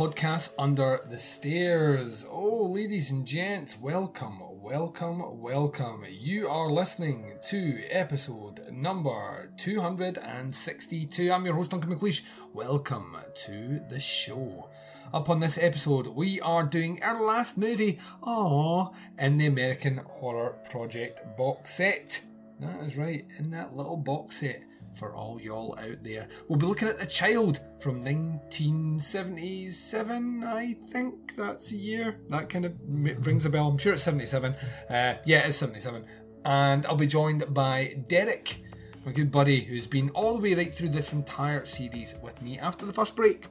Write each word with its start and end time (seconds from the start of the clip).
Podcast 0.00 0.54
Under 0.58 1.00
the 1.10 1.18
Stairs. 1.18 2.26
Oh, 2.26 2.64
ladies 2.64 3.10
and 3.10 3.26
gents, 3.26 3.78
welcome, 3.78 4.40
welcome, 4.40 5.42
welcome. 5.42 6.06
You 6.08 6.48
are 6.48 6.70
listening 6.70 7.34
to 7.50 7.82
episode 7.90 8.62
number 8.72 9.50
262. 9.58 11.30
I'm 11.30 11.44
your 11.44 11.54
host, 11.54 11.72
Duncan 11.72 11.94
McLeish. 11.94 12.22
Welcome 12.54 13.14
to 13.44 13.80
the 13.90 14.00
show. 14.00 14.70
Up 15.12 15.28
on 15.28 15.40
this 15.40 15.58
episode, 15.58 16.06
we 16.06 16.40
are 16.40 16.64
doing 16.64 17.02
our 17.02 17.22
last 17.22 17.58
movie, 17.58 17.98
Aww, 18.22 18.94
in 19.18 19.36
the 19.36 19.44
American 19.44 19.98
Horror 19.98 20.56
Project 20.70 21.36
box 21.36 21.74
set. 21.74 22.22
That 22.58 22.80
is 22.80 22.96
right, 22.96 23.26
in 23.38 23.50
that 23.50 23.76
little 23.76 23.98
box 23.98 24.40
set 24.40 24.62
for 25.00 25.16
all 25.16 25.40
y'all 25.40 25.76
out 25.80 26.04
there. 26.04 26.28
We'll 26.46 26.58
be 26.58 26.66
looking 26.66 26.86
at 26.86 26.98
The 26.98 27.06
Child 27.06 27.62
from 27.80 28.02
1977, 28.02 30.44
I 30.44 30.74
think 30.90 31.34
that's 31.36 31.72
a 31.72 31.76
year. 31.76 32.18
That 32.28 32.50
kind 32.50 32.66
of 32.66 32.74
rings 32.86 33.46
a 33.46 33.50
bell. 33.50 33.68
I'm 33.68 33.78
sure 33.78 33.94
it's 33.94 34.02
77. 34.02 34.54
Uh, 34.90 35.16
yeah, 35.24 35.46
it's 35.46 35.56
77. 35.56 36.04
And 36.44 36.84
I'll 36.84 36.96
be 36.96 37.06
joined 37.06 37.54
by 37.54 38.04
Derek, 38.08 38.62
my 39.06 39.12
good 39.12 39.32
buddy, 39.32 39.62
who's 39.62 39.86
been 39.86 40.10
all 40.10 40.34
the 40.34 40.40
way 40.40 40.54
right 40.54 40.76
through 40.76 40.90
this 40.90 41.14
entire 41.14 41.64
series 41.64 42.14
with 42.22 42.42
me 42.42 42.58
after 42.58 42.84
the 42.84 42.92
first 42.92 43.16
break. 43.16 43.46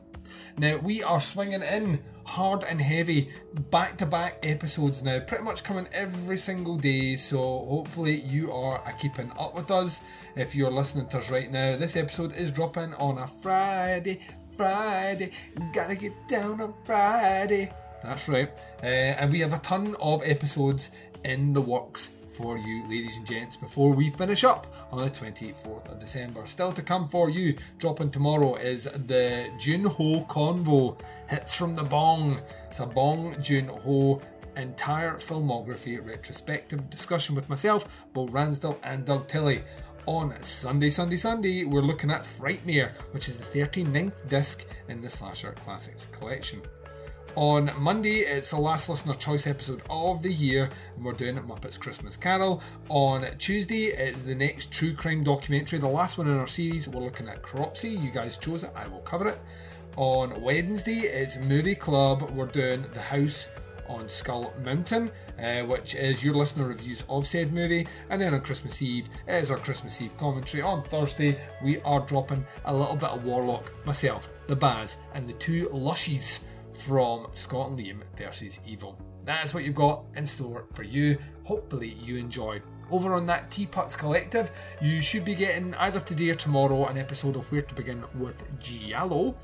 Now, 0.57 0.77
we 0.77 1.03
are 1.03 1.19
swinging 1.19 1.63
in 1.63 1.99
hard 2.25 2.63
and 2.63 2.81
heavy 2.81 3.29
back 3.71 3.97
to 3.97 4.05
back 4.05 4.39
episodes 4.43 5.01
now, 5.01 5.19
pretty 5.19 5.43
much 5.43 5.63
coming 5.63 5.87
every 5.91 6.37
single 6.37 6.77
day. 6.77 7.15
So, 7.15 7.37
hopefully, 7.37 8.21
you 8.21 8.51
are 8.51 8.81
keeping 8.99 9.31
up 9.39 9.55
with 9.55 9.71
us. 9.71 10.01
If 10.35 10.55
you're 10.55 10.71
listening 10.71 11.07
to 11.07 11.19
us 11.19 11.29
right 11.29 11.51
now, 11.51 11.77
this 11.77 11.95
episode 11.95 12.35
is 12.35 12.51
dropping 12.51 12.93
on 12.95 13.17
a 13.17 13.27
Friday. 13.27 14.21
Friday, 14.57 15.31
gotta 15.73 15.95
get 15.95 16.13
down 16.27 16.59
on 16.59 16.73
Friday. 16.85 17.71
That's 18.03 18.27
right. 18.27 18.51
Uh, 18.83 18.85
and 18.85 19.31
we 19.31 19.39
have 19.39 19.53
a 19.53 19.59
ton 19.59 19.95
of 20.01 20.21
episodes 20.25 20.91
in 21.23 21.53
the 21.53 21.61
works 21.61 22.09
for 22.31 22.57
you, 22.57 22.83
ladies 22.83 23.17
and 23.17 23.25
gents, 23.25 23.57
before 23.57 23.93
we 23.93 24.09
finish 24.09 24.43
up 24.43 24.67
on 24.91 25.03
the 25.03 25.09
24th 25.09 25.91
of 25.91 25.99
December. 25.99 26.45
Still 26.47 26.71
to 26.73 26.81
come 26.81 27.07
for 27.07 27.29
you, 27.29 27.57
dropping 27.77 28.11
tomorrow, 28.11 28.55
is 28.55 28.83
the 28.83 29.49
Joon-ho 29.59 30.25
Convo 30.25 30.99
Hits 31.29 31.55
from 31.55 31.75
the 31.75 31.83
Bong. 31.83 32.41
It's 32.69 32.79
a 32.79 32.85
Bong 32.85 33.35
Joon-ho 33.41 34.21
entire 34.55 35.15
filmography 35.15 36.05
retrospective 36.05 36.89
discussion 36.89 37.35
with 37.35 37.49
myself, 37.49 38.05
Bo 38.13 38.27
Ransdell, 38.27 38.77
and 38.83 39.05
Doug 39.05 39.27
Tilley. 39.27 39.63
On 40.05 40.33
Sunday, 40.43 40.89
Sunday, 40.89 41.17
Sunday, 41.17 41.65
we're 41.65 41.81
looking 41.81 42.09
at 42.09 42.23
Frightmare, 42.23 42.93
which 43.11 43.29
is 43.29 43.39
the 43.39 43.45
39th 43.45 44.13
disc 44.27 44.65
in 44.87 45.01
the 45.01 45.09
Slasher 45.09 45.51
Classics 45.63 46.07
collection. 46.11 46.61
On 47.35 47.71
Monday, 47.77 48.19
it's 48.19 48.49
the 48.49 48.59
last 48.59 48.89
listener 48.89 49.13
choice 49.13 49.45
episode 49.45 49.81
of 49.89 50.23
the 50.23 50.31
year, 50.31 50.69
and 50.95 51.05
we're 51.05 51.13
doing 51.13 51.35
Muppets 51.37 51.79
Christmas 51.79 52.17
Carol. 52.17 52.61
On 52.89 53.25
Tuesday, 53.37 53.85
it's 53.85 54.23
the 54.23 54.35
next 54.35 54.71
true 54.71 54.93
crime 54.93 55.23
documentary, 55.23 55.79
the 55.79 55.87
last 55.87 56.17
one 56.17 56.27
in 56.27 56.37
our 56.37 56.47
series. 56.47 56.87
We're 56.87 57.03
looking 57.03 57.29
at 57.29 57.41
Cropsy. 57.41 57.91
You 57.91 58.09
guys 58.11 58.35
chose 58.35 58.63
it, 58.63 58.71
I 58.75 58.87
will 58.87 59.01
cover 59.01 59.29
it. 59.29 59.39
On 59.95 60.41
Wednesday, 60.41 60.99
it's 61.01 61.37
Movie 61.37 61.75
Club. 61.75 62.29
We're 62.31 62.47
doing 62.47 62.83
The 62.93 63.01
House 63.01 63.47
on 63.87 64.09
Skull 64.09 64.53
Mountain, 64.63 65.11
uh, 65.41 65.61
which 65.63 65.95
is 65.95 66.23
your 66.23 66.35
listener 66.35 66.65
reviews 66.65 67.03
of 67.09 67.25
said 67.25 67.53
movie. 67.53 67.87
And 68.09 68.21
then 68.21 68.33
on 68.33 68.41
Christmas 68.41 68.81
Eve, 68.81 69.09
is 69.27 69.51
our 69.51 69.57
Christmas 69.57 70.01
Eve 70.01 70.15
commentary. 70.17 70.61
On 70.61 70.83
Thursday, 70.83 71.39
we 71.63 71.79
are 71.81 72.01
dropping 72.01 72.45
a 72.65 72.75
little 72.75 72.95
bit 72.95 73.09
of 73.09 73.23
Warlock, 73.23 73.73
myself, 73.85 74.29
the 74.47 74.55
Baz, 74.55 74.97
and 75.13 75.27
the 75.27 75.33
two 75.33 75.67
Lushies 75.69 76.41
from 76.79 77.27
Scott 77.33 77.69
and 77.69 77.79
Liam 77.79 78.03
versus 78.17 78.59
Evil. 78.65 78.99
That 79.25 79.43
is 79.43 79.53
what 79.53 79.63
you've 79.63 79.75
got 79.75 80.05
in 80.15 80.25
store 80.25 80.65
for 80.73 80.83
you. 80.83 81.17
Hopefully, 81.43 81.97
you 82.01 82.17
enjoy. 82.17 82.61
Over 82.89 83.13
on 83.13 83.27
that 83.27 83.51
Teapots 83.51 83.95
Collective, 83.95 84.51
you 84.81 85.01
should 85.01 85.23
be 85.23 85.35
getting 85.35 85.75
either 85.75 85.99
today 85.99 86.29
or 86.31 86.35
tomorrow 86.35 86.85
an 86.85 86.97
episode 86.97 87.35
of 87.35 87.51
Where 87.51 87.61
to 87.61 87.75
Begin 87.75 88.03
with 88.15 88.41
Giallo. 88.59 89.35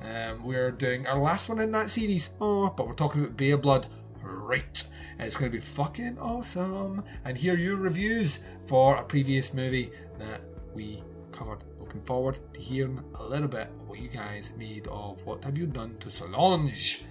Um, 0.00 0.44
we're 0.44 0.70
doing 0.70 1.06
our 1.06 1.18
last 1.18 1.48
one 1.48 1.60
in 1.60 1.72
that 1.72 1.90
series. 1.90 2.30
Oh, 2.40 2.70
but 2.70 2.86
we're 2.86 2.94
talking 2.94 3.22
about 3.22 3.36
Bear 3.36 3.58
Blood. 3.58 3.88
Right. 4.22 4.82
It's 5.18 5.36
going 5.36 5.50
to 5.50 5.58
be 5.58 5.62
fucking 5.62 6.18
awesome. 6.18 7.04
And 7.24 7.36
here 7.36 7.54
are 7.54 7.58
your 7.58 7.76
reviews 7.76 8.40
for 8.66 8.96
a 8.96 9.02
previous 9.02 9.52
movie 9.52 9.90
that 10.18 10.40
we 10.74 11.02
covered. 11.32 11.58
Looking 11.94 12.06
forward 12.06 12.38
to 12.54 12.60
hearing 12.60 13.04
a 13.14 13.24
little 13.24 13.46
bit 13.46 13.70
what 13.86 14.00
you 14.00 14.08
guys 14.08 14.50
made 14.58 14.88
of 14.88 15.24
What 15.24 15.44
Have 15.44 15.56
You 15.56 15.68
Done 15.68 15.94
to 16.00 16.10
Solange? 16.10 17.04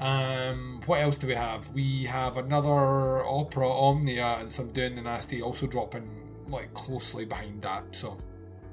Um, 0.00 0.82
what 0.86 1.00
else 1.02 1.18
do 1.18 1.28
we 1.28 1.36
have? 1.36 1.68
We 1.68 2.02
have 2.02 2.36
another 2.36 3.24
Opera 3.24 3.70
Omnia 3.70 4.38
and 4.40 4.50
some 4.50 4.72
Doing 4.72 4.96
the 4.96 5.02
Nasty 5.02 5.40
also 5.40 5.68
dropping 5.68 6.10
like 6.48 6.74
closely 6.74 7.26
behind 7.26 7.62
that. 7.62 7.94
So 7.94 8.18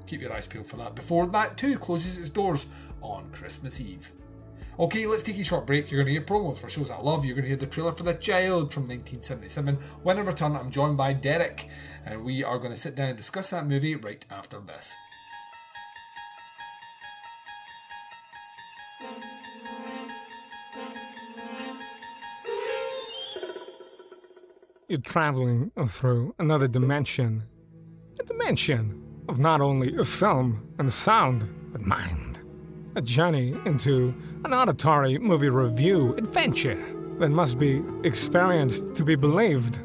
keep 0.08 0.20
your 0.20 0.32
eyes 0.32 0.48
peeled 0.48 0.66
for 0.66 0.78
that 0.78 0.96
before 0.96 1.28
that 1.28 1.56
too 1.56 1.78
closes 1.78 2.18
its 2.18 2.30
doors 2.30 2.66
on 3.00 3.30
Christmas 3.30 3.80
Eve. 3.80 4.12
Okay, 4.80 5.06
let's 5.06 5.22
take 5.22 5.38
a 5.38 5.44
short 5.44 5.64
break. 5.64 5.92
You're 5.92 6.02
going 6.02 6.12
to 6.12 6.20
hear 6.20 6.22
promos 6.22 6.58
for 6.58 6.68
shows 6.68 6.90
I 6.90 6.98
love. 6.98 7.24
You're 7.24 7.36
going 7.36 7.44
to 7.44 7.50
hear 7.50 7.56
the 7.56 7.66
trailer 7.66 7.92
for 7.92 8.02
The 8.02 8.14
Child 8.14 8.74
from 8.74 8.82
1977. 8.82 9.76
When 10.02 10.18
I 10.18 10.22
return, 10.22 10.56
I'm 10.56 10.72
joined 10.72 10.96
by 10.96 11.12
Derek, 11.12 11.68
and 12.04 12.24
we 12.24 12.42
are 12.42 12.58
going 12.58 12.72
to 12.72 12.76
sit 12.76 12.96
down 12.96 13.10
and 13.10 13.16
discuss 13.16 13.50
that 13.50 13.66
movie 13.66 13.94
right 13.94 14.22
after 14.28 14.58
this. 14.60 14.96
You're 24.88 25.00
traveling 25.00 25.72
through 25.88 26.34
another 26.38 26.68
dimension. 26.68 27.42
A 28.20 28.22
dimension 28.22 29.02
of 29.28 29.38
not 29.38 29.60
only 29.60 29.92
film 30.04 30.66
and 30.78 30.90
sound, 30.92 31.46
but 31.72 31.82
mind. 31.82 32.40
A 32.94 33.02
journey 33.02 33.54
into 33.66 34.14
an 34.44 34.54
auditory 34.54 35.18
movie 35.18 35.50
review 35.50 36.14
adventure 36.14 36.82
that 37.18 37.30
must 37.30 37.58
be 37.58 37.82
experienced 38.04 38.94
to 38.94 39.04
be 39.04 39.16
believed. 39.16 39.80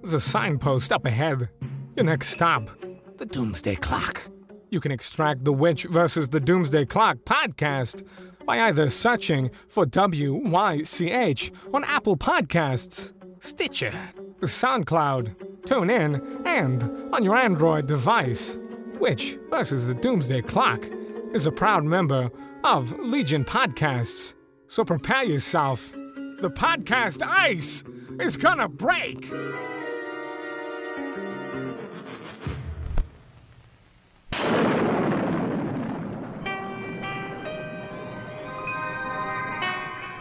There's 0.00 0.14
a 0.14 0.20
signpost 0.20 0.90
up 0.90 1.04
ahead. 1.04 1.48
Your 1.94 2.06
next 2.06 2.30
stop, 2.30 2.70
the 3.18 3.26
Doomsday 3.26 3.76
Clock. 3.76 4.22
You 4.70 4.80
can 4.80 4.90
extract 4.90 5.44
the 5.44 5.52
Witch 5.52 5.84
versus 5.84 6.30
the 6.30 6.40
Doomsday 6.40 6.86
Clock 6.86 7.18
podcast 7.24 8.02
by 8.46 8.60
either 8.68 8.88
searching 8.88 9.50
for 9.68 9.84
WYCH 9.84 11.50
on 11.74 11.84
Apple 11.84 12.16
Podcasts, 12.16 13.12
Stitcher, 13.40 13.92
SoundCloud, 14.40 15.34
TuneIn, 15.62 16.46
and 16.46 17.12
on 17.12 17.24
your 17.24 17.36
Android 17.36 17.86
device. 17.86 18.58
which, 18.98 19.38
versus 19.50 19.88
the 19.88 19.94
Doomsday 19.94 20.40
Clock 20.42 20.86
is 21.34 21.46
a 21.46 21.52
proud 21.52 21.84
member 21.84 22.30
of 22.64 22.98
Legion 22.98 23.44
Podcasts. 23.44 24.34
So 24.68 24.84
prepare 24.84 25.24
yourself. 25.24 25.92
The 26.40 26.50
podcast 26.50 27.22
ice 27.22 27.84
is 28.18 28.36
gonna 28.36 28.68
break. 28.68 29.30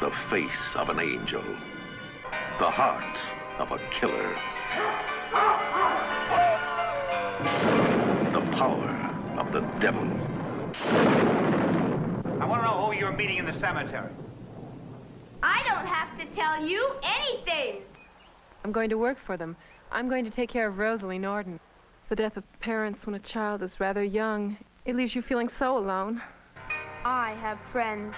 The 0.05 0.11
face 0.29 0.75
of 0.75 0.89
an 0.89 0.99
angel, 0.99 1.41
the 2.59 2.69
heart 2.69 3.17
of 3.57 3.71
a 3.71 3.79
killer, 3.89 4.29
the 8.31 8.51
power 8.51 8.87
of 9.39 9.51
the 9.51 9.61
devil. 9.79 10.03
I 12.39 12.45
want 12.45 12.61
to 12.61 12.67
know 12.67 12.85
who 12.85 12.95
you're 12.95 13.13
meeting 13.13 13.37
in 13.37 13.47
the 13.47 13.53
cemetery. 13.53 14.11
I 15.41 15.63
don't 15.63 15.87
have 15.87 16.15
to 16.19 16.25
tell 16.35 16.63
you 16.63 16.97
anything. 17.01 17.81
I'm 18.63 18.71
going 18.71 18.91
to 18.91 18.99
work 18.99 19.17
for 19.25 19.37
them. 19.37 19.55
I'm 19.91 20.07
going 20.07 20.25
to 20.25 20.29
take 20.29 20.51
care 20.51 20.67
of 20.67 20.77
Rosalie 20.77 21.17
Norton. 21.17 21.59
The 22.09 22.15
death 22.15 22.37
of 22.37 22.43
parents 22.59 23.07
when 23.07 23.15
a 23.15 23.19
child 23.19 23.63
is 23.63 23.79
rather 23.79 24.03
young, 24.03 24.55
it 24.85 24.95
leaves 24.95 25.15
you 25.15 25.23
feeling 25.23 25.49
so 25.49 25.79
alone. 25.79 26.21
I 27.03 27.31
have 27.41 27.57
friends. 27.71 28.13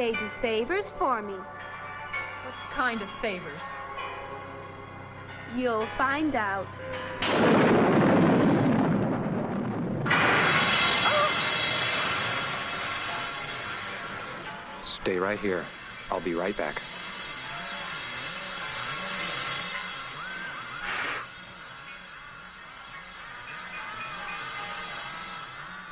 They 0.00 0.12
do 0.12 0.30
favors 0.40 0.86
for 0.98 1.20
me. 1.20 1.34
What 1.34 2.54
kind 2.72 3.02
of 3.02 3.08
favors? 3.20 3.60
You'll 5.54 5.86
find 5.98 6.34
out. 6.34 6.66
Stay 14.86 15.18
right 15.18 15.38
here. 15.38 15.66
I'll 16.10 16.22
be 16.22 16.32
right 16.32 16.56
back. 16.56 16.80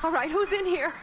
All 0.03 0.11
right, 0.11 0.31
who's 0.31 0.51
in 0.51 0.65
here? 0.65 0.95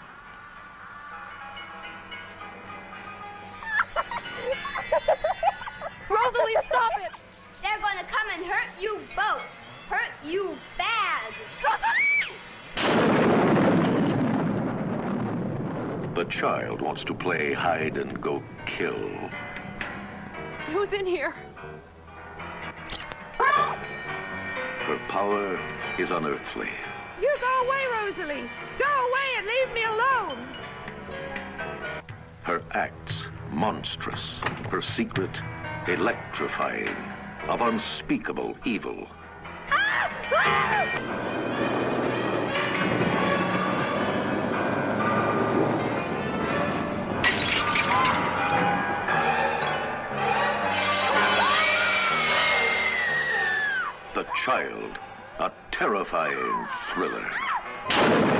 Going 8.45 8.67
to 8.67 8.75
come 8.75 8.75
and 8.77 8.77
hurt 8.77 8.81
you 8.81 8.99
both. 9.15 9.41
Hurt 9.89 10.11
you 10.23 10.57
bad. 10.77 11.33
The 16.15 16.25
child 16.25 16.81
wants 16.81 17.03
to 17.05 17.13
play 17.13 17.53
hide 17.53 17.97
and 17.97 18.21
go 18.21 18.41
kill. 18.65 19.09
Who's 20.71 20.91
in 20.93 21.05
here? 21.05 21.35
Her 23.37 24.99
power 25.09 25.59
is 25.99 26.11
unearthly. 26.11 26.69
You 27.19 27.35
go 27.41 27.67
away, 27.67 27.85
Rosalie. 27.91 28.49
Go 28.77 28.85
away 28.85 29.35
and 29.37 29.47
leave 29.47 29.73
me 29.73 29.83
alone. 29.83 30.55
Her 32.43 32.61
acts 32.71 33.25
monstrous. 33.51 34.35
Her 34.69 34.81
secret 34.81 35.41
electrifying. 35.87 36.95
Of 37.47 37.61
unspeakable 37.61 38.57
evil. 38.65 39.07
The 54.15 54.25
Child, 54.43 54.97
a 55.39 55.51
terrifying 55.71 56.67
thriller. 56.93 58.34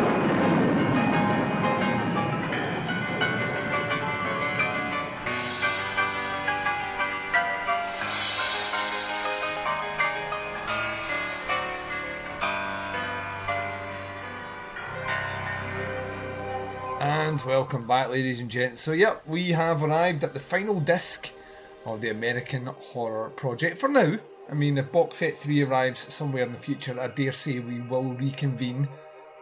And 17.26 17.42
welcome 17.42 17.88
back, 17.88 18.10
ladies 18.10 18.40
and 18.40 18.52
gents. 18.52 18.82
So, 18.82 18.92
yep, 18.92 19.26
we 19.26 19.50
have 19.54 19.82
arrived 19.82 20.24
at 20.24 20.36
the 20.36 20.40
final 20.40 20.80
disc 20.80 21.32
of 21.84 22.00
the 22.00 22.12
American 22.12 22.68
Horror 22.68 23.32
Project. 23.32 23.80
For 23.80 23.90
now, 23.90 24.20
I 24.48 24.54
mean, 24.54 24.78
if 24.78 24.92
box 24.92 25.18
set 25.18 25.36
3 25.36 25.64
arrives 25.64 26.14
somewhere 26.14 26.44
in 26.44 26.52
the 26.52 26.60
future, 26.60 26.96
I 27.02 27.08
dare 27.08 27.32
say 27.32 27.58
we 27.58 27.82
will 27.82 28.14
reconvene 28.14 28.88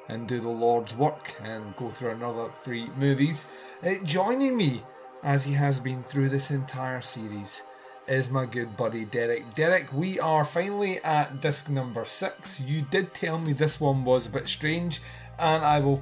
and 0.07 0.30
do 0.30 0.39
the 0.39 0.47
Lord's 0.47 0.95
work 0.95 1.35
and 1.44 1.75
go 1.75 1.89
through 1.89 2.12
another 2.12 2.50
three 2.62 2.88
movies. 2.95 3.47
Uh, 3.86 3.95
joining 4.06 4.56
me, 4.56 4.81
as 5.21 5.44
he 5.44 5.51
has 5.51 5.81
been 5.81 6.03
through 6.03 6.29
this 6.29 6.51
entire 6.51 7.01
series, 7.01 7.63
is 8.07 8.29
my 8.29 8.45
good 8.45 8.77
buddy 8.77 9.03
Derek. 9.03 9.56
Derek, 9.56 9.91
we 9.91 10.21
are 10.21 10.45
finally 10.45 11.03
at 11.03 11.41
disc 11.41 11.69
number 11.69 12.06
six. 12.06 12.62
You 12.62 12.83
did 12.83 13.13
tell 13.13 13.39
me 13.39 13.51
this 13.51 13.81
one 13.81 14.06
was 14.06 14.25
a 14.25 14.29
bit 14.29 14.47
strange, 14.47 15.01
and 15.38 15.65
I 15.65 15.81
will 15.81 16.01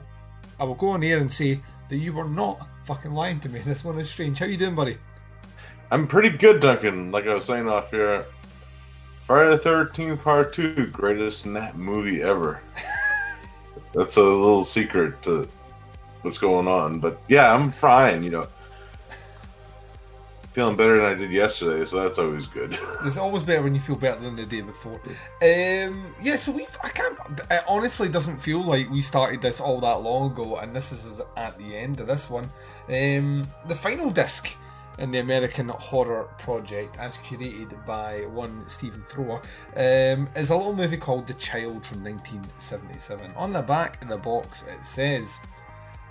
I 0.61 0.63
will 0.63 0.75
go 0.75 0.89
on 0.89 1.01
here 1.01 1.17
and 1.19 1.33
say 1.33 1.59
that 1.89 1.97
you 1.97 2.13
were 2.13 2.29
not 2.29 2.67
fucking 2.83 3.11
lying 3.11 3.39
to 3.39 3.49
me. 3.49 3.61
This 3.65 3.83
one 3.83 3.99
is 3.99 4.07
strange. 4.07 4.37
How 4.37 4.45
you 4.45 4.57
doing, 4.57 4.75
buddy? 4.75 4.95
I'm 5.89 6.07
pretty 6.07 6.29
good, 6.29 6.61
Duncan. 6.61 7.11
Like 7.11 7.25
I 7.25 7.33
was 7.33 7.45
saying 7.45 7.67
off 7.67 7.89
here, 7.89 8.23
Friday 9.25 9.49
the 9.49 9.57
13th 9.57 10.21
Part 10.21 10.53
2, 10.53 10.85
greatest 10.91 11.39
snap 11.39 11.73
movie 11.73 12.21
ever. 12.21 12.61
That's 13.95 14.17
a 14.17 14.21
little 14.21 14.63
secret 14.63 15.19
to 15.23 15.49
what's 16.21 16.37
going 16.37 16.67
on. 16.67 16.99
But 16.99 17.19
yeah, 17.27 17.51
I'm 17.51 17.71
fine, 17.71 18.23
you 18.23 18.29
know. 18.29 18.47
Feeling 20.53 20.75
better 20.75 20.97
than 20.97 21.05
I 21.05 21.13
did 21.13 21.31
yesterday, 21.31 21.85
so 21.85 22.03
that's 22.03 22.19
always 22.19 22.45
good. 22.45 22.77
It's 23.05 23.15
always 23.15 23.43
better 23.43 23.61
when 23.61 23.73
you 23.73 23.79
feel 23.79 23.95
better 23.95 24.19
than 24.19 24.35
the 24.35 24.45
day 24.45 24.59
before. 24.59 24.99
Um, 25.41 26.13
yeah, 26.21 26.35
so 26.35 26.51
we've. 26.51 26.77
I 26.83 26.89
can't. 26.89 27.17
It 27.49 27.63
honestly 27.69 28.09
doesn't 28.09 28.39
feel 28.39 28.61
like 28.61 28.89
we 28.89 28.99
started 28.99 29.41
this 29.41 29.61
all 29.61 29.79
that 29.79 30.01
long 30.01 30.31
ago, 30.31 30.57
and 30.57 30.75
this 30.75 30.91
is 30.91 31.21
at 31.37 31.57
the 31.57 31.75
end 31.77 32.01
of 32.01 32.07
this 32.07 32.29
one. 32.29 32.51
Um, 32.89 33.47
the 33.67 33.75
final 33.75 34.09
disc 34.09 34.53
in 34.99 35.11
the 35.11 35.19
American 35.19 35.69
Horror 35.69 36.27
Project, 36.37 36.97
as 36.97 37.17
curated 37.19 37.85
by 37.85 38.25
one 38.25 38.67
Stephen 38.67 39.03
Thrower, 39.03 39.41
um, 39.77 40.29
is 40.35 40.49
a 40.49 40.55
little 40.55 40.75
movie 40.75 40.97
called 40.97 41.27
The 41.27 41.33
Child 41.35 41.85
from 41.85 42.03
1977. 42.03 43.31
On 43.37 43.53
the 43.53 43.61
back 43.61 44.03
of 44.03 44.09
the 44.09 44.17
box, 44.17 44.63
it 44.67 44.83
says, 44.83 45.39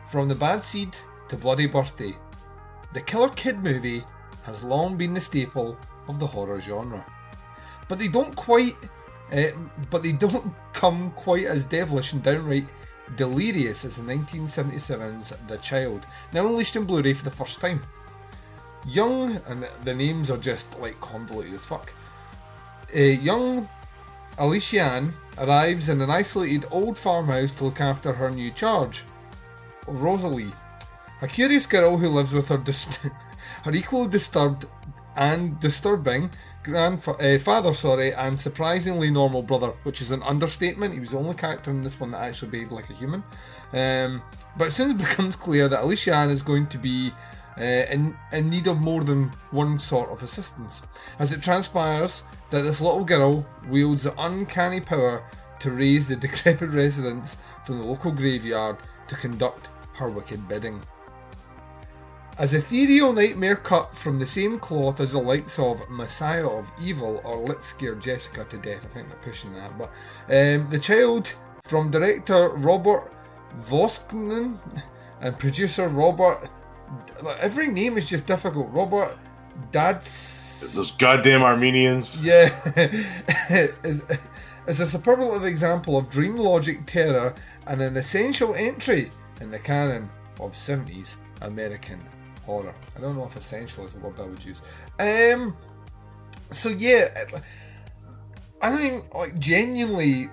"From 0.08 0.28
the 0.28 0.34
bad 0.34 0.64
seed 0.64 0.96
to 1.28 1.37
bloody 1.37 1.66
birthday, 1.66 2.16
the 2.94 3.02
Killer 3.02 3.28
Kid 3.28 3.62
movie." 3.62 4.02
Has 4.42 4.64
long 4.64 4.96
been 4.96 5.14
the 5.14 5.20
staple 5.20 5.76
of 6.08 6.19
the 6.19 6.26
horror 6.26 6.60
genre. 6.60 7.04
But 7.88 7.98
they 7.98 8.08
don't 8.08 8.34
quite, 8.37 8.76
uh, 9.32 9.48
but 9.90 10.02
they 10.02 10.12
don't 10.12 10.54
come 10.72 11.10
quite 11.12 11.44
as 11.44 11.64
devilish 11.64 12.12
and 12.12 12.22
downright 12.22 12.66
delirious 13.16 13.84
as 13.84 13.97
the 13.97 14.02
1977's 14.02 15.32
The 15.49 15.56
Child, 15.59 16.06
now 16.32 16.47
unleashed 16.47 16.76
in 16.76 16.85
Blu-ray 16.85 17.14
for 17.14 17.25
the 17.25 17.30
first 17.30 17.61
time. 17.61 17.82
Young, 18.87 19.40
and 19.47 19.68
the 19.85 19.94
names 19.94 20.30
are 20.30 20.38
just 20.38 20.78
like 20.78 21.00
convoluted 21.00 21.54
as 21.54 21.66
fuck. 21.66 21.92
Uh, 22.94 23.00
young 23.00 23.68
Alicia 24.38 24.80
Ann 24.80 25.12
arrives 25.38 25.88
in 25.88 26.00
an 26.00 26.11
isolated 26.11 26.66
old 26.70 26.97
farmhouse 26.97 27.52
to 27.54 27.64
look 27.64 27.80
after 27.80 28.14
her 28.14 28.30
new 28.30 28.50
charge, 28.50 29.04
Rosalie, 29.87 30.52
a 31.20 31.28
curious 31.28 31.66
girl 31.66 31.99
who 31.99 32.09
lives 32.09 32.32
with 32.32 32.49
her 32.49 32.56
dist- 32.56 33.00
her 33.64 33.73
equally 33.73 34.09
disturbed 34.09 34.67
and 35.17 35.59
disturbing 35.61 36.31
grandfather, 36.62 37.23
uh, 37.23 37.38
father, 37.38 37.75
sorry, 37.75 38.12
and 38.14 38.38
surprisingly 38.38 39.11
normal 39.11 39.43
brother, 39.43 39.73
which 39.83 40.00
is 40.00 40.11
an 40.11 40.23
understatement. 40.23 40.95
He 40.95 41.00
was 41.00 41.11
the 41.11 41.19
only 41.19 41.35
character 41.35 41.71
in 41.71 41.83
this 41.83 41.99
one 41.99 42.11
that 42.12 42.23
actually 42.23 42.50
behaved 42.50 42.73
like 42.73 42.90
a 42.90 42.95
human. 42.95 43.25
Um, 43.73 44.23
but 44.57 44.73
soon 44.73 44.93
it 44.93 44.99
becomes 45.07 45.37
clear 45.37 45.69
that 45.69 45.83
Alicia 45.83 46.14
Ann 46.14 46.31
is 46.31 46.43
going 46.43 46.67
to 46.69 46.79
be 46.79 47.12
uh, 47.59 47.62
in, 47.62 48.17
in 48.33 48.50
need 48.50 48.67
of 48.67 48.81
more 48.81 49.02
than 49.02 49.33
one 49.50 49.79
sort 49.79 50.11
of 50.11 50.23
assistance. 50.23 50.83
As 51.19 51.33
it 51.33 51.43
transpires 51.43 52.23
that 52.50 52.62
this 52.62 52.81
little 52.81 53.05
girl 53.05 53.47
wields 53.69 54.02
the 54.05 54.14
uncanny 54.21 54.81
power 54.81 55.23
to 55.61 55.71
raise 55.71 56.09
the 56.09 56.17
decrepit 56.26 56.71
residents 56.71 57.37
from 57.64 57.79
the 57.79 57.85
local 57.85 58.11
graveyard 58.11 58.76
to 59.09 59.14
conduct 59.17 59.69
her 59.95 60.09
wicked 60.09 60.49
bidding. 60.49 60.81
As 62.40 62.54
ethereal 62.54 63.12
nightmare 63.12 63.54
cut 63.54 63.94
from 63.94 64.18
the 64.18 64.25
same 64.25 64.59
cloth 64.59 64.99
as 64.99 65.12
the 65.12 65.18
likes 65.18 65.59
of 65.59 65.87
Messiah 65.90 66.49
of 66.49 66.73
Evil 66.80 67.20
or 67.23 67.37
Let's 67.37 67.66
Scare 67.66 67.97
Jessica 67.97 68.44
to 68.44 68.56
Death, 68.56 68.82
I 68.82 68.88
think 68.94 69.09
they're 69.09 69.18
pushing 69.18 69.52
that, 69.52 69.76
but 69.76 69.90
um, 70.30 70.70
The 70.70 70.78
Child 70.78 71.35
from 71.64 71.90
director 71.90 72.49
Robert 72.49 73.12
Voskanian 73.61 74.56
and 75.20 75.38
producer 75.38 75.88
Robert. 75.88 76.49
Every 77.40 77.68
name 77.68 77.99
is 77.99 78.09
just 78.09 78.26
difficult. 78.26 78.70
Robert 78.70 79.18
Dad's. 79.70 80.73
Those 80.75 80.92
goddamn 80.92 81.42
Armenians. 81.42 82.16
Yeah. 82.23 82.49
is, 83.85 84.02
is 84.66 84.80
a 84.80 84.87
superlative 84.87 85.44
example 85.44 85.99
of 85.99 86.09
dream 86.09 86.37
logic 86.37 86.87
terror 86.87 87.35
and 87.66 87.82
an 87.82 87.99
essential 87.99 88.54
entry 88.54 89.11
in 89.42 89.50
the 89.50 89.59
canon 89.59 90.09
of 90.40 90.52
70s 90.52 91.16
American 91.42 92.00
horror. 92.50 92.75
I 92.97 93.00
don't 93.00 93.16
know 93.16 93.25
if 93.25 93.37
essential 93.37 93.85
is 93.87 93.95
the 93.95 94.00
word 94.00 94.19
I 94.19 94.25
would 94.25 94.45
use. 94.45 94.62
Um, 94.99 95.57
so 96.50 96.69
yeah, 96.69 97.09
I 98.61 98.76
think 98.76 99.14
like 99.14 99.38
genuinely 99.38 100.28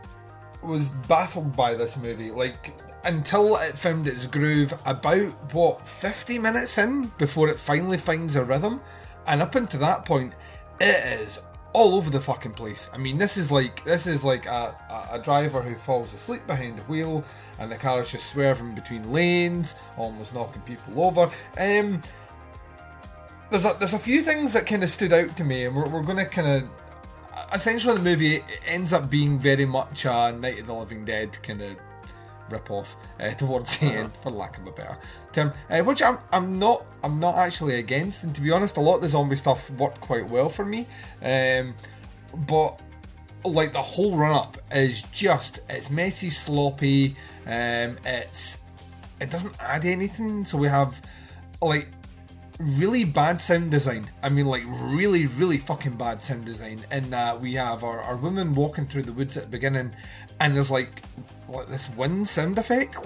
was 0.64 0.90
baffled 1.08 1.56
by 1.56 1.76
this 1.76 1.98
movie. 1.98 2.32
Like 2.32 2.74
until 3.08 3.56
it 3.58 3.78
found 3.78 4.08
its 4.08 4.28
groove 4.28 4.74
about 4.86 5.54
what 5.54 5.88
50 5.88 6.40
minutes 6.40 6.78
in 6.78 7.12
before 7.18 7.48
it 7.48 7.58
finally 7.58 7.98
finds 7.98 8.36
a 8.36 8.44
rhythm 8.44 8.82
and 9.28 9.42
up 9.42 9.56
until 9.56 9.80
that 9.80 10.04
point 10.04 10.34
it 10.82 11.22
is 11.22 11.40
all 11.72 11.96
over 11.96 12.10
the 12.10 12.20
fucking 12.20 12.52
place 12.52 12.90
i 12.94 12.98
mean 12.98 13.18
this 13.18 13.38
is 13.38 13.52
like 13.52 13.84
this 13.86 14.08
is 14.08 14.26
like 14.26 14.46
a, 14.46 14.76
a, 14.90 15.16
a 15.16 15.22
driver 15.24 15.62
who 15.62 15.76
falls 15.76 16.14
asleep 16.14 16.46
behind 16.48 16.78
the 16.78 16.84
wheel 16.84 17.24
and 17.60 17.72
the 17.72 17.76
car 17.76 18.02
is 18.02 18.12
just 18.12 18.28
swerving 18.28 18.74
between 18.74 19.12
lanes 19.12 19.76
almost 19.98 20.34
knocking 20.34 20.62
people 20.62 21.02
over 21.02 21.30
um 21.60 22.02
there's 23.50 23.66
a, 23.66 23.76
there's 23.80 23.94
a 23.94 24.00
few 24.00 24.22
things 24.22 24.54
that 24.54 24.66
kind 24.66 24.84
of 24.84 24.90
stood 24.90 25.14
out 25.14 25.38
to 25.38 25.44
me 25.44 25.66
and 25.66 25.76
we're, 25.76 25.88
we're 25.88 26.04
going 26.04 26.18
to 26.18 26.26
kind 26.26 26.48
of 26.48 26.70
essentially 27.54 27.96
the 27.96 28.02
movie 28.02 28.44
ends 28.66 28.94
up 28.94 29.10
being 29.10 29.40
very 29.40 29.66
much 29.66 30.06
a 30.06 30.32
night 30.34 30.60
of 30.60 30.68
the 30.68 30.74
living 30.74 31.06
dead 31.06 31.38
kind 31.44 31.62
of 31.62 31.78
rip 32.50 32.70
off 32.72 32.98
uh, 33.20 33.32
towards 33.36 33.78
the 33.78 33.88
end, 33.88 34.12
for 34.22 34.32
lack 34.32 34.58
of 34.58 34.68
a 34.68 34.72
better 34.72 34.98
term. 35.34 35.52
Uh, 35.70 35.80
which 35.82 36.02
I'm, 36.02 36.18
I'm 36.32 36.60
not 36.60 36.88
I'm 37.04 37.20
not 37.20 37.36
actually 37.36 37.76
against, 37.76 38.24
and 38.24 38.34
to 38.36 38.42
be 38.42 38.52
honest, 38.52 38.78
a 38.78 38.82
lot 38.82 38.96
of 38.96 39.02
the 39.02 39.10
zombie 39.10 39.36
stuff 39.36 39.70
worked 39.72 40.02
quite 40.02 40.30
well 40.30 40.50
for 40.50 40.66
me. 40.66 40.88
Um, 41.22 41.74
but 42.48 42.80
like 43.52 43.74
the 43.74 43.82
whole 43.82 44.18
run 44.18 44.34
up 44.34 44.58
is 44.72 45.04
just 45.12 45.60
it's 45.70 45.90
messy, 45.90 46.30
sloppy. 46.30 47.16
Um, 47.46 47.98
it's 48.06 48.60
it 49.20 49.30
doesn't 49.30 49.56
add 49.60 49.86
anything. 49.86 50.46
So 50.46 50.58
we 50.58 50.68
have 50.68 51.02
like 51.62 51.88
really 52.60 53.04
bad 53.04 53.42
sound 53.42 53.72
design. 53.72 54.10
I 54.24 54.30
mean, 54.30 54.46
like 54.46 54.64
really, 54.66 55.28
really 55.28 55.58
fucking 55.58 55.98
bad 55.98 56.22
sound 56.22 56.46
design. 56.46 56.82
In 56.92 57.10
that 57.12 57.40
we 57.40 57.56
have 57.56 57.84
our, 57.84 58.02
our 58.02 58.16
woman 58.16 58.54
walking 58.54 58.86
through 58.86 59.04
the 59.04 59.14
woods 59.14 59.38
at 59.38 59.44
the 59.44 59.50
beginning, 59.50 59.92
and 60.40 60.56
there's 60.56 60.72
like 60.72 61.04
what 61.48 61.70
this 61.70 61.90
wind 61.90 62.28
sound 62.28 62.58
effect. 62.58 62.96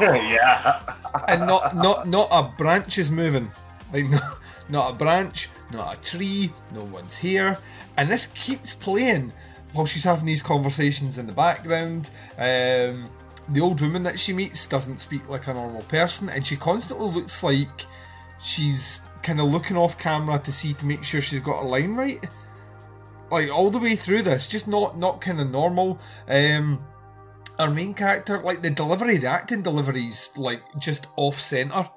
yeah. 0.00 0.80
and 1.28 1.46
not 1.46 1.76
not 1.76 2.08
not 2.08 2.28
a 2.30 2.42
branch 2.56 2.98
is 2.98 3.10
moving. 3.10 3.50
Like 3.92 4.04
no, 4.08 4.20
not 4.68 4.92
a 4.92 4.94
branch, 4.94 5.48
not 5.72 5.94
a 5.94 6.00
tree, 6.00 6.52
no 6.72 6.84
one's 6.84 7.16
here. 7.16 7.58
And 7.96 8.10
this 8.10 8.26
keeps 8.26 8.74
playing 8.74 9.32
while 9.72 9.86
she's 9.86 10.04
having 10.04 10.26
these 10.26 10.42
conversations 10.42 11.18
in 11.18 11.26
the 11.26 11.32
background. 11.32 12.10
Um, 12.38 13.10
the 13.48 13.60
old 13.60 13.80
woman 13.80 14.02
that 14.04 14.18
she 14.18 14.32
meets 14.32 14.66
doesn't 14.66 15.00
speak 15.00 15.28
like 15.28 15.46
a 15.48 15.54
normal 15.54 15.82
person, 15.82 16.28
and 16.28 16.46
she 16.46 16.56
constantly 16.56 17.08
looks 17.08 17.42
like 17.42 17.86
she's 18.40 19.02
kind 19.22 19.40
of 19.40 19.50
looking 19.50 19.76
off 19.76 19.98
camera 19.98 20.38
to 20.38 20.52
see 20.52 20.74
to 20.74 20.86
make 20.86 21.04
sure 21.04 21.20
she's 21.20 21.40
got 21.40 21.62
a 21.62 21.66
line 21.66 21.94
right. 21.94 22.24
Like 23.30 23.50
all 23.50 23.70
the 23.70 23.78
way 23.78 23.96
through 23.96 24.22
this, 24.22 24.48
just 24.48 24.68
not 24.68 24.98
not 24.98 25.20
kind 25.20 25.40
of 25.40 25.50
normal. 25.50 25.98
Um, 26.28 26.84
our 27.58 27.70
main 27.70 27.94
character, 27.94 28.40
like 28.40 28.62
the 28.62 28.70
delivery, 28.70 29.16
the 29.16 29.26
acting 29.26 29.62
delivery's 29.62 30.30
like 30.36 30.62
just 30.78 31.06
off 31.16 31.38
center, 31.38 31.88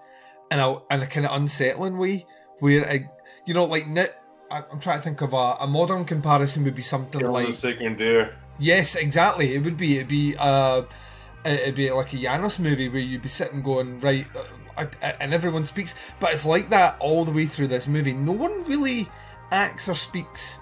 in 0.52 0.60
a 0.60 0.74
in 0.94 1.02
a 1.02 1.08
kind 1.08 1.26
of 1.26 1.36
unsettling 1.36 1.98
way. 1.98 2.26
Where 2.60 2.90
I, 2.90 3.10
you 3.48 3.54
know, 3.54 3.66
like 3.66 3.88
I'm 4.52 4.80
trying 4.80 4.98
to 4.98 5.04
think 5.04 5.22
of 5.22 5.34
a, 5.34 5.58
a 5.62 5.68
modern 5.68 6.06
comparison 6.06 6.64
would 6.66 6.76
be 6.76 6.84
something 6.84 7.22
like 7.22 7.54
sick 7.54 7.82
and. 7.82 8.00
Yes, 8.60 8.96
exactly. 8.96 9.56
It 9.56 9.64
would 9.64 9.78
be. 9.78 9.96
It'd 9.96 10.08
be. 10.08 10.36
Uh, 10.38 10.84
it'd 11.46 11.76
be 11.76 11.90
like 11.92 12.14
a 12.14 12.18
Janos 12.18 12.60
movie 12.60 12.90
where 12.90 13.00
you'd 13.00 13.22
be 13.22 13.30
sitting 13.30 13.62
going 13.62 14.00
right, 14.00 14.28
uh, 14.78 14.86
and 15.20 15.34
everyone 15.34 15.64
speaks. 15.64 15.96
But 16.20 16.34
it's 16.34 16.46
like 16.46 16.70
that 16.70 16.98
all 17.00 17.26
the 17.26 17.32
way 17.32 17.46
through 17.46 17.68
this 17.68 17.88
movie. 17.88 18.14
No 18.14 18.34
one 18.34 18.64
really 18.66 19.10
acts 19.52 19.88
or 19.88 19.96
speaks 19.96 20.60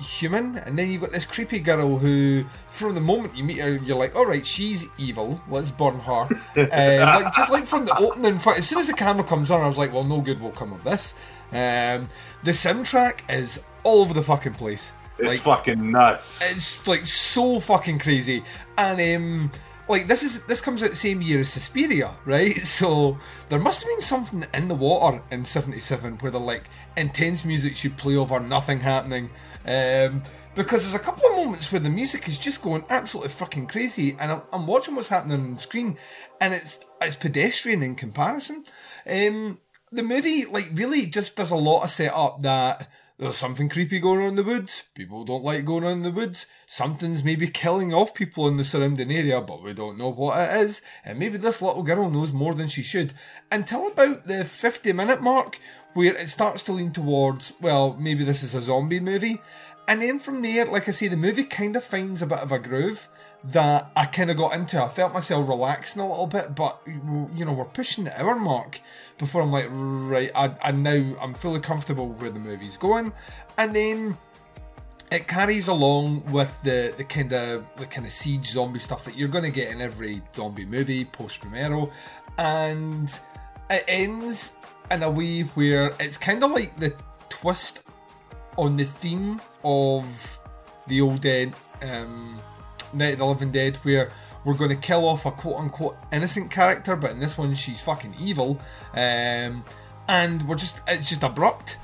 human, 0.00 0.58
and 0.58 0.78
then 0.78 0.90
you've 0.90 1.02
got 1.02 1.12
this 1.12 1.26
creepy 1.26 1.58
girl 1.58 1.98
who, 1.98 2.44
from 2.66 2.94
the 2.94 3.00
moment 3.00 3.36
you 3.36 3.44
meet 3.44 3.58
her, 3.58 3.76
you're 3.76 3.96
like, 3.96 4.14
all 4.14 4.26
right, 4.26 4.46
she's 4.46 4.86
evil. 4.96 5.40
Let's 5.48 5.70
burn 5.70 6.00
her. 6.00 6.12
uh, 6.56 7.20
like 7.22 7.34
just 7.34 7.50
like 7.52 7.66
from 7.66 7.84
the 7.84 7.96
opening, 7.96 8.40
as 8.56 8.66
soon 8.66 8.78
as 8.78 8.86
the 8.86 8.94
camera 8.94 9.24
comes 9.24 9.50
on, 9.50 9.60
I 9.60 9.66
was 9.66 9.78
like, 9.78 9.92
well, 9.92 10.04
no 10.04 10.20
good 10.20 10.40
will 10.40 10.52
come 10.52 10.72
of 10.72 10.84
this. 10.84 11.14
Um, 11.50 12.08
the 12.42 12.52
soundtrack 12.52 13.20
is 13.30 13.64
all 13.82 14.02
over 14.02 14.14
the 14.14 14.22
fucking 14.22 14.54
place. 14.54 14.92
It's 15.18 15.26
like, 15.26 15.40
fucking 15.40 15.90
nuts. 15.90 16.40
It's 16.42 16.86
like 16.86 17.04
so 17.06 17.58
fucking 17.58 17.98
crazy, 17.98 18.44
and 18.76 19.00
um, 19.16 19.52
like 19.88 20.06
this 20.06 20.22
is 20.22 20.44
this 20.44 20.60
comes 20.60 20.82
out 20.82 20.90
the 20.90 20.96
same 20.96 21.20
year 21.20 21.40
as 21.40 21.48
Suspiria, 21.48 22.14
right? 22.24 22.56
So 22.64 23.18
there 23.48 23.58
must 23.58 23.82
have 23.82 23.88
been 23.88 24.00
something 24.00 24.44
in 24.54 24.68
the 24.68 24.74
water 24.74 25.22
in 25.30 25.44
'77 25.44 26.18
where 26.18 26.30
the 26.30 26.38
like 26.38 26.64
intense 26.96 27.44
music 27.44 27.74
should 27.74 27.96
play 27.96 28.16
over 28.16 28.38
nothing 28.38 28.80
happening. 28.80 29.30
Um, 29.66 30.22
because 30.54 30.82
there's 30.82 30.94
a 30.94 30.98
couple 30.98 31.24
of 31.26 31.36
moments 31.36 31.70
where 31.70 31.80
the 31.80 31.90
music 31.90 32.26
is 32.26 32.38
just 32.38 32.62
going 32.62 32.84
absolutely 32.90 33.30
fucking 33.30 33.68
crazy, 33.68 34.16
and 34.18 34.32
I'm, 34.32 34.42
I'm 34.52 34.66
watching 34.66 34.94
what's 34.94 35.08
happening 35.08 35.40
on 35.40 35.54
the 35.54 35.60
screen, 35.60 35.96
and 36.40 36.54
it's 36.54 36.80
it's 37.00 37.16
pedestrian 37.16 37.82
in 37.82 37.94
comparison. 37.94 38.64
Um, 39.08 39.58
the 39.92 40.02
movie 40.02 40.44
like 40.44 40.70
really 40.74 41.06
just 41.06 41.36
does 41.36 41.50
a 41.50 41.56
lot 41.56 41.84
of 41.84 41.90
setup 41.90 42.42
that 42.42 42.88
there's 43.18 43.36
something 43.36 43.68
creepy 43.68 43.98
going 43.98 44.20
on 44.20 44.28
in 44.28 44.36
the 44.36 44.44
woods. 44.44 44.84
People 44.94 45.24
don't 45.24 45.42
like 45.42 45.64
going 45.64 45.82
on 45.82 45.92
in 45.92 46.02
the 46.04 46.10
woods. 46.12 46.46
Something's 46.66 47.24
maybe 47.24 47.48
killing 47.48 47.92
off 47.92 48.14
people 48.14 48.46
in 48.46 48.56
the 48.56 48.62
surrounding 48.62 49.10
area, 49.10 49.40
but 49.40 49.60
we 49.60 49.72
don't 49.72 49.98
know 49.98 50.10
what 50.10 50.38
it 50.38 50.60
is. 50.60 50.82
And 51.04 51.18
maybe 51.18 51.36
this 51.36 51.60
little 51.60 51.82
girl 51.82 52.08
knows 52.08 52.32
more 52.32 52.54
than 52.54 52.68
she 52.68 52.82
should. 52.82 53.14
Until 53.50 53.88
about 53.88 54.28
the 54.28 54.44
50 54.44 54.92
minute 54.92 55.20
mark, 55.20 55.58
where 55.94 56.14
it 56.14 56.28
starts 56.28 56.62
to 56.64 56.72
lean 56.72 56.92
towards, 56.92 57.54
well, 57.60 57.96
maybe 57.98 58.22
this 58.22 58.44
is 58.44 58.54
a 58.54 58.62
zombie 58.62 59.00
movie. 59.00 59.40
And 59.88 60.00
then 60.00 60.20
from 60.20 60.42
there, 60.42 60.66
like 60.66 60.88
I 60.88 60.92
say, 60.92 61.08
the 61.08 61.16
movie 61.16 61.44
kind 61.44 61.74
of 61.74 61.82
finds 61.82 62.22
a 62.22 62.26
bit 62.26 62.38
of 62.38 62.52
a 62.52 62.58
groove 62.60 63.08
that 63.44 63.90
I 63.94 64.06
kind 64.06 64.30
of 64.30 64.36
got 64.36 64.54
into. 64.54 64.82
I 64.82 64.88
felt 64.88 65.12
myself 65.12 65.48
relaxing 65.48 66.02
a 66.02 66.08
little 66.08 66.26
bit, 66.26 66.54
but 66.54 66.80
you 66.86 67.44
know, 67.44 67.52
we're 67.52 67.64
pushing 67.64 68.04
the 68.04 68.20
hour 68.20 68.34
mark 68.34 68.80
before 69.16 69.42
I'm 69.42 69.52
like, 69.52 69.66
right, 69.70 70.30
I, 70.34 70.54
I 70.60 70.72
now 70.72 71.16
I'm 71.20 71.34
fully 71.34 71.60
comfortable 71.60 72.08
where 72.08 72.30
the 72.30 72.40
movie's 72.40 72.76
going, 72.76 73.12
and 73.56 73.74
then 73.74 74.18
it 75.10 75.26
carries 75.26 75.68
along 75.68 76.24
with 76.30 76.60
the 76.62 76.92
the 76.96 77.04
kind 77.04 77.32
of 77.32 77.64
the 77.76 77.86
kind 77.86 78.06
of 78.06 78.12
siege 78.12 78.50
zombie 78.50 78.78
stuff 78.78 79.04
that 79.04 79.16
you're 79.16 79.28
going 79.28 79.44
to 79.44 79.50
get 79.50 79.70
in 79.70 79.80
every 79.80 80.20
zombie 80.34 80.66
movie 80.66 81.04
post 81.04 81.44
Romero, 81.44 81.90
and 82.36 83.20
it 83.70 83.84
ends 83.86 84.56
in 84.90 85.02
a 85.02 85.10
way 85.10 85.42
where 85.42 85.94
it's 86.00 86.16
kind 86.16 86.42
of 86.42 86.50
like 86.50 86.76
the 86.76 86.94
twist 87.28 87.82
on 88.56 88.76
the 88.76 88.84
theme 88.84 89.40
of 89.62 90.38
the 90.88 91.00
old 91.00 91.20
dead 91.20 91.54
um, 91.82 92.36
Night 92.92 93.14
of 93.14 93.18
the 93.18 93.26
Living 93.26 93.50
Dead, 93.50 93.76
where 93.78 94.10
we're 94.44 94.54
going 94.54 94.70
to 94.70 94.76
kill 94.76 95.06
off 95.06 95.26
a 95.26 95.30
quote 95.30 95.56
unquote 95.56 95.96
innocent 96.12 96.50
character, 96.50 96.96
but 96.96 97.10
in 97.10 97.20
this 97.20 97.36
one 97.36 97.54
she's 97.54 97.80
fucking 97.80 98.14
evil, 98.20 98.60
um, 98.94 99.64
and 100.08 100.46
we're 100.48 100.56
just 100.56 100.80
it's 100.86 101.08
just 101.08 101.22
abrupt, 101.22 101.76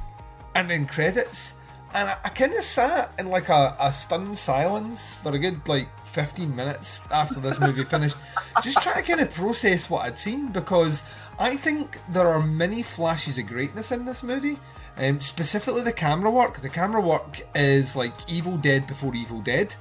and 0.55 0.71
then 0.71 0.87
credits, 0.87 1.55
and 1.93 2.09
I, 2.09 2.17
I 2.25 2.29
kind 2.31 2.53
of 2.53 2.63
sat 2.63 3.13
in 3.19 3.29
like 3.29 3.49
a, 3.49 3.77
a 3.81 3.93
stunned 3.93 4.39
silence 4.39 5.15
for 5.15 5.33
a 5.33 5.39
good 5.39 5.67
like 5.69 5.89
15 6.07 6.55
minutes 6.55 7.03
after 7.11 7.41
this 7.41 7.61
movie 7.61 7.85
finished, 7.85 8.17
just 8.63 8.81
trying 8.83 9.03
to 9.03 9.03
kind 9.03 9.21
of 9.21 9.33
process 9.33 9.91
what 9.91 10.03
I'd 10.03 10.19
seen 10.19 10.49
because 10.49 11.03
I 11.39 11.57
think 11.57 11.99
there 12.09 12.29
are 12.29 12.41
many 12.41 12.83
flashes 12.83 13.39
of 13.39 13.47
greatness 13.47 13.93
in 13.93 14.05
this 14.05 14.23
movie. 14.23 14.59
Um, 14.97 15.21
specifically 15.21 15.83
the 15.83 15.93
camera 15.93 16.31
work. 16.31 16.61
The 16.61 16.69
camera 16.69 17.01
work 17.01 17.43
is 17.55 17.97
like 17.97 18.15
Evil 18.29 18.57
Dead 18.57 18.87
before 18.87 19.15
Evil 19.15 19.41
Dead. 19.41 19.75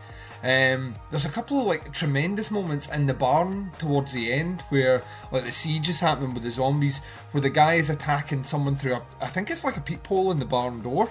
Um, 0.44 0.96
there's 1.10 1.26
a 1.26 1.30
couple 1.30 1.62
of 1.62 1.68
like 1.68 1.94
tremendous 1.94 2.52
moments 2.52 2.90
in 2.90 3.06
the 3.06 3.14
barn 3.14 3.72
towards 3.80 4.12
the 4.12 4.34
end 4.34 4.62
where 4.68 5.02
like 5.32 5.46
the 5.46 5.54
siege 5.54 5.88
is 5.88 6.02
happening 6.02 6.34
with 6.34 6.44
the 6.44 6.52
zombies, 6.52 7.00
where 7.32 7.42
the 7.42 7.50
guy 7.50 7.76
is 7.76 7.90
attacking 7.90 8.44
someone 8.44 8.76
through 8.76 8.96
a, 8.96 9.02
I 9.22 9.28
think 9.28 9.50
it's 9.50 9.64
like 9.64 9.78
a 9.78 9.82
peephole 9.82 10.32
in 10.32 10.40
the 10.40 10.46
barn 10.46 10.82
door, 10.82 11.10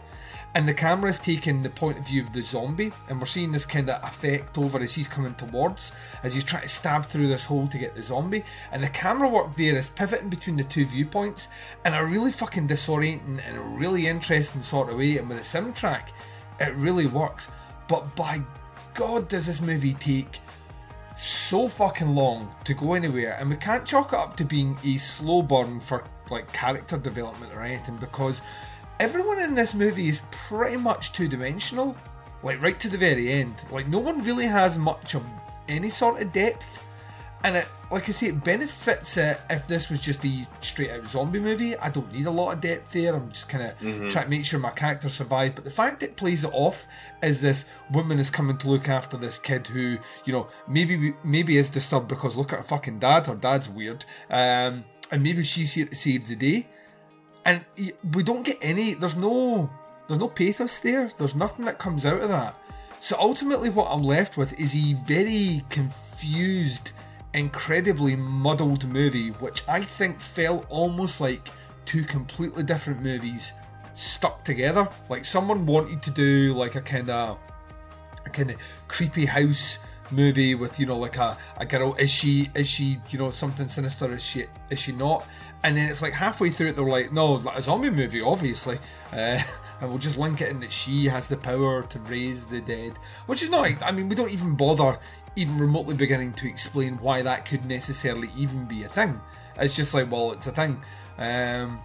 and 0.55 0.69
the 0.69 0.75
camera 0.75 1.09
is 1.09 1.19
taking 1.19 1.63
the 1.63 1.71
point 1.71 1.99
of 1.99 2.07
view 2.07 2.21
of 2.21 2.35
the 2.35 2.43
zombie, 2.43 2.93
and 3.09 3.19
we're 3.19 3.25
seeing 3.25 3.53
this 3.53 3.65
kind 3.65 3.89
of 3.89 4.05
effect 4.05 4.59
over 4.59 4.79
as 4.81 4.93
he's 4.93 5.09
coming 5.09 5.35
towards, 5.37 5.93
as 6.23 6.35
he's 6.35 6.45
trying 6.45 6.65
to 6.65 6.69
stab 6.69 7.07
through 7.07 7.29
this 7.29 7.47
hole 7.47 7.67
to 7.69 7.79
get 7.79 7.95
the 7.95 8.03
zombie, 8.03 8.45
and 8.71 8.85
the 8.85 8.89
camera 8.91 9.31
work 9.31 9.57
there 9.57 9.77
is 9.77 9.89
pivoting 9.89 10.29
between 10.29 10.57
the 10.57 10.65
two 10.65 10.85
viewpoints 10.85 11.49
in 11.87 11.95
a 11.95 12.05
really 12.05 12.33
fucking 12.33 12.69
disorienting 12.69 13.41
and 13.47 13.57
a 13.57 13.63
really 13.63 14.07
interesting 14.07 14.61
sort 14.61 14.91
of 14.91 14.99
way, 14.99 15.17
and 15.17 15.27
with 15.27 15.39
the 15.39 15.59
soundtrack, 15.59 16.11
it 16.61 16.75
really 16.75 17.07
works. 17.07 17.49
But 17.89 18.15
by 18.15 18.43
God, 18.95 19.29
does 19.29 19.47
this 19.47 19.61
movie 19.61 19.95
take 19.95 20.41
so 21.17 21.69
fucking 21.69 22.15
long 22.15 22.55
to 22.65 22.75
go 22.75 22.95
anywhere, 22.95 23.37
and 23.39 23.49
we 23.49 23.57
can't 23.57 23.87
chalk 23.87 24.13
it 24.13 24.19
up 24.19 24.37
to 24.37 24.45
being 24.45 24.77
a 24.85 24.99
slow 24.99 25.43
burn 25.43 25.81
for 25.81 26.05
like 26.31 26.53
character 26.53 26.99
development 26.99 27.53
or 27.55 27.63
anything 27.63 27.97
because 27.97 28.41
everyone 29.01 29.41
in 29.41 29.55
this 29.55 29.75
movie 29.75 30.09
is 30.09 30.23
pretty 30.31 30.77
much 30.77 31.13
two 31.13 31.29
dimensional, 31.29 31.97
like 32.43 32.61
right 32.61 32.79
to 32.81 32.89
the 32.89 32.99
very 32.99 33.31
end. 33.31 33.55
Like 33.71 33.89
no 33.89 33.99
one 33.99 34.23
really 34.25 34.47
has 34.47 34.79
much 34.79 35.15
of 35.15 35.25
any 35.69 35.91
sort 35.91 36.21
of 36.21 36.33
depth, 36.33 36.81
and 37.45 37.57
it, 37.57 37.67
like 37.91 38.09
I 38.09 38.13
say, 38.13 38.29
it 38.29 38.45
benefits 38.45 39.17
it 39.17 39.41
if 39.51 39.67
this 39.67 39.91
was 39.91 40.01
just 40.01 40.25
a 40.25 40.47
straight 40.61 40.91
out 40.91 41.05
zombie 41.07 41.41
movie. 41.41 41.77
I 41.77 41.89
don't 41.91 42.13
need 42.13 42.27
a 42.27 42.31
lot 42.31 42.53
of 42.53 42.61
depth 42.61 42.93
there. 42.93 43.15
I'm 43.15 43.31
just 43.33 43.49
kind 43.49 43.65
of 43.65 43.79
Mhm. 43.81 44.11
trying 44.11 44.25
to 44.25 44.31
make 44.31 44.45
sure 44.45 44.59
my 44.61 44.71
character 44.71 45.09
survives. 45.09 45.55
But 45.55 45.65
the 45.65 45.71
fact 45.71 46.03
it 46.03 46.17
plays 46.17 46.45
it 46.45 46.51
off 46.53 46.87
is 47.23 47.41
this 47.41 47.65
woman 47.91 48.19
is 48.19 48.31
coming 48.31 48.57
to 48.59 48.69
look 48.69 48.89
after 48.89 49.17
this 49.17 49.39
kid 49.39 49.67
who, 49.69 49.99
you 50.25 50.33
know, 50.33 50.49
maybe 50.69 51.15
maybe 51.25 51.57
is 51.59 51.71
disturbed 51.71 52.09
because 52.09 52.37
look 52.37 52.53
at 52.53 52.59
her 52.59 52.65
fucking 52.65 52.99
dad. 53.01 53.27
Her 53.27 53.35
dad's 53.35 53.69
weird, 53.69 54.05
um, 54.31 54.85
and 55.11 55.23
maybe 55.23 55.43
she's 55.43 55.73
here 55.73 55.87
to 55.87 55.95
save 55.95 56.29
the 56.29 56.37
day. 56.37 56.69
And 57.45 57.65
we 58.15 58.23
don't 58.23 58.45
get 58.45 58.59
any. 58.63 58.95
There's 58.95 59.17
no. 59.17 59.69
There's 60.07 60.21
no 60.21 60.29
pathos 60.29 60.79
there. 60.79 61.11
There's 61.19 61.35
nothing 61.35 61.65
that 61.65 61.79
comes 61.79 62.05
out 62.07 62.21
of 62.21 62.29
that. 62.29 62.55
So 63.01 63.17
ultimately, 63.19 63.69
what 63.69 63.89
I'm 63.91 64.03
left 64.05 64.37
with 64.37 64.59
is 64.61 64.75
a 64.77 64.93
very 64.95 65.65
confused, 65.71 66.93
incredibly 67.35 68.17
muddled 68.17 68.89
movie, 68.89 69.31
which 69.31 69.63
I 69.69 69.83
think 69.83 70.21
felt 70.21 70.67
almost 70.69 71.21
like 71.21 71.49
two 71.85 72.05
completely 72.05 72.63
different 72.63 73.03
movies 73.03 73.53
stuck 73.95 74.45
together. 74.45 74.89
Like 75.09 75.25
someone 75.25 75.67
wanted 75.67 76.03
to 76.03 76.11
do 76.11 76.55
like 76.55 76.75
a 76.75 76.81
kind 76.81 77.09
of 77.11 77.39
a 78.25 78.31
kind 78.31 78.51
of 78.51 78.57
creepy 78.89 79.27
house 79.27 79.79
movie 80.13 80.55
with 80.55 80.79
you 80.79 80.87
know 80.87 80.99
like 80.99 81.17
a, 81.17 81.37
a 81.57 81.67
girl 81.67 81.95
is 81.95 82.11
she 82.11 82.51
is 82.55 82.69
she 82.69 82.99
you 83.11 83.19
know 83.19 83.31
something 83.31 83.67
sinister 83.67 84.13
is 84.13 84.23
she 84.23 84.45
is 84.69 84.79
she 84.79 84.93
not 84.93 85.27
and 85.65 85.77
then 85.77 85.89
it's 85.89 86.03
like 86.03 86.13
halfway 86.13 86.51
through 86.51 86.67
it 86.69 86.77
they're 86.77 86.85
like 86.85 87.13
no 87.13 87.37
a 87.55 87.63
zombie 87.63 87.91
movie 87.91 88.21
obviously 88.21 88.79
uh, 89.13 89.41
and 89.81 89.89
we'll 89.89 89.99
just 89.99 90.19
link 90.19 90.41
it 90.41 90.51
in 90.51 90.61
that 90.61 90.71
she 90.71 91.07
has 91.07 91.29
the 91.29 91.37
power 91.37 91.83
to 91.85 91.99
raise 92.01 92.45
the 92.47 92.61
dead 92.61 92.93
which 93.27 93.43
is 93.43 93.51
not 93.51 93.67
i 93.83 93.91
mean 93.91 94.09
we 94.09 94.15
don't 94.15 94.31
even 94.31 94.55
bother 94.55 94.99
even 95.37 95.59
remotely 95.59 95.95
beginning 95.95 96.33
to 96.33 96.49
explain 96.49 96.99
why 96.99 97.23
that 97.23 97.47
could 97.47 97.65
necessarily 97.65 98.29
even 98.37 98.65
be 98.65 98.83
a 98.83 98.89
thing 98.89 99.21
it's 99.59 99.77
just 99.77 99.95
like 99.95 100.11
well 100.11 100.33
it's 100.33 100.47
a 100.47 100.53
thing 100.53 100.81
um 101.19 101.81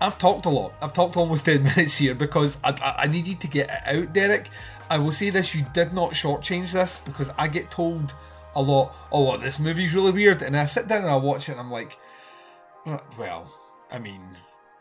I've 0.00 0.18
talked 0.18 0.44
a 0.46 0.50
lot. 0.50 0.74
I've 0.82 0.92
talked 0.92 1.16
almost 1.16 1.44
10 1.46 1.62
minutes 1.62 1.96
here 1.96 2.14
because 2.14 2.58
I, 2.62 2.96
I, 2.98 3.06
needed 3.06 3.40
to 3.40 3.48
get 3.48 3.70
it 3.70 3.96
out, 3.96 4.12
Derek. 4.12 4.50
I 4.90 4.98
will 4.98 5.12
say 5.12 5.30
this 5.30 5.54
you 5.54 5.64
did 5.72 5.92
not 5.92 6.10
shortchange 6.10 6.72
this 6.72 6.98
because 6.98 7.30
I 7.38 7.48
get 7.48 7.70
told 7.70 8.12
a 8.54 8.62
lot, 8.62 8.94
oh, 9.10 9.24
well, 9.24 9.38
this 9.38 9.58
movie's 9.58 9.94
really 9.94 10.12
weird. 10.12 10.42
And 10.42 10.56
I 10.56 10.66
sit 10.66 10.88
down 10.88 11.02
and 11.02 11.10
I 11.10 11.16
watch 11.16 11.48
it 11.48 11.52
and 11.52 11.60
I'm 11.60 11.70
like, 11.70 11.96
"Uh, 12.86 12.98
well, 13.18 13.52
I 13.90 13.98
mean, 13.98 14.20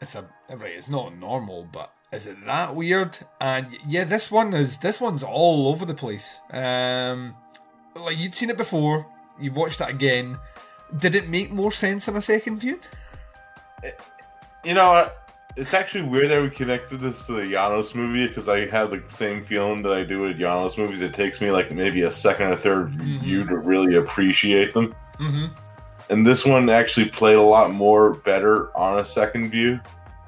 it's 0.01 0.15
a, 0.15 0.29
right, 0.49 0.73
it's 0.75 0.89
not 0.89 1.15
normal, 1.15 1.67
but 1.71 1.93
is 2.11 2.25
it 2.25 2.45
that 2.45 2.75
weird? 2.75 3.17
And 3.39 3.67
yeah, 3.87 4.03
this 4.03 4.29
one 4.29 4.53
is, 4.53 4.79
this 4.79 4.99
one's 4.99 5.23
all 5.23 5.67
over 5.69 5.85
the 5.85 5.93
place. 5.93 6.39
Um, 6.51 7.35
like 7.95 8.17
you'd 8.17 8.35
seen 8.35 8.49
it 8.49 8.57
before, 8.57 9.05
you 9.39 9.51
watched 9.51 9.81
it 9.81 9.89
again. 9.89 10.37
Did 10.97 11.15
it 11.15 11.29
make 11.29 11.51
more 11.51 11.71
sense 11.71 12.07
on 12.07 12.15
a 12.15 12.21
second 12.21 12.59
view? 12.59 12.79
You 14.63 14.73
know? 14.73 15.09
It's 15.55 15.75
actually 15.75 16.05
weird 16.05 16.31
that 16.31 16.41
we 16.41 16.49
connected 16.49 16.99
this 16.99 17.27
to 17.27 17.33
the 17.33 17.47
Janos 17.47 17.93
movie 17.93 18.27
because 18.27 18.49
I 18.49 18.67
have 18.71 18.89
the 18.89 19.03
same 19.09 19.43
feeling 19.43 19.83
that 19.83 19.91
I 19.91 20.03
do 20.03 20.21
with 20.21 20.39
Janos 20.39 20.79
movies. 20.79 21.03
It 21.03 21.13
takes 21.13 21.41
me 21.41 21.51
like 21.51 21.71
maybe 21.71 22.01
a 22.01 22.11
second 22.11 22.47
or 22.47 22.57
3rd 22.57 22.89
view 23.21 23.45
to 23.45 23.57
really 23.57 23.95
appreciate 23.95 24.73
them. 24.73 24.95
Mm-hmm. 25.19 25.53
And 26.09 26.25
this 26.25 26.43
one 26.43 26.71
actually 26.71 27.09
played 27.09 27.37
a 27.37 27.41
lot 27.41 27.71
more 27.71 28.15
better 28.15 28.75
on 28.75 28.97
a 28.97 29.05
second 29.05 29.51
view 29.51 29.79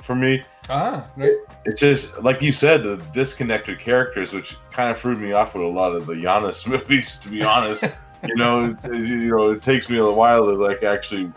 for 0.03 0.15
me. 0.15 0.43
Ah, 0.69 1.05
right. 1.15 1.35
It's 1.65 1.79
just 1.79 2.21
like 2.23 2.41
you 2.41 2.51
said, 2.51 2.83
the 2.83 2.97
disconnected 3.13 3.79
characters, 3.79 4.33
which 4.33 4.55
kind 4.71 4.89
of 4.91 4.97
threw 4.99 5.15
me 5.15 5.31
off 5.33 5.53
with 5.53 5.63
a 5.63 5.67
lot 5.67 5.93
of 5.95 6.05
the 6.07 6.13
Giannis 6.13 6.67
movies. 6.67 7.17
To 7.19 7.29
be 7.29 7.43
honest, 7.43 7.83
you 8.27 8.35
know, 8.35 8.75
it, 8.83 8.93
you 8.93 9.27
know, 9.29 9.51
it 9.51 9.61
takes 9.61 9.89
me 9.89 9.97
a 9.97 10.05
while 10.11 10.45
to 10.45 10.53
like 10.53 10.83
actually 10.83 11.31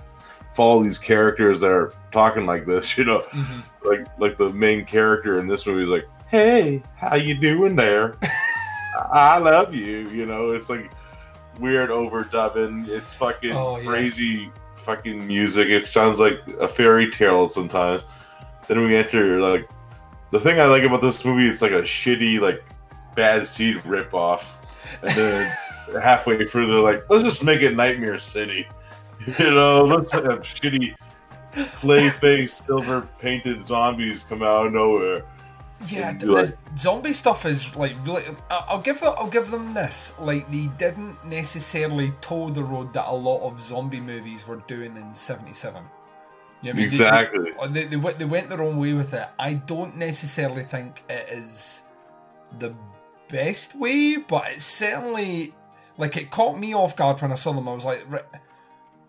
follow 0.54 0.82
these 0.82 0.98
characters 0.98 1.60
that 1.60 1.70
are 1.70 1.92
talking 2.10 2.46
like 2.46 2.66
this. 2.66 2.96
You 2.98 3.04
know, 3.04 3.24
like 3.84 4.06
like 4.18 4.38
the 4.38 4.50
main 4.50 4.84
character 4.84 5.38
in 5.40 5.46
this 5.46 5.66
movie 5.66 5.82
is 5.84 5.88
like, 5.90 6.06
"Hey, 6.28 6.82
how 6.96 7.16
you 7.16 7.38
doing 7.38 7.76
there? 7.76 8.14
I 9.12 9.38
love 9.38 9.74
you." 9.74 10.08
You 10.08 10.26
know, 10.26 10.48
it's 10.48 10.68
like 10.70 10.90
weird 11.60 11.90
overdubbing. 11.90 12.88
It's 12.88 13.14
fucking 13.14 13.52
Oh, 13.52 13.76
yeah. 13.78 13.84
crazy 13.88 14.50
fucking 14.76 15.26
music. 15.26 15.68
It 15.68 15.86
sounds 15.86 16.18
like 16.18 16.40
a 16.60 16.66
fairy 16.68 17.10
tale 17.10 17.48
sometimes. 17.48 18.04
Then 18.68 18.86
we 18.86 18.96
enter 18.96 19.40
like 19.40 19.68
the 20.30 20.38
thing 20.38 20.60
I 20.60 20.66
like 20.66 20.84
about 20.84 21.02
this 21.02 21.24
movie. 21.24 21.48
It's 21.48 21.62
like 21.62 21.72
a 21.72 21.82
shitty 21.82 22.40
like 22.40 22.62
bad 23.16 23.46
seed 23.46 23.78
ripoff, 23.78 24.56
and 25.02 25.10
then 25.16 25.56
halfway 26.02 26.46
through 26.46 26.66
they're 26.66 26.76
like, 26.78 27.04
let's 27.08 27.24
just 27.24 27.42
make 27.42 27.62
it 27.62 27.74
Nightmare 27.74 28.18
City. 28.18 28.68
You 29.38 29.50
know, 29.50 29.84
let's 29.84 30.10
have 30.12 30.24
shitty 30.40 30.94
clay 31.80 32.08
face, 32.08 32.54
silver 32.54 33.06
painted 33.18 33.62
zombies 33.62 34.24
come 34.28 34.42
out 34.42 34.66
of 34.66 34.72
nowhere. 34.72 35.24
Yeah, 35.86 36.10
And 36.10 36.20
th- 36.20 36.30
like, 36.30 36.46
this 36.46 36.56
zombie 36.76 37.12
stuff 37.12 37.44
is 37.44 37.74
like 37.76 37.94
really. 38.04 38.24
I'll 38.50 38.80
give 38.80 39.00
them. 39.00 39.14
I'll 39.16 39.28
give 39.28 39.50
them 39.50 39.74
this. 39.74 40.14
Like 40.18 40.50
they 40.50 40.66
didn't 40.78 41.24
necessarily 41.24 42.12
toe 42.20 42.50
the 42.50 42.62
road 42.62 42.92
that 42.94 43.06
a 43.08 43.14
lot 43.14 43.46
of 43.46 43.60
zombie 43.60 44.00
movies 44.00 44.46
were 44.46 44.62
doing 44.66 44.96
in 44.96 45.14
'77. 45.14 45.82
You 46.62 46.72
know 46.72 46.74
I 46.74 46.76
mean? 46.76 46.84
Exactly. 46.86 47.52
They, 47.52 47.68
they, 47.68 47.84
they, 47.84 47.96
went- 47.96 48.18
they 48.18 48.24
went 48.24 48.48
their 48.48 48.62
own 48.62 48.78
way 48.78 48.92
with 48.92 49.14
it. 49.14 49.28
I 49.38 49.54
don't 49.54 49.96
necessarily 49.96 50.64
think 50.64 51.02
it 51.08 51.28
is 51.30 51.82
the 52.58 52.74
best 53.28 53.74
way, 53.76 54.16
but 54.16 54.44
it's 54.48 54.64
certainly 54.64 55.54
like 55.96 56.16
it 56.16 56.30
caught 56.30 56.58
me 56.58 56.74
off 56.74 56.96
guard 56.96 57.20
when 57.22 57.30
I 57.32 57.36
saw 57.36 57.52
them. 57.52 57.68
I 57.68 57.74
was 57.74 57.84
like, 57.84 58.04
"Right, 58.08 58.24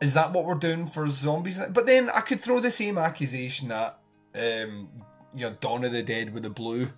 is 0.02 0.14
that 0.14 0.32
what 0.32 0.46
we're 0.46 0.56
doing 0.56 0.86
for 0.88 1.08
zombies? 1.08 1.60
But 1.72 1.86
then 1.88 2.10
I 2.10 2.22
could 2.22 2.40
throw 2.40 2.60
the 2.60 2.72
same 2.72 2.98
accusation 2.98 3.72
at 3.72 3.98
um, 4.36 4.90
you 5.34 5.42
know 5.50 5.56
Dawn 5.60 5.84
of 5.86 5.92
the 5.92 6.04
Dead 6.04 6.34
with 6.34 6.44
the 6.44 6.50
blue, 6.50 6.90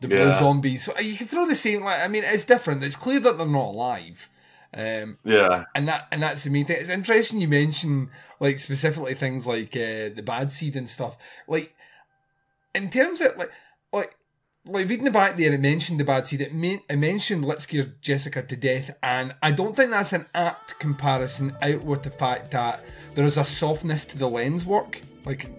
the 0.00 0.08
blue 0.08 0.18
Yeah. 0.18 0.38
zombies. 0.38 0.84
So 0.84 0.98
you 0.98 1.16
could 1.16 1.28
throw 1.30 1.46
the 1.46 1.54
same. 1.56 1.84
Like 1.84 2.00
I 2.00 2.08
mean, 2.08 2.24
it's 2.26 2.44
different. 2.44 2.82
It's 2.84 2.96
clear 2.96 3.20
that 3.20 3.38
they're 3.38 3.46
not 3.46 3.68
alive. 3.68 4.28
Um, 4.72 5.18
Yeah. 5.24 5.64
and 5.74 5.88
that 5.88 6.06
and 6.12 6.22
that's 6.22 6.44
the 6.44 6.50
main 6.50 6.64
thing. 6.66 6.76
It's 6.80 6.88
interesting 6.88 7.40
you 7.40 7.48
mention 7.48 8.10
like 8.38 8.58
specifically 8.58 9.14
things 9.14 9.46
like 9.46 9.74
uh, 9.76 10.10
the 10.14 10.22
bad 10.24 10.52
seed 10.52 10.76
and 10.76 10.88
stuff. 10.88 11.16
Like 11.48 11.74
in 12.74 12.90
terms 12.90 13.20
of 13.20 13.36
like 13.36 13.50
like 13.92 14.16
like 14.66 14.88
reading 14.88 15.04
the 15.06 15.10
back 15.10 15.36
there, 15.36 15.52
it 15.52 15.60
mentioned 15.60 15.98
the 15.98 16.04
bad 16.04 16.26
seed. 16.26 16.40
It, 16.42 16.54
men- 16.54 16.82
it 16.88 16.96
mentioned 16.96 17.44
Let's 17.44 17.64
Scare 17.64 17.94
Jessica 18.00 18.42
to 18.42 18.56
death, 18.56 18.94
and 19.02 19.34
I 19.42 19.50
don't 19.52 19.74
think 19.74 19.90
that's 19.90 20.12
an 20.12 20.26
apt 20.34 20.78
comparison 20.78 21.56
out 21.62 21.82
with 21.82 22.02
the 22.02 22.10
fact 22.10 22.50
that 22.52 22.84
there 23.14 23.24
is 23.24 23.38
a 23.38 23.44
softness 23.44 24.04
to 24.06 24.18
the 24.18 24.28
lens 24.28 24.66
work, 24.66 25.00
like 25.24 25.50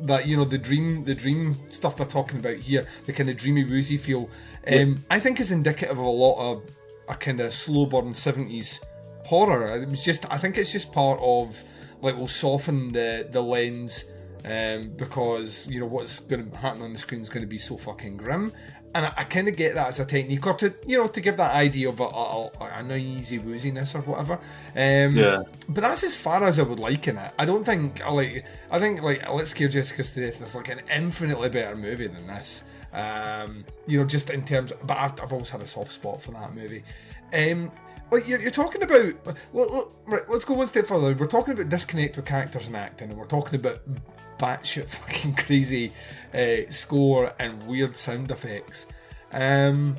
that. 0.00 0.26
You 0.26 0.36
know 0.38 0.44
the 0.44 0.56
dream, 0.56 1.04
the 1.04 1.14
dream 1.16 1.56
stuff 1.68 1.96
they're 1.96 2.06
talking 2.06 2.38
about 2.38 2.56
here, 2.56 2.86
the 3.06 3.12
kind 3.12 3.28
of 3.28 3.36
dreamy 3.36 3.64
woozy 3.64 3.96
feel. 3.98 4.30
Um, 4.66 5.04
I 5.10 5.20
think 5.20 5.40
is 5.40 5.50
indicative 5.50 5.98
of 5.98 6.04
a 6.04 6.08
lot 6.08 6.38
of 6.52 6.62
a 7.08 7.14
kind 7.14 7.40
of 7.40 7.52
slow 7.52 7.86
burn 7.86 8.14
seventies 8.14 8.80
horror. 9.24 9.76
It 9.76 9.88
was 9.88 10.04
just, 10.04 10.30
I 10.30 10.38
think 10.38 10.58
it's 10.58 10.72
just 10.72 10.92
part 10.92 11.18
of 11.22 11.62
like 12.00 12.16
we'll 12.16 12.28
soften 12.28 12.92
the 12.92 13.26
the 13.30 13.42
lens 13.42 14.04
um, 14.44 14.90
because 14.96 15.66
you 15.68 15.80
know 15.80 15.86
what's 15.86 16.20
going 16.20 16.50
to 16.50 16.56
happen 16.56 16.82
on 16.82 16.92
the 16.92 16.98
screen 16.98 17.22
is 17.22 17.30
going 17.30 17.42
to 17.42 17.48
be 17.48 17.58
so 17.58 17.76
fucking 17.76 18.18
grim. 18.18 18.52
And 18.94 19.06
I, 19.06 19.12
I 19.16 19.24
kind 19.24 19.48
of 19.48 19.56
get 19.56 19.74
that 19.74 19.88
as 19.88 19.98
a 19.98 20.04
technique, 20.04 20.46
or 20.46 20.54
to 20.54 20.72
you 20.86 20.98
know 20.98 21.08
to 21.08 21.20
give 21.20 21.36
that 21.38 21.54
idea 21.54 21.88
of 21.88 21.98
a, 21.98 22.04
a, 22.04 22.50
a, 22.60 22.64
an 22.78 22.90
uneasy 22.90 23.40
wooziness 23.40 23.94
or 23.94 24.02
whatever. 24.02 24.34
Um, 24.34 25.16
Yeah. 25.16 25.42
But 25.68 25.80
that's 25.80 26.04
as 26.04 26.16
far 26.16 26.44
as 26.44 26.58
I 26.58 26.62
would 26.62 26.78
like 26.78 27.08
in 27.08 27.18
it. 27.18 27.32
I 27.38 27.44
don't 27.44 27.64
think 27.64 28.06
like. 28.08 28.44
I 28.70 28.78
think 28.78 29.02
like 29.02 29.28
Let's 29.28 29.50
Scare 29.50 29.68
Jessica 29.68 30.04
to 30.04 30.20
Death 30.20 30.42
is 30.42 30.54
like 30.54 30.68
an 30.68 30.82
infinitely 30.94 31.48
better 31.48 31.74
movie 31.74 32.06
than 32.06 32.26
this. 32.26 32.62
Um, 32.94 33.64
you 33.86 33.98
know, 33.98 34.06
just 34.06 34.30
in 34.30 34.44
terms. 34.44 34.72
but 34.84 34.96
I've, 34.96 35.20
I've 35.20 35.32
always 35.32 35.50
had 35.50 35.60
a 35.60 35.66
soft 35.66 35.92
spot 35.92 36.22
for 36.22 36.30
that 36.30 36.54
movie. 36.54 36.84
Um, 37.32 37.72
like 38.10 38.28
you're, 38.28 38.40
you're 38.40 38.50
talking 38.50 38.82
about. 38.82 39.14
Well, 39.52 39.92
right, 40.06 40.28
let's 40.30 40.44
go 40.44 40.54
one 40.54 40.68
step 40.68 40.86
further. 40.86 41.14
We're 41.14 41.26
talking 41.26 41.54
about 41.54 41.68
disconnect 41.68 42.16
with 42.16 42.24
characters 42.26 42.68
and 42.68 42.76
acting, 42.76 43.10
and 43.10 43.18
we're 43.18 43.26
talking 43.26 43.58
about 43.58 43.80
batshit 44.38 44.86
fucking 44.86 45.34
crazy 45.46 45.92
uh, 46.32 46.70
score 46.70 47.32
and 47.38 47.66
weird 47.66 47.96
sound 47.96 48.30
effects. 48.30 48.86
Um, 49.32 49.96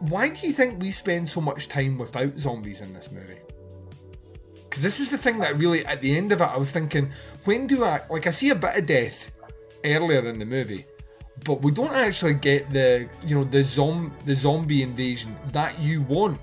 why 0.00 0.28
do 0.28 0.46
you 0.46 0.52
think 0.52 0.80
we 0.80 0.90
spend 0.90 1.28
so 1.28 1.40
much 1.40 1.68
time 1.68 1.96
without 1.96 2.38
zombies 2.38 2.80
in 2.80 2.92
this 2.92 3.10
movie? 3.10 3.38
Because 4.64 4.82
this 4.82 4.98
was 4.98 5.10
the 5.10 5.18
thing 5.18 5.38
that 5.38 5.56
really, 5.56 5.84
at 5.86 6.00
the 6.00 6.16
end 6.16 6.32
of 6.32 6.40
it, 6.40 6.44
I 6.44 6.56
was 6.56 6.72
thinking, 6.72 7.10
when 7.44 7.66
do 7.66 7.84
I 7.84 8.00
like? 8.10 8.26
I 8.26 8.30
see 8.30 8.50
a 8.50 8.54
bit 8.54 8.76
of 8.76 8.86
death 8.86 9.30
earlier 9.84 10.26
in 10.26 10.38
the 10.38 10.44
movie, 10.44 10.86
but 11.44 11.62
we 11.62 11.72
don't 11.72 11.94
actually 11.94 12.34
get 12.34 12.70
the 12.72 13.08
you 13.24 13.34
know 13.34 13.44
the 13.44 13.64
zom 13.64 14.12
the 14.24 14.34
zombie 14.34 14.82
invasion 14.82 15.34
that 15.52 15.78
you 15.80 16.02
want, 16.02 16.40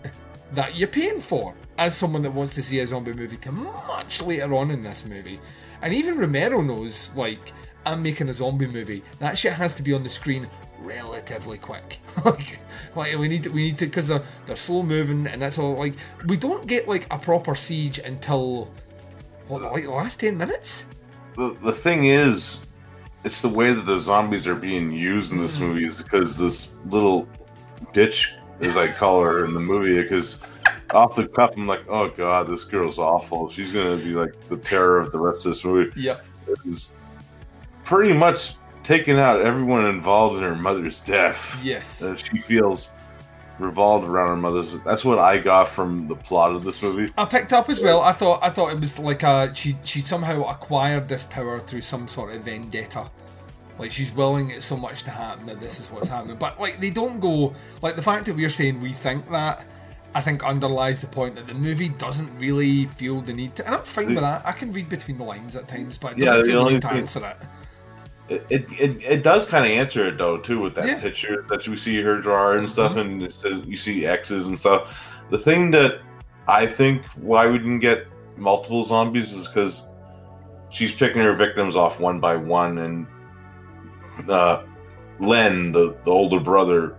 that 0.53 0.75
you're 0.75 0.87
paying 0.87 1.21
for 1.21 1.53
as 1.77 1.95
someone 1.95 2.21
that 2.21 2.33
wants 2.33 2.55
to 2.55 2.63
see 2.63 2.79
a 2.79 2.87
zombie 2.87 3.13
movie 3.13 3.37
to 3.37 3.51
much 3.51 4.21
later 4.21 4.53
on 4.55 4.71
in 4.71 4.83
this 4.83 5.05
movie, 5.05 5.39
and 5.81 5.93
even 5.93 6.17
Romero 6.17 6.61
knows 6.61 7.11
like 7.15 7.53
I'm 7.85 8.03
making 8.03 8.29
a 8.29 8.33
zombie 8.33 8.67
movie. 8.67 9.03
That 9.19 9.37
shit 9.37 9.53
has 9.53 9.73
to 9.75 9.83
be 9.83 9.93
on 9.93 10.03
the 10.03 10.09
screen 10.09 10.47
relatively 10.81 11.57
quick. 11.57 11.99
like, 12.25 12.59
like 12.95 13.17
we 13.17 13.27
need 13.27 13.43
to, 13.43 13.49
we 13.49 13.63
need 13.63 13.77
to 13.79 13.85
because 13.85 14.07
they're 14.07 14.23
they're 14.45 14.55
slow 14.55 14.83
moving 14.83 15.27
and 15.27 15.41
that's 15.41 15.57
all. 15.59 15.75
Like 15.75 15.93
we 16.25 16.37
don't 16.37 16.67
get 16.67 16.87
like 16.87 17.07
a 17.11 17.17
proper 17.17 17.55
siege 17.55 17.99
until 17.99 18.71
what 19.47 19.61
like 19.61 19.83
the 19.83 19.91
last 19.91 20.19
ten 20.19 20.37
minutes. 20.37 20.85
The 21.35 21.55
the 21.61 21.71
thing 21.71 22.05
is, 22.05 22.59
it's 23.23 23.41
the 23.41 23.49
way 23.49 23.73
that 23.73 23.85
the 23.85 23.99
zombies 23.99 24.47
are 24.47 24.55
being 24.55 24.91
used 24.91 25.31
in 25.31 25.39
this 25.39 25.57
Mm. 25.57 25.61
movie 25.61 25.85
is 25.85 25.95
because 25.97 26.37
this 26.37 26.69
little 26.89 27.27
bitch, 27.93 28.29
as 28.61 28.77
I 28.77 28.87
call 28.87 29.21
her 29.23 29.45
in 29.45 29.53
the 29.53 29.59
movie, 29.59 30.01
because 30.01 30.37
off 30.93 31.15
the 31.15 31.27
cuff 31.27 31.51
I'm 31.57 31.67
like, 31.67 31.83
oh 31.89 32.07
god, 32.09 32.47
this 32.47 32.63
girl's 32.63 32.97
awful. 32.99 33.49
She's 33.49 33.71
gonna 33.71 33.97
be 33.97 34.13
like 34.13 34.33
the 34.49 34.57
terror 34.57 34.99
of 34.99 35.11
the 35.11 35.19
rest 35.19 35.45
of 35.45 35.51
this 35.51 35.63
movie. 35.65 35.91
Yep. 35.99 36.25
Is 36.65 36.93
pretty 37.83 38.13
much 38.13 38.55
taking 38.83 39.17
out 39.17 39.41
everyone 39.41 39.85
involved 39.85 40.37
in 40.37 40.43
her 40.43 40.55
mother's 40.55 40.99
death. 40.99 41.59
Yes. 41.63 42.01
Uh, 42.01 42.15
she 42.15 42.37
feels 42.39 42.91
revolved 43.59 44.07
around 44.07 44.29
her 44.29 44.35
mother's. 44.37 44.79
That's 44.79 45.03
what 45.05 45.19
I 45.19 45.37
got 45.37 45.69
from 45.69 46.07
the 46.07 46.15
plot 46.15 46.55
of 46.55 46.63
this 46.63 46.81
movie. 46.81 47.11
I 47.17 47.25
picked 47.25 47.53
up 47.53 47.69
as 47.69 47.81
well. 47.81 48.01
I 48.01 48.13
thought 48.13 48.39
I 48.41 48.49
thought 48.49 48.71
it 48.71 48.79
was 48.79 48.97
like 48.99 49.23
a 49.23 49.53
she 49.53 49.77
she 49.83 50.01
somehow 50.01 50.43
acquired 50.49 51.07
this 51.07 51.25
power 51.25 51.59
through 51.59 51.81
some 51.81 52.07
sort 52.07 52.33
of 52.33 52.43
vendetta. 52.43 53.09
Like 53.77 53.91
she's 53.91 54.11
willing 54.11 54.49
it 54.49 54.61
so 54.61 54.75
much 54.75 55.03
to 55.03 55.09
happen 55.09 55.45
that 55.45 55.59
this 55.59 55.79
is 55.79 55.87
what's 55.89 56.07
happening. 56.09 56.37
But 56.37 56.59
like 56.59 56.79
they 56.81 56.89
don't 56.89 57.19
go 57.19 57.53
like 57.81 57.95
the 57.95 58.01
fact 58.01 58.25
that 58.25 58.35
we're 58.35 58.49
saying 58.49 58.81
we 58.81 58.91
think 58.93 59.29
that 59.31 59.65
I 60.13 60.21
think 60.21 60.43
underlies 60.43 61.01
the 61.01 61.07
point 61.07 61.35
that 61.35 61.47
the 61.47 61.53
movie 61.53 61.89
doesn't 61.89 62.37
really 62.39 62.85
feel 62.87 63.21
the 63.21 63.33
need 63.33 63.55
to 63.55 63.65
and 63.65 63.75
I'm 63.75 63.83
fine 63.83 64.07
with 64.07 64.19
that. 64.19 64.45
I 64.45 64.51
can 64.53 64.73
read 64.73 64.89
between 64.89 65.17
the 65.17 65.23
lines 65.23 65.55
at 65.55 65.67
times, 65.67 65.97
but 65.97 66.13
it 66.13 66.19
Yeah, 66.19 66.25
doesn't 66.25 66.45
the 66.45 66.51
feel 66.51 66.65
the 66.65 66.71
need 66.71 66.81
to 66.81 66.91
answer 66.91 67.25
it. 67.25 67.47
It 68.29 68.45
it, 68.49 69.03
it, 69.03 69.23
does 69.23 69.45
kind 69.47 69.65
of 69.65 69.71
answer 69.71 70.07
it 70.07 70.17
though 70.17 70.37
too 70.37 70.59
with 70.59 70.75
that 70.75 70.87
Yeah. 70.87 70.99
picture 71.01 71.45
that 71.49 71.67
we 71.67 71.75
see 71.75 71.99
her 72.01 72.21
drawer 72.21 72.57
and 72.57 72.69
stuff, 72.69 72.93
Mhm. 72.93 73.01
and 73.01 73.23
it 73.23 73.33
says 73.33 73.61
you 73.65 73.75
see 73.77 74.05
X's 74.05 74.47
and 74.47 74.57
stuff. 74.59 74.81
The 75.31 75.37
thing 75.39 75.71
that 75.71 75.99
I 76.47 76.65
think 76.65 77.03
why 77.15 77.47
we 77.47 77.57
didn't 77.57 77.79
get 77.79 78.05
multiple 78.37 78.83
zombies 78.83 79.33
is 79.33 79.47
because 79.47 79.87
she's 80.69 80.93
picking 80.93 81.21
her 81.21 81.33
victims 81.33 81.75
off 81.75 81.99
one 81.99 82.19
by 82.19 82.35
one, 82.35 82.77
and 82.79 83.07
uh, 84.29 84.63
Len, 85.19 85.71
the 85.71 85.95
the 86.05 86.11
older 86.11 86.39
brother, 86.39 86.95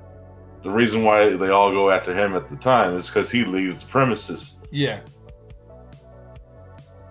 the 0.62 0.70
reason 0.70 1.04
why 1.04 1.30
they 1.30 1.48
all 1.50 1.70
go 1.70 1.90
after 1.90 2.12
him 2.14 2.34
at 2.36 2.48
the 2.48 2.56
time 2.56 2.96
is 2.96 3.06
because 3.06 3.30
he 3.30 3.44
leaves 3.44 3.82
the 3.82 3.88
premises. 3.88 4.56
Yeah. 4.70 5.00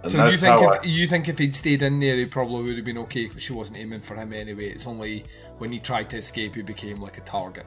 And 0.04 0.12
So 0.14 0.26
you 0.28 0.38
think 0.38 0.62
if 0.62 0.70
I- 0.70 0.84
you 0.84 1.08
think 1.08 1.28
if 1.28 1.38
he'd 1.38 1.54
stayed 1.56 1.82
in 1.82 2.00
there, 2.00 2.16
he 2.16 2.26
probably 2.26 2.64
would 2.64 2.76
have 2.78 2.86
been 2.86 2.98
okay 3.00 3.28
because 3.28 3.44
she 3.44 3.52
wasn't 3.54 3.78
aiming 3.78 4.00
for 4.02 4.16
him 4.16 4.32
anyway. 4.34 4.70
It's 4.70 4.88
only 4.88 5.26
when 5.58 5.72
he 5.72 5.80
tried 5.80 6.10
to 6.12 6.18
escape, 6.18 6.56
he 6.56 6.62
became 6.62 7.02
like 7.02 7.18
a 7.18 7.22
target, 7.22 7.66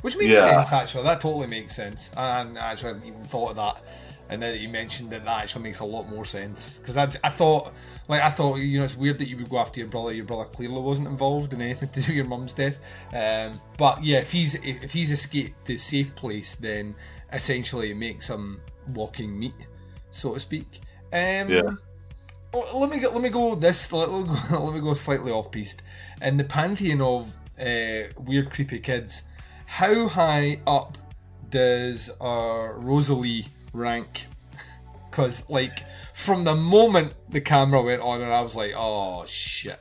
which 0.00 0.16
makes 0.16 0.30
Yeah. 0.30 0.62
sense 0.62 0.72
actually. 0.72 1.04
That 1.04 1.20
totally 1.20 1.46
makes 1.48 1.74
sense. 1.76 2.10
And 2.16 2.58
I 2.58 2.72
actually 2.72 2.94
hadn't 2.94 3.06
even 3.08 3.24
thought 3.24 3.50
of 3.50 3.56
that. 3.56 3.82
And 4.30 4.40
now 4.40 4.46
that 4.50 4.60
you 4.60 4.68
mentioned 4.70 5.12
it, 5.12 5.26
that 5.26 5.42
actually 5.42 5.64
makes 5.64 5.80
a 5.80 5.84
lot 5.84 6.08
more 6.08 6.24
sense 6.24 6.78
because 6.78 6.96
I, 6.96 7.02
I 7.22 7.28
thought, 7.28 7.74
like 8.08 8.22
I 8.22 8.30
thought, 8.30 8.56
you 8.60 8.78
know, 8.78 8.84
it's 8.86 8.96
weird 8.96 9.18
that 9.18 9.28
you 9.28 9.36
would 9.36 9.50
go 9.50 9.58
after 9.58 9.78
your 9.80 9.90
brother. 9.90 10.14
Your 10.14 10.24
brother 10.24 10.44
clearly 10.44 10.80
wasn't 10.80 11.08
involved 11.08 11.52
in 11.52 11.60
anything 11.60 11.88
to 11.92 12.00
do 12.00 12.06
with 12.06 12.16
your 12.16 12.24
mum's 12.24 12.54
death. 12.54 12.78
Um, 13.12 13.60
but 13.76 14.02
yeah, 14.02 14.20
if 14.20 14.32
he's 14.32 14.54
if 14.54 14.92
he's 14.94 15.10
escaped 15.12 15.66
the 15.66 15.76
safe 15.76 16.14
place, 16.14 16.54
then 16.54 16.94
essentially 17.30 17.90
it 17.90 17.96
makes 17.98 18.28
him 18.28 18.62
walking 18.94 19.38
meat, 19.38 19.52
so 20.10 20.32
to 20.32 20.40
speak. 20.40 20.80
Um, 21.12 21.50
Yeah. 21.50 21.62
let 22.74 22.90
me 22.90 22.98
go. 22.98 23.10
Let 23.10 23.22
me 23.22 23.28
go 23.28 23.54
this. 23.54 23.92
Let, 23.92 24.08
let 24.50 24.74
me 24.74 24.80
go 24.80 24.94
slightly 24.94 25.32
off 25.32 25.50
piste. 25.50 25.82
In 26.20 26.36
the 26.36 26.44
pantheon 26.44 27.00
of 27.00 27.28
uh, 27.60 28.12
weird, 28.18 28.50
creepy 28.50 28.78
kids, 28.78 29.22
how 29.66 30.08
high 30.08 30.60
up 30.66 30.98
does 31.50 32.10
uh, 32.20 32.68
Rosalie 32.76 33.46
rank? 33.72 34.26
Because 35.10 35.48
like 35.50 35.84
from 36.14 36.44
the 36.44 36.54
moment 36.54 37.12
the 37.28 37.42
camera 37.42 37.82
went 37.82 38.00
on, 38.00 38.22
and 38.22 38.32
I 38.32 38.40
was 38.40 38.56
like, 38.56 38.72
"Oh 38.74 39.26
shit, 39.26 39.78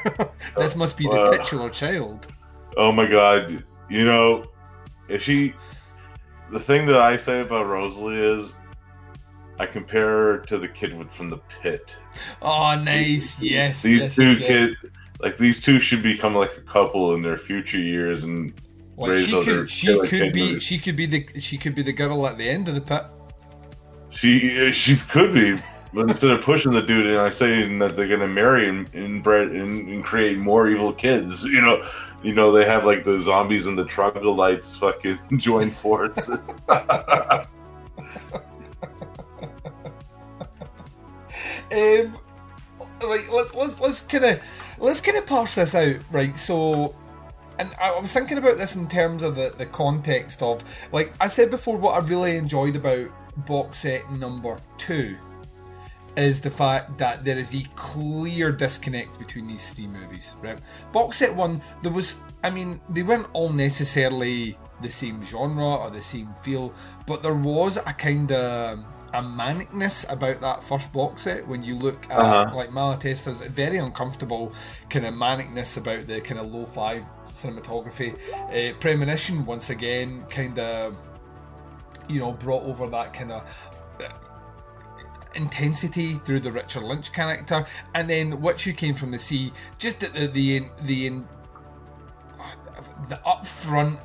this 0.56 0.74
must 0.74 0.96
be 0.98 1.04
the 1.06 1.12
Uh, 1.20 1.36
titular 1.36 1.70
child." 1.70 2.26
Oh 2.76 2.90
my 2.90 3.06
god! 3.06 3.62
You 3.88 4.04
know, 4.04 4.42
if 5.08 5.22
she, 5.22 5.54
the 6.50 6.58
thing 6.58 6.86
that 6.86 7.00
I 7.00 7.16
say 7.16 7.40
about 7.40 7.68
Rosalie 7.68 8.16
is, 8.18 8.52
I 9.58 9.66
compare 9.66 10.08
her 10.08 10.38
to 10.46 10.58
the 10.58 10.68
kid 10.68 11.10
from 11.12 11.28
the 11.28 11.38
pit. 11.62 11.96
Oh, 12.42 12.80
nice. 12.82 13.40
Yes. 13.40 13.82
These 13.82 14.00
yes, 14.00 14.14
two 14.14 14.26
yes, 14.28 14.38
yes. 14.40 14.48
kids, 14.48 14.76
like 15.20 15.36
these 15.36 15.62
two, 15.62 15.78
should 15.78 16.02
become 16.02 16.34
like 16.34 16.56
a 16.56 16.62
couple 16.62 17.14
in 17.14 17.22
their 17.22 17.38
future 17.38 17.78
years 17.78 18.24
and 18.24 18.52
Like 18.96 19.12
raise 19.12 19.28
she 19.28 19.36
other 19.36 19.44
could, 19.44 19.70
she 19.70 20.00
could 20.06 20.32
be, 20.32 20.58
she 20.58 20.78
could 20.78 20.96
be 20.96 21.06
the, 21.06 21.40
she 21.40 21.56
could 21.56 21.74
be 21.74 21.82
the 21.82 21.92
girl 21.92 22.26
at 22.26 22.36
the 22.36 22.48
end 22.48 22.68
of 22.68 22.74
the 22.74 22.80
pit. 22.80 23.04
She 24.10 24.70
she 24.70 24.96
could 24.96 25.34
be, 25.34 25.56
but 25.92 26.08
instead 26.08 26.30
of 26.30 26.40
pushing 26.42 26.70
the 26.70 26.82
dude 26.82 27.06
and 27.06 27.18
I 27.18 27.30
saying 27.30 27.80
that 27.80 27.96
they're 27.96 28.06
gonna 28.06 28.28
marry 28.28 28.68
and 28.68 28.88
and 28.94 29.26
and 29.26 30.04
create 30.04 30.38
more 30.38 30.68
evil 30.68 30.92
kids, 30.92 31.42
you 31.44 31.60
know, 31.60 31.84
you 32.22 32.32
know 32.32 32.52
they 32.52 32.64
have 32.64 32.84
like 32.84 33.04
the 33.04 33.20
zombies 33.20 33.66
and 33.66 33.76
the 33.76 33.84
troglodytes 33.84 34.76
fucking 34.76 35.18
join 35.38 35.70
forces. 35.70 36.38
Um, 41.72 42.18
right, 43.02 43.28
let's 43.32 43.54
let's 43.54 43.80
let's 43.80 44.00
kind 44.00 44.24
of 44.24 44.42
let's 44.78 45.00
kind 45.00 45.18
of 45.18 45.26
parse 45.26 45.54
this 45.54 45.74
out, 45.74 45.96
right? 46.10 46.36
So, 46.36 46.94
and 47.58 47.70
I, 47.80 47.90
I 47.90 48.00
was 48.00 48.12
thinking 48.12 48.38
about 48.38 48.58
this 48.58 48.76
in 48.76 48.88
terms 48.88 49.22
of 49.22 49.36
the 49.36 49.54
the 49.56 49.66
context 49.66 50.42
of, 50.42 50.62
like 50.92 51.12
I 51.20 51.28
said 51.28 51.50
before, 51.50 51.76
what 51.76 51.94
I 51.94 52.06
really 52.06 52.36
enjoyed 52.36 52.76
about 52.76 53.08
box 53.46 53.78
set 53.78 54.10
number 54.12 54.58
two 54.78 55.16
is 56.16 56.40
the 56.40 56.50
fact 56.50 56.96
that 56.98 57.24
there 57.24 57.38
is 57.38 57.54
a 57.54 57.64
clear 57.74 58.52
disconnect 58.52 59.18
between 59.18 59.46
these 59.46 59.72
three 59.72 59.86
movies, 59.86 60.36
right? 60.40 60.58
Box 60.92 61.18
set 61.18 61.34
one, 61.34 61.60
there 61.82 61.92
was, 61.92 62.20
I 62.42 62.50
mean, 62.50 62.80
they 62.88 63.02
weren't 63.02 63.26
all 63.32 63.50
necessarily 63.50 64.56
the 64.80 64.90
same 64.90 65.24
genre 65.24 65.74
or 65.76 65.90
the 65.90 66.00
same 66.00 66.32
feel, 66.34 66.72
but 67.06 67.22
there 67.22 67.34
was 67.34 67.76
a 67.78 67.92
kind 67.92 68.30
of 68.30 68.84
a 69.14 69.22
manicness 69.22 70.04
about 70.12 70.40
that 70.42 70.62
first 70.62 70.92
box 70.92 71.22
set 71.22 71.46
when 71.48 71.62
you 71.62 71.74
look 71.76 72.04
at 72.10 72.18
Uh-huh. 72.18 72.54
like 72.54 72.70
Malatesta's 72.70 73.38
very 73.48 73.78
uncomfortable 73.78 74.52
kind 74.90 75.06
of 75.06 75.14
manicness 75.14 75.76
about 75.76 76.06
the 76.06 76.20
kind 76.20 76.38
of 76.40 76.52
lo-fi 76.52 77.02
cinematography. 77.28 78.14
Uh, 78.50 78.74
Premonition 78.80 79.46
once 79.46 79.70
again 79.70 80.24
kind 80.28 80.58
of 80.58 80.96
you 82.08 82.18
know 82.20 82.32
brought 82.32 82.64
over 82.64 82.86
that 82.90 83.14
kind 83.14 83.32
of 83.32 83.42
intensity 85.34 86.14
through 86.14 86.40
the 86.40 86.52
Richard 86.52 86.82
Lynch 86.84 87.12
character, 87.12 87.66
and 87.94 88.08
then 88.08 88.40
Witch 88.40 88.64
Who 88.64 88.72
Came 88.72 88.94
from 88.94 89.10
the 89.10 89.18
Sea, 89.18 89.52
just 89.78 90.00
the 90.00 90.08
the 90.08 90.26
the, 90.28 90.66
the, 90.82 91.22
the 93.08 93.20
upfront 93.26 93.98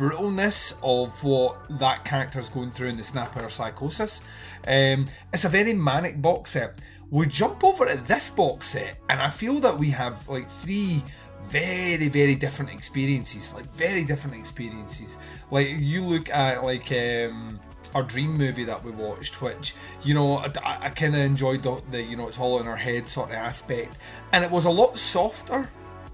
brutalness 0.00 0.72
of 0.82 1.22
what 1.22 1.58
that 1.78 2.06
character's 2.06 2.48
going 2.48 2.70
through 2.70 2.88
in 2.88 2.96
the 2.96 3.04
Snapper 3.04 3.46
Psychosis. 3.50 4.22
Um, 4.66 5.08
it's 5.30 5.44
a 5.44 5.50
very 5.50 5.74
manic 5.74 6.22
box 6.22 6.52
set. 6.52 6.78
We 7.10 7.26
jump 7.26 7.62
over 7.62 7.84
to 7.86 7.96
this 7.98 8.30
box 8.30 8.68
set, 8.68 8.96
and 9.10 9.20
I 9.20 9.28
feel 9.28 9.60
that 9.60 9.78
we 9.78 9.90
have 9.90 10.26
like 10.26 10.50
three 10.50 11.04
very 11.42 12.08
very 12.08 12.34
different 12.36 12.70
experiences 12.70 13.52
like 13.54 13.64
very 13.72 14.04
different 14.04 14.36
experiences 14.36 15.16
like 15.50 15.66
you 15.66 16.04
look 16.04 16.28
at 16.30 16.62
like 16.62 16.92
um 16.92 17.58
our 17.94 18.02
dream 18.02 18.36
movie 18.36 18.64
that 18.64 18.84
we 18.84 18.90
watched, 18.90 19.40
which 19.42 19.74
you 20.02 20.14
know 20.14 20.38
I, 20.38 20.50
I 20.64 20.90
kind 20.90 21.14
of 21.14 21.22
enjoyed 21.22 21.62
the, 21.62 21.82
the 21.90 22.02
you 22.02 22.16
know 22.16 22.28
it's 22.28 22.38
all 22.38 22.60
in 22.60 22.66
our 22.66 22.76
head 22.76 23.08
sort 23.08 23.30
of 23.30 23.34
aspect, 23.36 23.96
and 24.32 24.44
it 24.44 24.50
was 24.50 24.64
a 24.64 24.70
lot 24.70 24.96
softer 24.96 25.68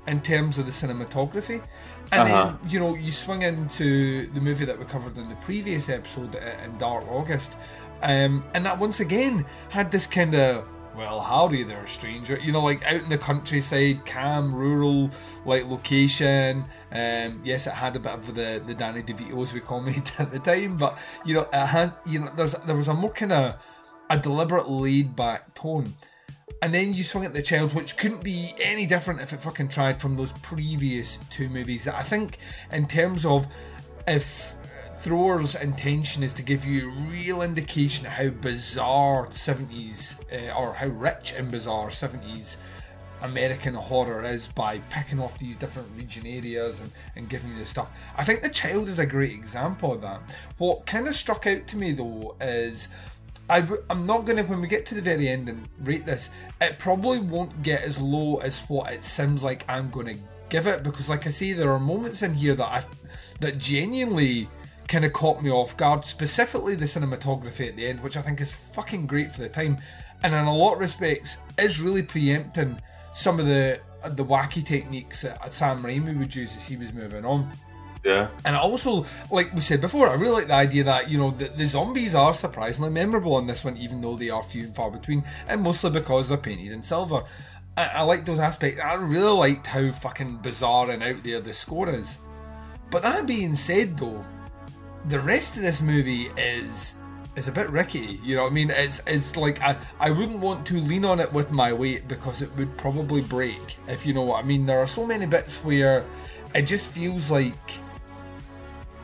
in 0.07 0.20
terms 0.20 0.59
of 0.59 0.66
the 0.66 0.72
cinematography. 0.72 1.62
And 2.12 2.23
Uh-huh. 2.23 2.55
then 2.61 2.71
you 2.71 2.79
know 2.79 2.95
you 2.95 3.11
swing 3.11 3.42
into 3.42 4.27
the 4.33 4.40
movie 4.40 4.64
that 4.64 4.79
we 4.79 4.85
covered 4.85 5.16
in 5.16 5.29
the 5.29 5.35
previous 5.37 5.88
episode 5.88 6.37
uh, 6.37 6.64
in 6.64 6.79
Dark 6.79 7.05
August, 7.11 7.53
um, 8.03 8.45
and 8.55 8.64
that 8.64 8.79
once 8.79 9.01
again 9.01 9.45
had 9.71 9.90
this 9.90 10.07
kind 10.07 10.35
of 10.35 10.69
well, 10.97 11.21
howdy 11.21 11.62
there, 11.62 11.87
stranger. 11.87 12.38
You 12.42 12.53
know, 12.53 12.62
like 12.64 12.83
out 12.87 13.03
in 13.03 13.11
the 13.11 13.19
countryside, 13.19 14.07
calm, 14.07 14.55
rural, 14.55 15.11
like 15.45 15.66
location. 15.69 16.64
Um, 16.90 17.40
yes, 17.45 17.66
it 17.66 17.75
had 17.75 17.97
a 17.97 18.01
bit 18.01 18.12
of 18.12 18.35
the 18.35 18.62
the 18.64 18.75
Danny 18.75 19.03
DeVito's 19.03 19.53
we 19.53 19.61
commented 19.61 20.11
at 20.19 20.31
the 20.31 20.38
time, 20.38 20.79
but 20.79 20.97
you 21.25 21.35
know, 21.35 21.49
it 21.53 21.66
had 21.66 21.92
you 22.07 22.21
know, 22.21 22.33
there's 22.37 22.53
there 22.53 22.77
was 22.77 22.88
a 22.88 22.95
more 22.95 23.12
kind 23.12 23.33
of 23.33 23.57
a 24.09 24.16
deliberate, 24.16 24.69
laid 24.71 25.16
back 25.16 25.53
tone. 25.55 25.92
And 26.63 26.73
then 26.73 26.95
you 26.95 27.05
swing 27.05 27.25
at 27.25 27.35
the 27.35 27.43
child, 27.43 27.75
which 27.75 27.97
couldn't 27.97 28.25
be 28.25 28.55
any 28.61 28.87
different 28.87 29.21
if 29.21 29.33
it 29.33 29.41
fucking 29.41 29.69
tried 29.69 30.01
from 30.01 30.17
those 30.17 30.33
previous 30.33 31.19
two 31.31 31.49
movies. 31.49 31.85
That 31.85 31.95
I 31.97 32.03
think, 32.03 32.39
in 32.73 32.87
terms 32.87 33.25
of 33.25 33.47
if 34.07 34.55
Thrower's 34.95 35.55
intention 35.55 36.23
is 36.23 36.33
to 36.35 36.43
give 36.43 36.65
you 36.65 36.89
a 36.89 36.93
real 37.11 37.43
indication 37.43 38.07
of 38.07 38.13
how 38.13 38.29
bizarre 38.29 39.27
70s 39.29 40.19
uh, 40.33 40.59
or 40.59 40.75
how 40.75 40.87
rich 40.87 41.35
and 41.37 41.51
bizarre 41.51 41.89
70s 41.89 42.57
American 43.23 43.75
horror 43.75 44.25
is 44.25 44.49
by 44.49 44.79
picking 44.91 45.21
off 45.21 45.39
these 45.39 45.57
different 45.57 45.89
region 45.97 46.27
areas 46.27 46.81
and, 46.81 46.91
and 47.15 47.29
giving 47.29 47.53
you 47.53 47.59
the 47.59 47.67
stuff. 47.67 47.91
I 48.17 48.25
think 48.25 48.43
The 48.43 48.49
Child 48.49 48.89
is 48.89 48.99
a 48.99 49.07
great 49.07 49.33
example 49.33 49.93
of 49.93 50.01
that. 50.03 50.21
What 50.59 50.87
kind 50.87 51.09
of 51.09 51.15
struck 51.15 51.47
out 51.47 51.67
to 51.69 51.77
me 51.77 51.93
though 51.93 52.37
is 52.41 52.89
I 53.49 53.61
w- 53.61 53.83
I'm 53.89 54.07
not 54.07 54.25
going 54.25 54.39
to, 54.39 54.43
when 54.43 54.61
we 54.61 54.67
get 54.67 54.87
to 54.87 54.95
the 54.95 55.03
very 55.03 55.29
end 55.29 55.49
and 55.49 55.69
rate 55.81 56.05
this, 56.05 56.31
it 56.61 56.79
probably 56.79 57.19
won't 57.19 57.63
get 57.63 57.83
as 57.83 58.01
low 58.01 58.39
as 58.39 58.61
what 58.63 58.93
it 58.93 59.05
seems 59.05 59.45
like 59.45 59.65
I'm 59.69 59.91
going 59.91 60.07
to 60.07 60.17
give 60.49 60.67
it 60.67 60.83
because, 60.83 61.09
like 61.09 61.27
I 61.27 61.31
say, 61.31 61.53
there 61.53 61.71
are 61.71 61.79
moments 61.79 62.23
in 62.23 62.35
here 62.35 62.55
that 62.55 62.67
I, 62.67 62.85
that 63.41 63.59
genuinely 63.59 64.49
kind 64.89 65.05
of 65.05 65.13
caught 65.13 65.43
me 65.43 65.51
off 65.51 65.77
guard, 65.77 66.05
specifically 66.05 66.75
the 66.75 66.87
cinematography 66.87 67.69
at 67.69 67.77
the 67.77 67.87
end, 67.87 68.03
which 68.03 68.17
I 68.17 68.23
think 68.23 68.41
is 68.41 68.53
fucking 68.53 69.07
great 69.07 69.33
for 69.33 69.41
the 69.41 69.49
time, 69.49 69.79
and 70.23 70.35
in 70.35 70.45
a 70.45 70.57
lot 70.57 70.75
of 70.75 70.81
respects 70.81 71.39
is 71.59 71.81
really 71.81 72.03
preempting 72.03 72.81
some 73.13 73.39
of 73.39 73.47
the 73.47 73.81
the 74.11 74.25
wacky 74.25 74.65
techniques 74.65 75.23
that 75.23 75.53
Sam 75.53 75.83
Raimi 75.83 76.17
would 76.17 76.35
use 76.35 76.55
as 76.55 76.63
he 76.63 76.77
was 76.77 76.93
moving 76.93 77.25
on. 77.25 77.51
Yeah. 78.07 78.29
And 78.45 78.55
also, 78.55 79.05
like 79.33 79.53
we 79.53 79.61
said 79.61 79.81
before, 79.81 80.09
I 80.09 80.14
really 80.14 80.31
like 80.31 80.47
the 80.47 80.55
idea 80.55 80.85
that, 80.85 81.11
you 81.11 81.19
know, 81.19 81.33
the, 81.33 81.49
the 81.49 81.66
zombies 81.66 82.14
are 82.14 82.33
surprisingly 82.33 82.90
memorable 82.90 83.37
in 83.40 83.49
this 83.49 83.64
one, 83.64 83.77
even 83.79 84.01
though 84.01 84.14
they 84.14 84.31
are 84.31 84.45
few 84.45 84.62
and 84.62 84.77
far 84.77 84.92
between, 84.92 85.25
and 85.49 85.61
mostly 85.61 85.90
because 85.90 86.29
they're 86.29 86.38
painted 86.38 86.71
in 86.71 86.85
silver. 86.85 87.25
I, 87.77 87.87
I 87.87 88.03
like 88.03 88.25
those 88.25 88.38
aspects. 88.38 88.81
I 88.81 88.95
really 88.95 89.37
liked 89.37 89.66
how 89.66 89.90
fucking 89.90 90.37
bizarre 90.37 90.88
and 90.88 91.03
out 91.03 91.25
there 91.25 91.40
the 91.40 91.53
score 91.53 91.88
is. 91.88 92.19
But 92.92 93.03
that 93.03 93.27
being 93.27 93.57
said, 93.57 93.99
though, 93.99 94.25
the 95.09 95.19
rest 95.19 95.57
of 95.57 95.62
this 95.62 95.81
movie 95.81 96.31
is 96.37 96.95
is 97.35 97.49
a 97.49 97.53
bit 97.53 97.69
rickety. 97.71 98.21
You 98.23 98.37
know 98.37 98.45
what 98.45 98.53
I 98.53 98.55
mean? 98.55 98.71
It's 98.71 99.03
it's 99.09 99.37
like 99.37 99.61
I, 99.62 99.77
I 99.99 100.12
wouldn't 100.12 100.38
want 100.38 100.64
to 100.69 100.75
lean 100.75 101.05
on 101.05 101.19
it 101.19 101.33
with 101.33 101.51
my 101.51 101.73
weight 101.73 102.07
because 102.07 102.40
it 102.40 102.55
would 102.57 102.79
probably 102.79 103.23
break, 103.23 103.79
if 103.88 104.07
you 104.07 104.14
know 104.14 104.23
what 104.23 104.45
I 104.45 104.47
mean. 104.47 104.64
There 104.64 104.79
are 104.79 104.87
so 104.87 105.05
many 105.05 105.27
bits 105.27 105.64
where 105.64 106.05
it 106.55 106.62
just 106.62 106.88
feels 106.88 107.33
like 107.33 107.81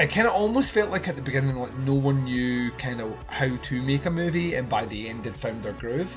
it 0.02 0.10
kind 0.10 0.26
of 0.26 0.32
almost 0.32 0.72
felt 0.72 0.90
like 0.90 1.06
at 1.06 1.14
the 1.14 1.22
beginning 1.22 1.54
like 1.54 1.76
no 1.78 1.94
one 1.94 2.24
knew 2.24 2.72
kind 2.72 3.00
of 3.00 3.16
how 3.28 3.56
to 3.56 3.80
make 3.82 4.04
a 4.04 4.10
movie 4.10 4.54
and 4.56 4.68
by 4.68 4.84
the 4.86 5.08
end 5.08 5.24
had 5.24 5.36
found 5.36 5.62
their 5.62 5.74
groove. 5.74 6.16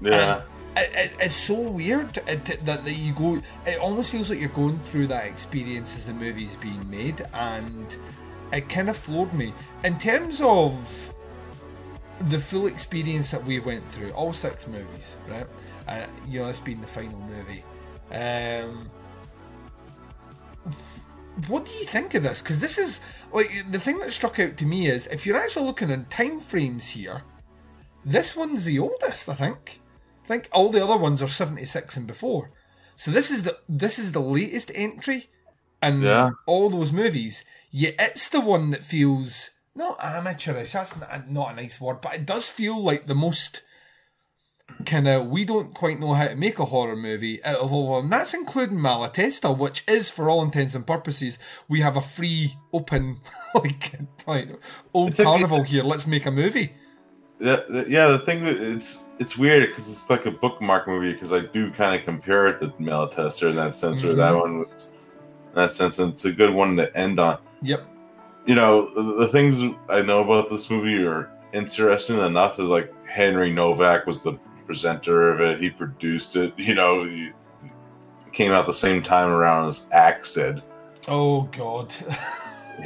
Yeah. 0.00 0.42
it, 0.76 0.90
it, 0.94 1.12
it's 1.18 1.34
so 1.34 1.60
weird 1.60 2.16
it, 2.28 2.44
that, 2.64 2.84
that 2.84 2.92
you 2.92 3.12
go 3.12 3.42
it 3.66 3.78
almost 3.80 4.12
feels 4.12 4.30
like 4.30 4.38
you're 4.38 4.50
going 4.50 4.78
through 4.78 5.08
that 5.08 5.26
experience 5.26 5.98
as 5.98 6.06
the 6.06 6.12
movie's 6.12 6.54
being 6.56 6.88
made 6.88 7.26
and 7.34 7.96
it 8.52 8.68
kind 8.68 8.88
of 8.88 8.96
floored 8.96 9.34
me. 9.34 9.52
In 9.82 9.98
terms 9.98 10.40
of 10.40 11.12
the 12.28 12.38
full 12.38 12.68
experience 12.68 13.32
that 13.32 13.44
we 13.44 13.58
went 13.58 13.84
through 13.90 14.12
all 14.12 14.32
six 14.32 14.68
movies 14.68 15.16
right? 15.28 15.46
Uh, 15.88 16.06
you 16.28 16.38
know 16.38 16.46
this 16.46 16.60
being 16.60 16.80
the 16.80 16.86
final 16.86 17.18
movie. 17.18 17.64
Um 18.12 18.88
what 21.48 21.66
do 21.66 21.72
you 21.72 21.84
think 21.84 22.14
of 22.14 22.22
this? 22.22 22.42
Because 22.42 22.60
this 22.60 22.78
is 22.78 23.00
like 23.32 23.50
the 23.70 23.80
thing 23.80 23.98
that 23.98 24.12
struck 24.12 24.38
out 24.38 24.56
to 24.56 24.66
me 24.66 24.86
is 24.86 25.06
if 25.08 25.26
you're 25.26 25.36
actually 25.36 25.66
looking 25.66 25.90
in 25.90 26.04
time 26.06 26.40
frames 26.40 26.88
here, 26.90 27.22
this 28.04 28.36
one's 28.36 28.64
the 28.64 28.78
oldest. 28.78 29.28
I 29.28 29.34
think. 29.34 29.80
I 30.24 30.26
think 30.26 30.48
all 30.52 30.70
the 30.70 30.82
other 30.82 30.96
ones 30.96 31.22
are 31.22 31.28
seventy 31.28 31.64
six 31.64 31.96
and 31.96 32.06
before. 32.06 32.50
So 32.96 33.10
this 33.10 33.30
is 33.30 33.42
the 33.42 33.58
this 33.68 33.98
is 33.98 34.12
the 34.12 34.20
latest 34.20 34.70
entry, 34.74 35.28
in 35.82 36.02
Yeah. 36.02 36.30
all 36.46 36.70
those 36.70 36.92
movies. 36.92 37.44
Yet 37.70 37.96
it's 37.98 38.28
the 38.28 38.40
one 38.40 38.70
that 38.70 38.84
feels 38.84 39.50
not 39.74 39.98
amateurish. 40.02 40.72
That's 40.72 40.98
not, 40.98 41.28
not 41.28 41.52
a 41.52 41.56
nice 41.56 41.80
word, 41.80 42.00
but 42.00 42.14
it 42.14 42.26
does 42.26 42.48
feel 42.48 42.80
like 42.80 43.06
the 43.06 43.14
most 43.14 43.62
kind 44.86 45.06
of 45.06 45.26
we 45.26 45.44
don't 45.44 45.72
quite 45.74 46.00
know 46.00 46.14
how 46.14 46.26
to 46.28 46.36
make 46.36 46.58
a 46.58 46.64
horror 46.66 46.96
movie 46.96 47.42
out 47.44 47.56
of 47.60 47.72
all 47.72 47.96
of 47.96 48.02
them. 48.04 48.10
That's 48.10 48.34
including 48.34 48.78
Malatesta, 48.78 49.56
which 49.56 49.82
is 49.88 50.10
for 50.10 50.28
all 50.28 50.42
intents 50.42 50.74
and 50.74 50.86
purposes 50.86 51.38
we 51.68 51.80
have 51.80 51.96
a 51.96 52.00
free, 52.00 52.54
open, 52.72 53.20
like, 53.54 53.92
like 54.26 54.48
old 54.92 55.10
It's 55.10 55.18
a- 55.18 55.24
carnival 55.24 55.62
here. 55.62 55.82
Let's 55.84 56.06
make 56.06 56.26
a 56.26 56.30
movie. 56.30 56.72
Yeah, 57.40 57.60
th- 57.70 57.88
yeah. 57.88 58.08
The 58.08 58.20
thing 58.20 58.44
that 58.44 58.56
it's 58.60 59.02
it's 59.18 59.36
weird 59.36 59.68
because 59.68 59.90
it's 59.90 60.08
like 60.08 60.24
a 60.24 60.30
bookmark 60.30 60.86
movie 60.88 61.12
because 61.12 61.32
I 61.32 61.40
do 61.40 61.70
kind 61.72 61.98
of 61.98 62.04
compare 62.04 62.46
it 62.48 62.60
to 62.60 62.68
Malatesta 62.80 63.50
in 63.50 63.56
that 63.56 63.74
sense, 63.74 64.02
or 64.04 64.14
that 64.14 64.32
Mhm. 64.32 64.40
one 64.40 64.58
was 64.60 64.88
in 65.48 65.54
that 65.56 65.72
sense. 65.72 65.98
And 65.98 66.12
it's 66.12 66.24
a 66.24 66.32
good 66.32 66.54
one 66.54 66.76
to 66.76 66.96
end 66.96 67.18
on. 67.20 67.38
Yep. 67.62 67.86
You 68.46 68.54
know, 68.54 68.88
the, 68.94 69.24
the 69.26 69.28
things 69.28 69.74
I 69.88 70.02
know 70.02 70.22
about 70.22 70.48
this 70.48 70.70
movie 70.70 71.02
are 71.04 71.30
interesting 71.52 72.18
enough. 72.20 72.58
Is 72.60 72.66
like 72.66 72.92
Henry 73.06 73.50
Novak 73.52 74.06
was 74.06 74.20
the 74.22 74.38
presenter 74.66 75.30
of 75.30 75.40
it. 75.40 75.60
He 75.60 75.70
produced 75.70 76.36
it. 76.36 76.52
You 76.58 76.74
know, 76.74 77.04
he 77.04 77.30
came 78.32 78.52
out 78.52 78.66
the 78.66 78.72
same 78.72 79.02
time 79.02 79.30
around 79.30 79.68
as 79.68 79.86
Axe 79.92 80.34
did. 80.34 80.62
Oh 81.08 81.42
God. 81.42 81.94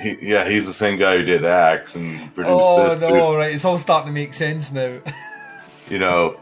He, 0.03 0.19
yeah, 0.21 0.47
he's 0.47 0.67
the 0.67 0.73
same 0.75 0.99
guy 0.99 1.17
who 1.17 1.23
did 1.23 1.47
Axe 1.47 1.95
and 1.95 2.19
produced 2.35 2.55
oh 2.63 2.91
this. 2.91 3.01
no! 3.01 3.09
too. 3.09 3.37
Right, 3.39 3.55
it's 3.55 3.65
all 3.65 3.79
starting 3.79 4.09
to 4.09 4.13
make 4.13 4.35
sense 4.35 4.71
now. 4.71 5.01
you 5.89 5.99
know, 5.99 6.39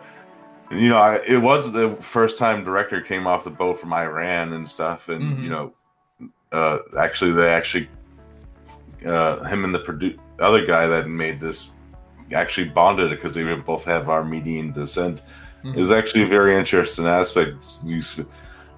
you 0.72 0.88
know, 0.88 0.96
I, 0.96 1.20
it 1.24 1.36
was 1.40 1.70
the 1.70 1.94
first 2.00 2.38
time 2.38 2.64
director 2.64 3.00
came 3.00 3.24
off 3.28 3.44
the 3.44 3.50
boat 3.50 3.78
from 3.78 3.92
Iran 3.92 4.52
and 4.52 4.68
stuff, 4.68 5.08
and 5.08 5.22
Mhm. 5.22 5.42
you 5.44 5.48
know, 5.50 5.72
uh, 6.50 6.78
actually, 6.98 7.30
they 7.34 7.48
actually, 7.48 7.88
uh, 9.06 9.44
him 9.44 9.62
and 9.64 9.72
the 9.72 9.78
produ- 9.78 10.18
other 10.40 10.66
guy 10.66 10.88
that 10.88 11.06
made 11.08 11.38
this 11.38 11.70
actually 12.34 12.68
bonded 12.68 13.10
because 13.10 13.34
they 13.34 13.42
both 13.54 13.84
have 13.84 14.08
Armenian 14.08 14.72
descent. 14.72 15.22
It 15.64 15.76
was 15.76 15.90
actually 15.90 16.22
a 16.22 16.26
very 16.26 16.54
interesting 16.56 17.06
aspect. 17.06 17.78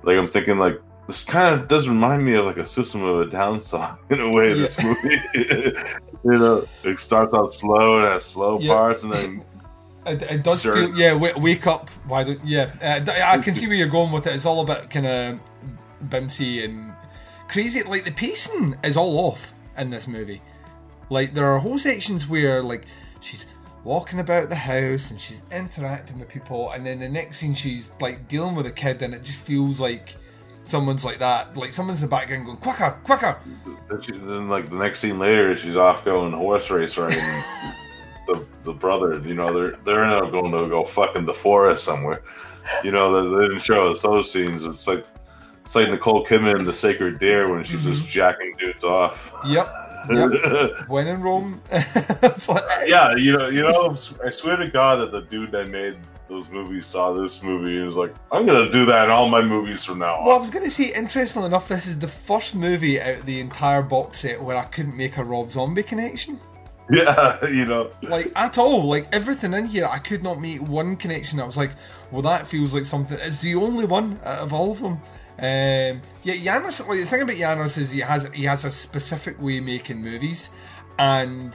Like 0.02 0.16
I'm 0.16 0.26
thinking, 0.26 0.58
like 0.58 0.80
this 1.06 1.22
kind 1.24 1.54
of 1.54 1.68
does 1.68 1.88
remind 1.88 2.24
me 2.24 2.34
of 2.34 2.44
like 2.46 2.56
a 2.56 2.64
System 2.66 3.02
of 3.04 3.20
a 3.20 3.26
Down 3.26 3.60
song 3.60 3.98
in 4.10 4.20
a 4.20 4.30
way. 4.30 4.54
This 4.54 4.82
movie, 4.82 5.16
you 5.34 6.38
know, 6.38 6.64
it 6.84 6.98
starts 7.00 7.34
out 7.34 7.52
slow 7.52 7.98
and 7.98 8.06
has 8.06 8.24
slow 8.24 8.58
Yeah. 8.58 8.74
parts, 8.74 9.02
and 9.04 9.12
then 9.12 9.44
It, 10.06 10.22
it 10.22 10.42
does 10.42 10.62
Sure. 10.62 10.74
feel 10.74 10.98
yeah. 10.98 11.14
Wake, 11.14 11.36
wake 11.36 11.66
up! 11.66 11.90
Why 12.06 12.24
don't 12.24 12.42
yeah? 12.44 12.70
Uh, 12.80 13.10
I 13.22 13.38
can 13.38 13.52
see 13.52 13.66
where 13.66 13.76
you're 13.76 13.88
going 13.88 14.10
with 14.10 14.26
it. 14.26 14.34
It's 14.34 14.46
all 14.46 14.60
a 14.62 14.64
bit 14.64 14.88
kind 14.88 15.06
of 15.06 15.40
bimsy 16.08 16.64
and 16.64 16.92
crazy. 17.48 17.82
Like 17.82 18.04
the 18.06 18.12
pacing 18.12 18.76
is 18.82 18.96
all 18.96 19.18
off 19.18 19.52
in 19.76 19.90
this 19.90 20.06
movie. 20.08 20.40
Like 21.10 21.34
there 21.34 21.46
are 21.52 21.58
whole 21.58 21.76
sections 21.78 22.26
where 22.26 22.62
like 22.62 22.86
she's 23.20 23.46
walking 23.84 24.20
about 24.20 24.48
the 24.48 24.56
house 24.56 25.10
and 25.10 25.20
she's 25.20 25.42
interacting 25.52 26.18
with 26.18 26.28
people, 26.28 26.70
and 26.70 26.86
then 26.86 26.98
the 26.98 27.08
next 27.08 27.38
scene 27.38 27.54
she's 27.54 27.92
like 28.00 28.28
dealing 28.28 28.54
with 28.54 28.66
a 28.66 28.70
kid, 28.70 29.02
and 29.02 29.14
it 29.14 29.22
just 29.22 29.40
feels 29.40 29.80
like 29.80 30.16
someone's 30.64 31.04
like 31.04 31.18
that. 31.18 31.56
Like 31.56 31.72
someone's 31.72 32.02
in 32.02 32.08
the 32.08 32.10
background 32.10 32.46
going 32.46 32.58
quicker, 32.58 32.98
quicker. 33.04 33.38
Then, 33.88 34.00
she, 34.00 34.12
then, 34.12 34.48
like 34.48 34.68
the 34.70 34.76
next 34.76 35.00
scene 35.00 35.18
later, 35.18 35.56
she's 35.56 35.76
off 35.76 36.04
going 36.04 36.32
horse 36.32 36.70
race 36.70 36.96
riding. 36.96 37.18
the 38.26 38.44
the 38.64 38.72
brothers, 38.72 39.26
you 39.26 39.34
know, 39.34 39.52
they're 39.52 39.72
they're 39.84 40.06
not 40.06 40.30
going 40.30 40.52
to 40.52 40.68
go 40.68 40.84
fucking 40.84 41.24
the 41.24 41.34
forest 41.34 41.84
somewhere. 41.84 42.22
You 42.84 42.90
know, 42.90 43.22
they, 43.22 43.36
they 43.36 43.48
didn't 43.48 43.62
show 43.62 43.90
us 43.90 44.02
those 44.02 44.30
scenes. 44.30 44.66
It's 44.66 44.86
like 44.86 45.06
it's 45.64 45.74
like 45.74 45.90
Nicole 45.90 46.24
Kidman 46.24 46.60
in 46.60 46.64
The 46.64 46.72
Sacred 46.72 47.18
Deer 47.18 47.52
when 47.52 47.64
she's 47.64 47.82
mm-hmm. 47.82 47.92
just 47.92 48.06
jacking 48.06 48.54
dudes 48.58 48.84
off. 48.84 49.32
Yep. 49.46 49.87
Yep. 50.10 50.72
when 50.88 51.06
in 51.06 51.20
Rome. 51.22 51.60
Like- 52.48 52.62
yeah, 52.86 53.14
you 53.16 53.36
know, 53.36 53.48
you 53.48 53.62
know, 53.62 53.94
I 54.24 54.30
swear 54.30 54.56
to 54.56 54.68
God 54.68 54.96
that 54.96 55.12
the 55.12 55.20
dude 55.22 55.50
that 55.52 55.68
made 55.68 55.96
those 56.28 56.50
movies 56.50 56.86
saw 56.86 57.12
this 57.12 57.42
movie 57.42 57.76
and 57.76 57.86
was 57.86 57.96
like, 57.96 58.14
"I'm 58.30 58.44
gonna 58.46 58.70
do 58.70 58.84
that 58.86 59.04
in 59.06 59.10
all 59.10 59.28
my 59.28 59.40
movies 59.40 59.82
from 59.84 59.98
now 60.00 60.16
on." 60.16 60.24
Well, 60.26 60.36
I 60.36 60.40
was 60.40 60.50
going 60.50 60.64
to 60.64 60.70
say, 60.70 60.92
interestingly 60.94 61.46
enough, 61.46 61.68
this 61.68 61.86
is 61.86 61.98
the 61.98 62.08
first 62.08 62.54
movie 62.54 63.00
out 63.00 63.20
of 63.20 63.26
the 63.26 63.40
entire 63.40 63.82
box 63.82 64.20
set 64.20 64.40
where 64.42 64.56
I 64.56 64.64
couldn't 64.64 64.96
make 64.96 65.16
a 65.16 65.24
Rob 65.24 65.50
Zombie 65.52 65.82
connection. 65.82 66.38
Yeah, 66.90 67.46
you 67.46 67.66
know, 67.66 67.90
Like, 68.00 68.32
at 68.34 68.56
all. 68.56 68.82
Like, 68.88 69.08
everything 69.12 69.52
in 69.52 69.66
here, 69.66 69.84
I 69.84 69.98
could 69.98 70.22
not 70.22 70.40
make 70.40 70.66
one 70.66 70.96
connection. 70.96 71.38
I 71.38 71.44
was 71.44 71.54
like, 71.58 71.72
well, 72.10 72.22
that 72.22 72.48
feels 72.48 72.72
like 72.72 72.86
something. 72.86 73.18
It's 73.20 73.42
the 73.42 73.56
only 73.56 73.84
one 73.84 74.18
out 74.24 74.38
of 74.38 74.54
all 74.54 74.70
of 74.72 74.80
them. 74.80 74.98
Um, 75.38 76.02
yeah, 76.24 76.34
Janos, 76.34 76.80
like, 76.80 77.00
the 77.00 77.06
thing 77.06 77.22
about 77.22 77.36
Janos 77.36 77.76
is 77.76 77.90
he 77.92 78.00
has, 78.00 78.26
he 78.34 78.44
has 78.44 78.64
a 78.64 78.70
specific 78.70 79.40
way 79.40 79.58
of 79.58 79.64
making 79.64 80.02
movies, 80.02 80.50
and 80.98 81.54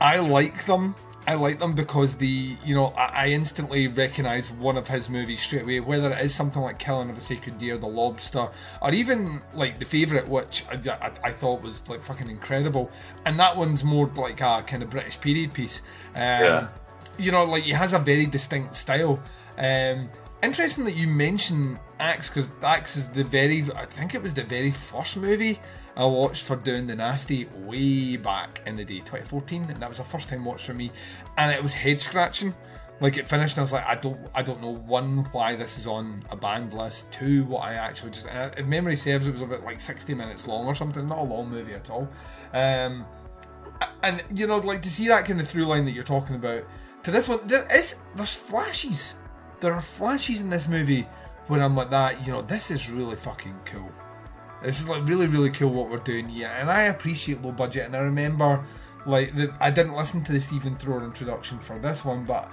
I 0.00 0.18
like 0.18 0.64
them. 0.66 0.94
I 1.26 1.34
like 1.34 1.58
them 1.58 1.72
because 1.72 2.16
the 2.16 2.54
you 2.64 2.74
know 2.74 2.88
I, 2.88 3.24
I 3.24 3.26
instantly 3.28 3.88
recognise 3.88 4.50
one 4.50 4.76
of 4.76 4.86
his 4.88 5.08
movies 5.08 5.40
straight 5.40 5.62
away, 5.62 5.80
whether 5.80 6.12
it 6.12 6.20
is 6.20 6.34
something 6.34 6.60
like 6.60 6.78
Killing 6.78 7.08
of 7.08 7.16
a 7.16 7.20
Sacred 7.20 7.56
Deer, 7.58 7.78
The 7.78 7.86
Lobster, 7.86 8.48
or 8.82 8.92
even 8.92 9.40
like 9.54 9.78
the 9.78 9.86
favourite, 9.86 10.28
which 10.28 10.64
I, 10.70 10.74
I, 10.90 11.12
I 11.24 11.30
thought 11.32 11.62
was 11.62 11.88
like 11.88 12.02
fucking 12.02 12.28
incredible, 12.28 12.90
and 13.24 13.38
that 13.38 13.56
one's 13.56 13.82
more 13.82 14.06
like 14.14 14.42
a 14.42 14.62
kind 14.66 14.82
of 14.82 14.90
British 14.90 15.18
period 15.18 15.54
piece. 15.54 15.80
Um, 16.14 16.22
Yeah. 16.22 16.68
You 17.16 17.32
know, 17.32 17.44
like 17.44 17.62
he 17.62 17.70
has 17.70 17.92
a 17.92 17.98
very 17.98 18.26
distinct 18.26 18.76
style. 18.76 19.18
Um, 19.56 20.10
interesting 20.42 20.84
that 20.84 20.96
you 20.96 21.06
mention 21.06 21.78
Axe 22.04 22.28
because 22.28 22.50
Axe 22.62 22.96
is 22.96 23.08
the 23.08 23.24
very 23.24 23.64
I 23.74 23.86
think 23.86 24.14
it 24.14 24.22
was 24.22 24.34
the 24.34 24.44
very 24.44 24.70
first 24.70 25.16
movie 25.16 25.58
I 25.96 26.04
watched 26.04 26.42
for 26.44 26.56
Doing 26.56 26.86
the 26.86 26.96
Nasty 26.96 27.46
way 27.56 28.16
back 28.16 28.60
in 28.66 28.76
the 28.76 28.84
day, 28.84 28.98
2014, 28.98 29.66
and 29.70 29.76
that 29.80 29.88
was 29.88 29.98
the 29.98 30.04
first 30.04 30.28
time 30.28 30.44
watch 30.44 30.66
for 30.66 30.74
me, 30.74 30.90
and 31.36 31.52
it 31.52 31.62
was 31.62 31.72
head 31.72 32.00
scratching 32.00 32.54
like 33.00 33.16
it 33.16 33.26
finished 33.26 33.56
and 33.56 33.60
I 33.60 33.62
was 33.62 33.72
like 33.72 33.86
I 33.86 33.96
don't 33.96 34.18
I 34.34 34.42
don't 34.42 34.62
know 34.62 34.70
one 34.70 35.24
why 35.32 35.56
this 35.56 35.78
is 35.78 35.86
on 35.86 36.22
a 36.30 36.36
band 36.36 36.72
list 36.72 37.12
two 37.12 37.44
what 37.44 37.62
I 37.64 37.74
actually 37.74 38.12
just 38.12 38.26
uh, 38.26 38.50
if 38.56 38.66
memory 38.66 38.94
serves 38.94 39.26
it 39.26 39.32
was 39.32 39.40
about 39.40 39.64
like 39.64 39.80
60 39.80 40.14
minutes 40.14 40.46
long 40.46 40.66
or 40.66 40.74
something 40.76 41.08
not 41.08 41.18
a 41.18 41.24
long 41.24 41.50
movie 41.50 41.74
at 41.74 41.90
all. 41.90 42.08
Um 42.52 43.04
and 44.04 44.22
you 44.32 44.46
know 44.46 44.58
like 44.58 44.80
to 44.82 44.90
see 44.90 45.08
that 45.08 45.24
kind 45.24 45.40
of 45.40 45.48
through 45.48 45.64
line 45.64 45.84
that 45.86 45.92
you're 45.92 46.04
talking 46.04 46.36
about 46.36 46.62
to 47.02 47.10
this 47.10 47.28
one 47.28 47.40
there 47.44 47.66
is 47.74 47.96
there's 48.14 48.34
flashes. 48.34 49.14
There 49.60 49.72
are 49.72 49.80
flashes 49.80 50.40
in 50.40 50.50
this 50.50 50.68
movie 50.68 51.08
when 51.48 51.60
I'm 51.60 51.76
like 51.76 51.90
that 51.90 52.26
you 52.26 52.32
know 52.32 52.42
this 52.42 52.70
is 52.70 52.90
really 52.90 53.16
fucking 53.16 53.60
cool. 53.64 53.90
This 54.62 54.80
is 54.80 54.88
like 54.88 55.06
really 55.06 55.26
really 55.26 55.50
cool 55.50 55.70
what 55.70 55.90
we're 55.90 55.98
doing 55.98 56.28
here 56.28 56.48
and 56.48 56.70
I 56.70 56.84
appreciate 56.84 57.42
low 57.42 57.52
budget 57.52 57.86
and 57.86 57.96
I 57.96 58.00
remember 58.00 58.64
like 59.06 59.34
the, 59.36 59.54
I 59.60 59.70
didn't 59.70 59.94
listen 59.94 60.24
to 60.24 60.32
the 60.32 60.40
Stephen 60.40 60.76
Thrower 60.76 61.04
introduction 61.04 61.58
for 61.58 61.78
this 61.78 62.04
one 62.04 62.24
but 62.24 62.50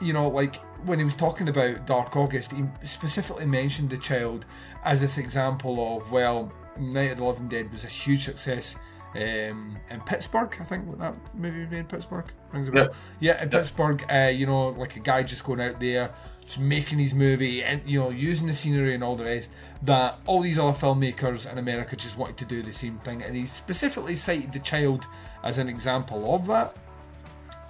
you 0.00 0.12
know, 0.12 0.28
like 0.28 0.56
when 0.84 0.98
he 0.98 1.04
was 1.04 1.14
talking 1.14 1.48
about 1.48 1.86
Dark 1.86 2.16
August, 2.16 2.52
he 2.52 2.64
specifically 2.82 3.46
mentioned 3.46 3.90
the 3.90 3.98
child 3.98 4.44
as 4.84 5.00
this 5.00 5.18
example 5.18 5.96
of 5.96 6.10
well, 6.10 6.52
Night 6.78 7.12
of 7.12 7.18
the 7.18 7.24
Living 7.24 7.48
Dead 7.48 7.72
was 7.72 7.84
a 7.84 7.88
huge 7.88 8.24
success 8.24 8.76
um, 9.14 9.78
in 9.90 10.00
Pittsburgh. 10.06 10.54
I 10.60 10.64
think 10.64 10.86
what 10.86 10.98
that 10.98 11.14
movie 11.34 11.60
was 11.60 11.70
made 11.70 11.78
in 11.78 11.84
Pittsburgh 11.86 12.26
rings 12.52 12.68
a 12.68 12.72
bell. 12.72 12.90
Yeah, 13.20 13.42
in 13.42 13.48
Pittsburgh, 13.48 14.04
uh, 14.10 14.30
you 14.34 14.46
know, 14.46 14.68
like 14.68 14.96
a 14.96 15.00
guy 15.00 15.22
just 15.22 15.44
going 15.44 15.60
out 15.60 15.80
there, 15.80 16.12
just 16.42 16.58
making 16.58 16.98
his 16.98 17.14
movie, 17.14 17.62
and 17.62 17.80
you 17.86 18.00
know, 18.00 18.10
using 18.10 18.46
the 18.46 18.54
scenery 18.54 18.94
and 18.94 19.04
all 19.04 19.16
the 19.16 19.24
rest. 19.24 19.50
That 19.82 20.18
all 20.26 20.40
these 20.40 20.58
other 20.58 20.76
filmmakers 20.76 21.50
in 21.50 21.58
America 21.58 21.94
just 21.94 22.16
wanted 22.16 22.38
to 22.38 22.44
do 22.44 22.62
the 22.62 22.72
same 22.72 22.98
thing, 22.98 23.22
and 23.22 23.36
he 23.36 23.46
specifically 23.46 24.16
cited 24.16 24.52
the 24.52 24.60
child 24.60 25.06
as 25.42 25.58
an 25.58 25.68
example 25.68 26.34
of 26.34 26.46
that. 26.46 26.76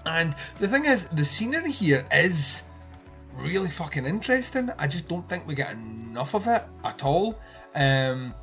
And 0.06 0.34
the 0.58 0.68
thing 0.68 0.84
is, 0.84 1.08
the 1.08 1.24
scenery 1.24 1.72
here 1.72 2.06
is 2.12 2.64
really 3.32 3.68
fucking 3.68 4.06
interesting. 4.06 4.70
I 4.78 4.86
just 4.86 5.08
don't 5.08 5.26
think 5.26 5.46
we 5.46 5.54
get 5.54 5.72
enough 5.72 6.34
of 6.34 6.46
it 6.46 6.62
at 6.84 7.04
all. 7.04 7.38
Um, 7.74 8.34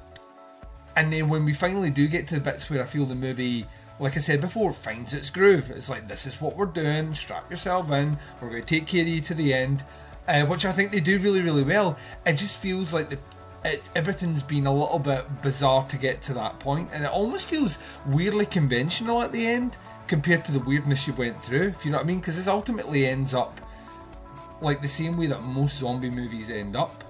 and 0.96 1.12
then 1.12 1.30
when 1.30 1.46
we 1.46 1.54
finally 1.54 1.90
do 1.90 2.08
get 2.08 2.28
to 2.28 2.36
the 2.36 2.42
bits 2.42 2.70
where 2.70 2.82
I 2.82 2.86
feel 2.86 3.06
the 3.06 3.16
movie, 3.16 3.66
like 4.00 4.18
I 4.18 4.20
said 4.20 4.42
before, 4.42 4.74
finds 4.74 5.14
its 5.14 5.30
groove, 5.30 5.70
it's 5.72 5.90
like, 5.90 6.08
this 6.08 6.26
is 6.26 6.42
what 6.42 6.56
we're 6.56 6.66
doing, 6.66 7.14
strap 7.14 7.50
yourself 7.50 7.92
in, 7.92 8.18
we're 8.42 8.50
going 8.50 8.62
to 8.62 8.68
take 8.68 8.88
care 8.88 9.02
of 9.02 9.08
you 9.08 9.22
to 9.22 9.34
the 9.34 9.54
end, 9.54 9.84
uh, 10.28 10.46
which 10.46 10.66
I 10.66 10.72
think 10.72 10.92
they 10.92 11.00
do 11.00 11.20
really, 11.20 11.42
really 11.42 11.64
well. 11.64 11.98
It 12.26 12.34
just 12.34 12.60
feels 12.60 12.94
like 12.94 13.10
the 13.10 13.20
it, 13.64 13.88
everything's 13.96 14.44
been 14.44 14.66
a 14.66 14.74
little 14.74 15.00
bit 15.00 15.26
bizarre 15.42 15.88
to 15.90 15.98
get 15.98 16.22
to 16.24 16.34
that 16.34 16.60
point, 16.60 16.90
and 16.94 17.04
it 17.04 17.12
almost 17.12 17.48
feels 17.48 17.78
weirdly 18.08 18.46
conventional 18.46 19.22
at 19.22 19.32
the 19.32 19.46
end 19.46 19.78
compared 20.08 20.44
to 20.46 20.52
the 20.52 20.60
weirdness 20.60 21.08
you 21.08 21.14
went 21.14 21.44
through, 21.44 21.68
if 21.68 21.86
you 21.86 21.92
know 21.92 21.98
what 21.98 22.04
I 22.04 22.08
mean? 22.08 22.20
Because 22.20 22.38
this 22.38 22.48
ultimately 22.48 23.06
ends 23.06 23.34
up 23.34 23.62
like 24.62 24.82
the 24.82 24.88
same 24.88 25.18
way 25.18 25.28
that 25.28 25.42
most 25.42 25.80
zombie 25.80 26.10
movies 26.10 26.50
end 26.50 26.76
up. 26.76 27.04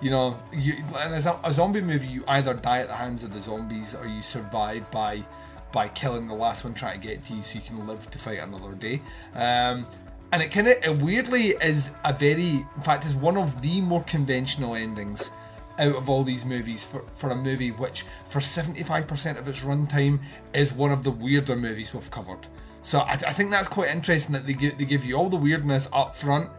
You 0.00 0.10
know, 0.10 0.38
you, 0.52 0.74
and 0.98 1.14
as 1.14 1.26
a, 1.26 1.38
a 1.42 1.52
zombie 1.52 1.80
movie, 1.80 2.08
you 2.08 2.24
either 2.28 2.54
die 2.54 2.80
at 2.80 2.88
the 2.88 2.94
hands 2.94 3.24
of 3.24 3.32
the 3.32 3.40
zombies 3.40 3.94
or 3.94 4.06
you 4.06 4.22
survive 4.22 4.90
by 4.90 5.24
by 5.72 5.88
killing 5.88 6.26
the 6.28 6.34
last 6.34 6.64
one 6.64 6.72
trying 6.72 7.00
to 7.00 7.06
get 7.06 7.24
to 7.24 7.34
you 7.34 7.42
so 7.42 7.58
you 7.58 7.64
can 7.64 7.86
live 7.86 8.10
to 8.10 8.18
fight 8.18 8.38
another 8.38 8.72
day. 8.72 9.02
Um, 9.34 9.86
and 10.32 10.42
it 10.42 10.50
kind 10.50 10.68
of 10.68 11.02
weirdly 11.02 11.50
is 11.50 11.90
a 12.04 12.12
very, 12.12 12.64
in 12.76 12.82
fact, 12.82 13.04
is 13.04 13.14
one 13.14 13.36
of 13.36 13.60
the 13.62 13.80
more 13.80 14.02
conventional 14.04 14.74
endings 14.74 15.30
out 15.78 15.94
of 15.94 16.08
all 16.08 16.24
these 16.24 16.44
movies 16.44 16.84
for, 16.84 17.04
for 17.14 17.30
a 17.30 17.36
movie 17.36 17.70
which, 17.70 18.04
for 18.26 18.40
75% 18.40 19.38
of 19.38 19.46
its 19.48 19.60
runtime, 19.60 20.20
is 20.54 20.72
one 20.72 20.90
of 20.90 21.04
the 21.04 21.10
weirder 21.10 21.56
movies 21.56 21.92
we've 21.92 22.10
covered. 22.10 22.48
So 22.82 23.00
I, 23.00 23.12
I 23.12 23.32
think 23.32 23.50
that's 23.50 23.68
quite 23.68 23.90
interesting 23.90 24.32
that 24.32 24.46
they 24.46 24.54
give, 24.54 24.78
they 24.78 24.84
give 24.84 25.04
you 25.04 25.16
all 25.16 25.28
the 25.28 25.36
weirdness 25.36 25.88
up 25.92 26.14
front 26.14 26.50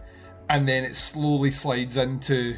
and 0.50 0.68
then 0.68 0.84
it 0.84 0.96
slowly 0.96 1.52
slides 1.52 1.98
into 1.98 2.58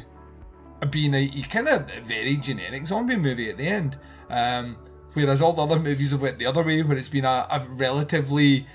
being 0.86 1.14
a, 1.14 1.24
a 1.24 1.42
kind 1.42 1.68
of 1.68 1.90
very 2.02 2.36
generic 2.36 2.86
zombie 2.86 3.16
movie 3.16 3.50
at 3.50 3.56
the 3.56 3.66
end. 3.66 3.98
Um, 4.28 4.76
whereas 5.14 5.42
all 5.42 5.52
the 5.52 5.62
other 5.62 5.78
movies 5.78 6.12
have 6.12 6.22
went 6.22 6.38
the 6.38 6.46
other 6.46 6.62
way, 6.62 6.82
where 6.82 6.96
it's 6.96 7.08
been 7.08 7.24
a, 7.24 7.46
a 7.50 7.66
relatively 7.68 8.66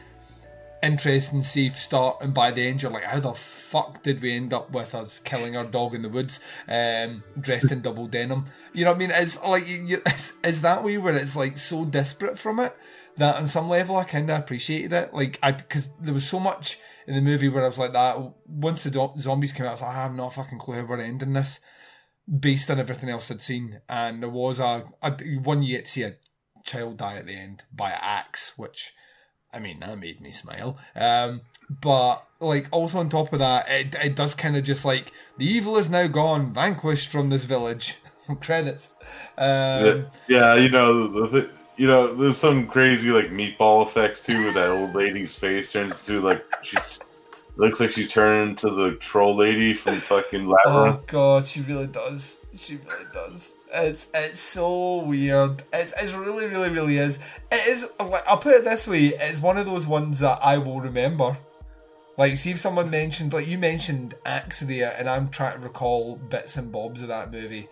interesting, 0.84 1.42
safe 1.42 1.78
start, 1.78 2.18
and 2.22 2.34
by 2.34 2.52
the 2.52 2.68
end 2.68 2.82
you're 2.82 2.92
like, 2.92 3.04
how 3.04 3.20
the 3.20 3.34
fuck 3.34 4.04
did 4.04 4.22
we 4.22 4.36
end 4.36 4.54
up 4.54 4.72
with 4.72 4.94
us 4.94 5.20
killing 5.20 5.58
our 5.58 5.64
dog 5.64 5.96
in 5.96 6.02
the 6.02 6.10
woods, 6.10 6.40
um, 6.68 7.24
dressed 7.40 7.72
in 7.72 7.82
double 7.82 8.08
denim? 8.08 8.46
You 8.74 8.86
know 8.86 8.92
what 8.92 8.98
I 8.98 9.00
mean? 9.00 9.12
It's 9.12 9.42
like 9.44 9.64
it's, 9.66 10.38
it's 10.44 10.60
that 10.62 10.84
way 10.84 10.98
where 10.98 11.16
it's 11.16 11.36
like 11.36 11.58
so 11.58 11.86
disparate 11.86 12.38
from 12.38 12.60
it 12.60 12.76
that 13.18 13.36
on 13.36 13.48
some 13.48 13.70
level 13.70 13.96
I 13.98 14.04
kind 14.04 14.30
of 14.30 14.40
appreciated 14.40 14.94
it. 14.94 15.14
Like 15.14 15.40
I 15.42 15.54
because 15.54 15.90
there 16.00 16.14
was 16.14 16.28
so 16.28 16.40
much 16.40 16.78
in 17.08 17.16
the 17.16 17.22
movie 17.22 17.50
where 17.50 17.64
I 17.64 17.68
was 17.68 17.80
like 17.80 17.94
that. 17.94 18.18
Once 18.48 18.84
the 18.84 18.92
do- 18.92 19.14
zombies 19.18 19.54
came 19.54 19.66
out, 19.66 19.70
I 19.70 19.74
was 19.74 19.82
like, 19.82 19.96
I 19.96 20.02
have 20.02 20.16
no 20.16 20.30
fucking 20.30 20.60
clue 20.60 20.76
how 20.76 20.86
we're 20.86 21.00
ending 21.00 21.34
this, 21.34 21.60
based 22.28 22.72
on 22.72 22.80
everything 22.80 23.10
else 23.10 23.30
I'd 23.32 23.42
seen. 23.42 23.82
And 23.88 24.22
there 24.22 24.30
was 24.30 24.60
a, 24.60 24.84
a 25.02 25.12
one 25.44 25.64
you 25.64 25.78
get 25.78 25.86
to 25.86 25.92
see 25.92 26.04
a 26.04 26.16
child 26.64 26.98
die 26.98 27.18
at 27.18 27.28
the 27.28 27.36
end 27.36 27.64
by 27.74 27.92
axe, 27.92 28.58
which 28.58 28.94
I 29.56 29.60
mean, 29.60 29.80
that 29.80 29.98
made 29.98 30.20
me 30.20 30.34
smile. 30.34 30.78
Um, 30.96 31.42
but 31.70 32.28
like 32.40 32.68
also 32.72 33.00
on 33.00 33.10
top 33.10 33.32
of 33.32 33.40
that, 33.40 33.70
it, 33.70 33.96
it 34.04 34.16
does 34.16 34.36
kind 34.36 34.58
of 34.58 34.66
just 34.66 34.84
like 34.84 35.12
the 35.38 35.46
evil 35.46 35.78
is 35.78 35.90
now 35.90 36.08
gone, 36.08 36.54
vanquished 36.54 37.10
from 37.10 37.30
this 37.30 37.46
village. 37.46 37.96
Credits. 38.42 38.96
Um, 39.38 40.08
yeah, 40.28 40.56
you 40.56 40.70
know 40.70 41.08
the, 41.08 41.28
the 41.28 41.50
you 41.78 41.88
know 41.88 42.14
there's 42.14 42.38
some 42.38 42.68
crazy 42.68 43.10
like 43.10 43.28
meatball 43.28 43.86
effects 43.86 44.24
too. 44.26 44.46
With 44.46 44.56
that 44.56 44.70
old 44.70 44.94
lady's 44.94 45.34
face 45.34 45.72
turns 45.72 46.04
to 46.06 46.20
like 46.22 46.44
she's 46.64 47.00
looks 47.58 47.80
like 47.80 47.92
she's 47.92 48.12
turning 48.12 48.50
into 48.50 48.70
the 48.70 48.96
troll 48.96 49.36
lady 49.36 49.74
from 49.74 49.96
fucking 49.96 50.48
Labyrinth. 50.66 51.00
Oh 51.00 51.04
god, 51.08 51.46
she 51.46 51.62
really 51.62 51.88
does. 51.88 52.38
She 52.56 52.76
really 52.78 53.06
does. 53.14 53.56
It's 53.74 54.10
it's 54.14 54.40
so 54.40 55.00
weird. 55.00 55.64
It's 55.74 55.94
it's 55.98 56.14
really 56.14 56.48
really 56.48 56.70
really 56.70 56.98
is. 56.98 57.20
It 57.52 57.68
is. 57.68 57.88
I'll 58.00 58.38
put 58.38 58.56
it 58.56 58.64
this 58.64 58.88
way. 58.88 59.08
It's 59.08 59.42
one 59.42 59.58
of 59.58 59.66
those 59.66 59.88
ones 59.88 60.20
that 60.20 60.40
I 60.42 60.58
will 60.58 60.82
remember. 60.82 61.38
Like, 62.18 62.38
see 62.38 62.52
if 62.52 62.60
someone 62.60 62.90
mentioned, 62.90 63.34
like 63.34 63.46
you 63.46 63.58
mentioned, 63.58 64.14
Axe 64.26 64.62
there, 64.62 64.96
and 64.98 65.10
I'm 65.10 65.28
trying 65.28 65.60
to 65.60 65.64
recall 65.64 66.16
bits 66.16 66.56
and 66.56 66.72
bobs 66.72 67.02
of 67.02 67.10
that 67.10 67.30
movie. 67.30 67.68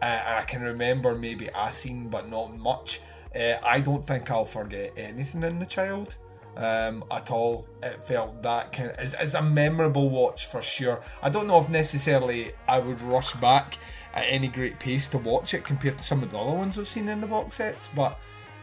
Uh, 0.00 0.38
I 0.38 0.42
can 0.44 0.62
remember 0.62 1.14
maybe 1.14 1.50
a 1.54 1.70
scene, 1.70 2.08
but 2.08 2.30
not 2.30 2.56
much. 2.56 3.02
Uh, 3.38 3.56
I 3.62 3.80
don't 3.80 4.04
think 4.04 4.30
I'll 4.30 4.46
forget 4.46 4.92
anything 4.96 5.42
in 5.42 5.58
the 5.58 5.66
child 5.66 6.16
um, 6.56 7.04
at 7.10 7.30
all. 7.30 7.66
It 7.82 8.02
felt 8.02 8.42
that 8.42 8.72
kind 8.72 8.90
of 8.90 8.98
is, 8.98 9.14
is 9.20 9.34
a 9.34 9.42
memorable 9.42 10.10
watch 10.10 10.46
for 10.46 10.62
sure. 10.62 11.00
I 11.22 11.30
don't 11.30 11.46
know 11.46 11.58
if 11.58 11.68
necessarily 11.68 12.52
I 12.68 12.78
would 12.78 13.00
rush 13.00 13.34
back 13.34 13.78
at 14.14 14.24
any 14.28 14.48
great 14.48 14.78
pace 14.78 15.06
to 15.08 15.18
watch 15.18 15.54
it 15.54 15.64
compared 15.64 15.98
to 15.98 16.04
some 16.04 16.22
of 16.22 16.30
the 16.30 16.38
other 16.38 16.52
ones 16.52 16.76
we've 16.76 16.86
seen 16.86 17.08
in 17.08 17.20
the 17.20 17.26
box 17.26 17.56
sets, 17.56 17.88
but 17.88 18.18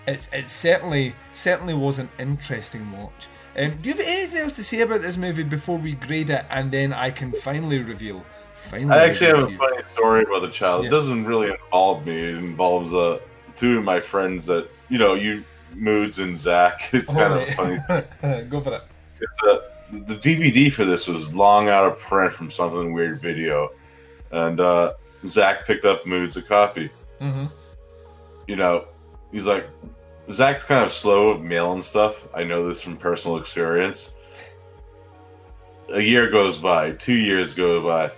it's 0.07 0.31
it 0.33 0.47
certainly 0.47 1.15
certainly 1.31 1.73
was 1.73 1.99
an 1.99 2.09
interesting 2.19 2.91
watch. 2.91 3.27
Um, 3.57 3.77
do 3.77 3.89
you 3.89 3.95
have 3.95 4.05
anything 4.05 4.39
else 4.39 4.55
to 4.55 4.63
say 4.63 4.81
about 4.81 5.01
this 5.01 5.17
movie 5.17 5.43
before 5.43 5.77
we 5.77 5.93
grade 5.93 6.29
it, 6.29 6.45
and 6.49 6.71
then 6.71 6.93
I 6.93 7.11
can 7.11 7.31
finally 7.31 7.79
reveal? 7.79 8.23
Finally, 8.53 8.99
I 8.99 9.05
actually 9.07 9.27
have 9.27 9.47
a 9.47 9.51
you. 9.51 9.57
funny 9.57 9.81
story 9.85 10.23
about 10.23 10.41
the 10.41 10.49
child. 10.49 10.83
Yes. 10.83 10.91
It 10.91 10.95
doesn't 10.95 11.25
really 11.25 11.49
involve 11.49 12.05
me. 12.05 12.17
It 12.17 12.35
involves 12.35 12.93
uh, 12.93 13.19
two 13.55 13.77
of 13.77 13.83
my 13.83 13.99
friends 13.99 14.45
that 14.45 14.69
you 14.89 14.97
know, 14.97 15.13
you 15.13 15.43
moods 15.75 16.19
and 16.19 16.37
Zach. 16.37 16.89
It's 16.93 17.13
kind 17.13 17.33
of 17.33 17.47
funny. 17.55 17.77
Go 18.49 18.61
for 18.61 18.73
it. 18.73 18.83
It's 19.21 19.37
uh, 19.43 19.59
the 19.91 20.15
DVD 20.15 20.71
for 20.71 20.85
this 20.85 21.07
was 21.07 21.33
long 21.33 21.69
out 21.69 21.85
of 21.91 21.99
print 21.99 22.31
from 22.33 22.49
something 22.49 22.93
weird 22.93 23.19
video, 23.19 23.69
and 24.31 24.59
uh, 24.59 24.93
Zach 25.27 25.65
picked 25.65 25.85
up 25.85 26.05
moods 26.05 26.37
a 26.37 26.41
copy. 26.41 26.89
hmm 27.19 27.45
You 28.47 28.55
know, 28.55 28.85
he's 29.31 29.45
like, 29.45 29.67
Zach's 30.31 30.63
kind 30.63 30.85
of 30.85 30.91
slow 30.91 31.29
of 31.29 31.41
mailing 31.41 31.81
stuff. 31.81 32.27
I 32.35 32.43
know 32.43 32.67
this 32.67 32.81
from 32.81 32.97
personal 32.97 33.37
experience. 33.37 34.13
A 35.91 36.01
year 36.01 36.29
goes 36.29 36.59
by, 36.59 36.91
two 36.91 37.15
years 37.15 37.55
go 37.55 37.81
by, 37.81 38.11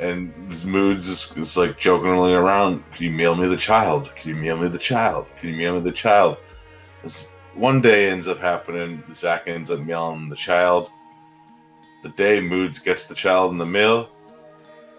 and 0.00 0.32
his 0.50 0.64
moods 0.64 1.06
is, 1.06 1.32
is 1.36 1.56
like 1.56 1.78
jokingly 1.78 2.32
around. 2.32 2.82
Can 2.94 3.04
you 3.04 3.10
mail 3.10 3.34
me 3.34 3.46
the 3.46 3.58
child? 3.58 4.10
Can 4.16 4.30
you 4.30 4.36
mail 4.36 4.56
me 4.56 4.68
the 4.68 4.78
child? 4.78 5.26
Can 5.38 5.50
you 5.50 5.56
mail 5.56 5.74
me 5.74 5.80
the 5.82 5.92
child? 5.92 6.38
This 7.04 7.28
one 7.54 7.80
day 7.80 8.08
ends 8.08 8.26
up 8.26 8.38
happening. 8.38 9.04
Zach 9.12 9.46
ends 9.46 9.70
up 9.70 9.80
mailing 9.80 10.28
the 10.28 10.36
child. 10.36 10.90
The 12.02 12.08
day 12.08 12.40
Moods 12.40 12.78
gets 12.78 13.04
the 13.04 13.14
child 13.14 13.52
in 13.52 13.58
the 13.58 13.66
mail, 13.66 14.08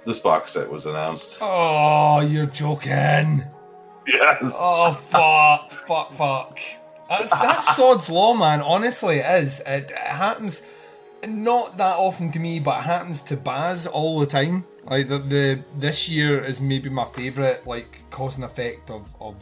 this 0.06 0.20
box 0.20 0.52
set 0.52 0.70
was 0.70 0.86
announced. 0.86 1.40
Oh, 1.42 2.20
you're 2.22 2.46
joking. 2.46 3.44
Yes. 4.08 4.54
Oh 4.56 4.94
fuck, 4.94 5.72
fuck, 5.88 6.12
fuck. 6.12 6.60
That's 7.10 7.32
that's 7.32 7.76
sod's 7.76 8.10
law, 8.10 8.36
man. 8.36 8.62
Honestly, 8.62 9.18
it 9.18 9.44
is. 9.44 9.60
It, 9.62 9.90
it 9.90 9.98
happens 9.98 10.62
not 11.28 11.78
that 11.78 11.96
often 11.96 12.32
to 12.34 12.40
me, 12.40 12.60
but 12.60 12.80
it 12.80 12.84
happens 12.84 13.24
to 13.24 13.38
Baz 13.38 13.88
all 13.88 14.20
the 14.20 14.28
time. 14.28 14.66
Like 14.84 15.08
the, 15.08 15.18
the 15.18 15.64
this 15.76 16.08
year 16.08 16.40
is 16.40 16.62
maybe 16.62 16.90
my 16.90 17.06
favourite 17.06 17.66
like 17.66 18.04
cause 18.12 18.36
and 18.36 18.46
effect 18.46 18.92
of 18.92 19.12
of 19.20 19.36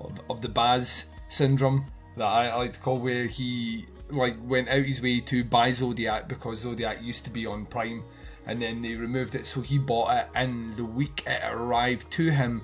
of, 0.00 0.12
of 0.28 0.42
the 0.42 0.50
Baz 0.50 1.06
syndrome 1.28 1.86
that 2.16 2.24
I 2.26 2.54
like 2.56 2.72
to 2.74 2.80
call 2.80 2.98
where 2.98 3.26
he 3.26 3.86
like 4.10 4.36
went 4.42 4.68
out 4.68 4.82
his 4.84 5.00
way 5.02 5.20
to 5.20 5.44
buy 5.44 5.72
Zodiac 5.72 6.28
because 6.28 6.60
Zodiac 6.60 7.02
used 7.02 7.24
to 7.24 7.30
be 7.30 7.46
on 7.46 7.66
Prime, 7.66 8.02
and 8.46 8.60
then 8.60 8.82
they 8.82 8.94
removed 8.94 9.34
it, 9.34 9.46
so 9.46 9.60
he 9.60 9.78
bought 9.78 10.16
it. 10.16 10.28
And 10.34 10.76
the 10.76 10.84
week 10.84 11.22
it 11.26 11.40
arrived 11.50 12.10
to 12.12 12.30
him, 12.30 12.62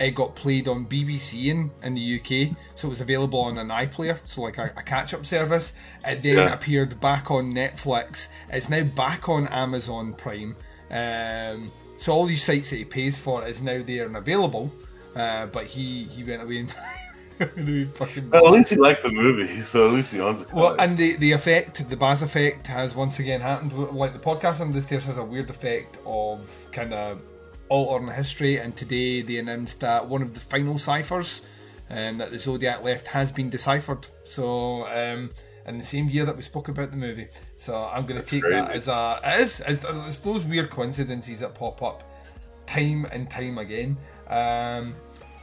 it 0.00 0.12
got 0.14 0.34
played 0.34 0.66
on 0.68 0.86
BBC 0.86 1.46
in, 1.46 1.70
in 1.82 1.94
the 1.94 2.20
UK, 2.20 2.56
so 2.74 2.86
it 2.88 2.90
was 2.90 3.00
available 3.00 3.40
on 3.40 3.58
an 3.58 3.68
iPlayer, 3.68 4.18
so 4.24 4.42
like 4.42 4.56
a, 4.58 4.72
a 4.76 4.82
catch-up 4.82 5.26
service. 5.26 5.74
It 6.06 6.22
then 6.22 6.36
Yeah. 6.36 6.52
appeared 6.54 6.98
back 7.00 7.30
on 7.30 7.52
Netflix. 7.52 8.28
It's 8.50 8.68
now 8.68 8.82
back 8.84 9.28
on 9.28 9.46
Amazon 9.48 10.14
Prime. 10.14 10.56
Um, 10.90 11.70
so 11.98 12.12
all 12.12 12.26
these 12.26 12.42
sites 12.44 12.70
that 12.70 12.76
he 12.76 12.84
pays 12.84 13.18
for 13.18 13.44
is 13.46 13.60
now 13.60 13.82
there 13.82 14.06
and 14.06 14.16
available. 14.16 14.72
Uh, 15.16 15.46
but 15.46 15.64
he 15.66 16.04
he 16.04 16.22
went 16.22 16.42
away 16.42 16.58
and 16.58 16.72
fucking 17.94 18.30
Well, 18.30 18.46
at 18.48 18.52
least 18.52 18.70
he 18.70 18.76
liked 18.76 19.02
the 19.02 19.12
movie, 19.12 19.60
so 19.62 19.88
at 19.88 19.94
least 19.94 20.12
he 20.12 20.20
owns 20.20 20.42
it. 20.42 20.52
well, 20.52 20.76
and 20.78 20.96
the, 20.98 21.16
the 21.16 21.32
effect, 21.32 21.88
the 21.88 21.96
Baz 21.96 22.22
effect, 22.22 22.66
has 22.66 22.94
once 22.94 23.18
again 23.18 23.40
happened. 23.40 23.72
Like 23.72 24.12
the 24.12 24.18
podcast 24.18 24.60
on 24.60 24.72
the 24.72 24.82
stairs 24.82 25.04
has 25.06 25.18
a 25.18 25.24
weird 25.24 25.50
effect 25.50 25.96
of 26.04 26.68
kind 26.72 26.92
of 26.92 27.28
altering 27.68 28.08
history, 28.12 28.58
and 28.58 28.74
today 28.76 29.22
they 29.22 29.36
announced 29.36 29.80
that 29.80 30.08
one 30.08 30.22
of 30.22 30.34
the 30.34 30.40
final 30.40 30.78
ciphers 30.78 31.42
um, 31.90 32.18
that 32.18 32.30
the 32.30 32.38
Zodiac 32.38 32.82
left 32.82 33.08
has 33.08 33.30
been 33.30 33.50
deciphered. 33.50 34.06
So, 34.24 34.86
um, 34.88 35.30
in 35.66 35.78
the 35.78 35.84
same 35.84 36.08
year 36.08 36.24
that 36.24 36.34
we 36.36 36.42
spoke 36.42 36.68
about 36.68 36.90
the 36.90 36.96
movie, 36.96 37.28
so 37.54 37.84
I'm 37.84 38.06
going 38.06 38.20
to 38.20 38.26
take 38.26 38.42
that 38.42 38.66
crazy. 38.66 38.76
as 38.78 38.88
a 38.88 39.20
it 39.22 39.40
is 39.40 39.60
it's, 39.66 39.84
it's 39.84 40.20
those 40.20 40.44
weird 40.44 40.70
coincidences 40.70 41.40
that 41.40 41.54
pop 41.54 41.82
up 41.82 42.04
time 42.66 43.06
and 43.12 43.30
time 43.30 43.58
again. 43.58 43.96
Um, 44.28 44.94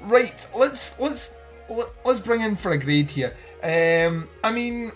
right, 0.01 0.47
let's 0.55 0.99
let's 0.99 1.31
let- 1.33 1.41
let's 2.03 2.19
bring 2.19 2.41
in 2.41 2.55
for 2.55 2.71
a 2.71 2.77
grade 2.77 3.09
here. 3.09 3.35
Um, 3.63 4.27
I 4.43 4.51
mean, 4.51 4.91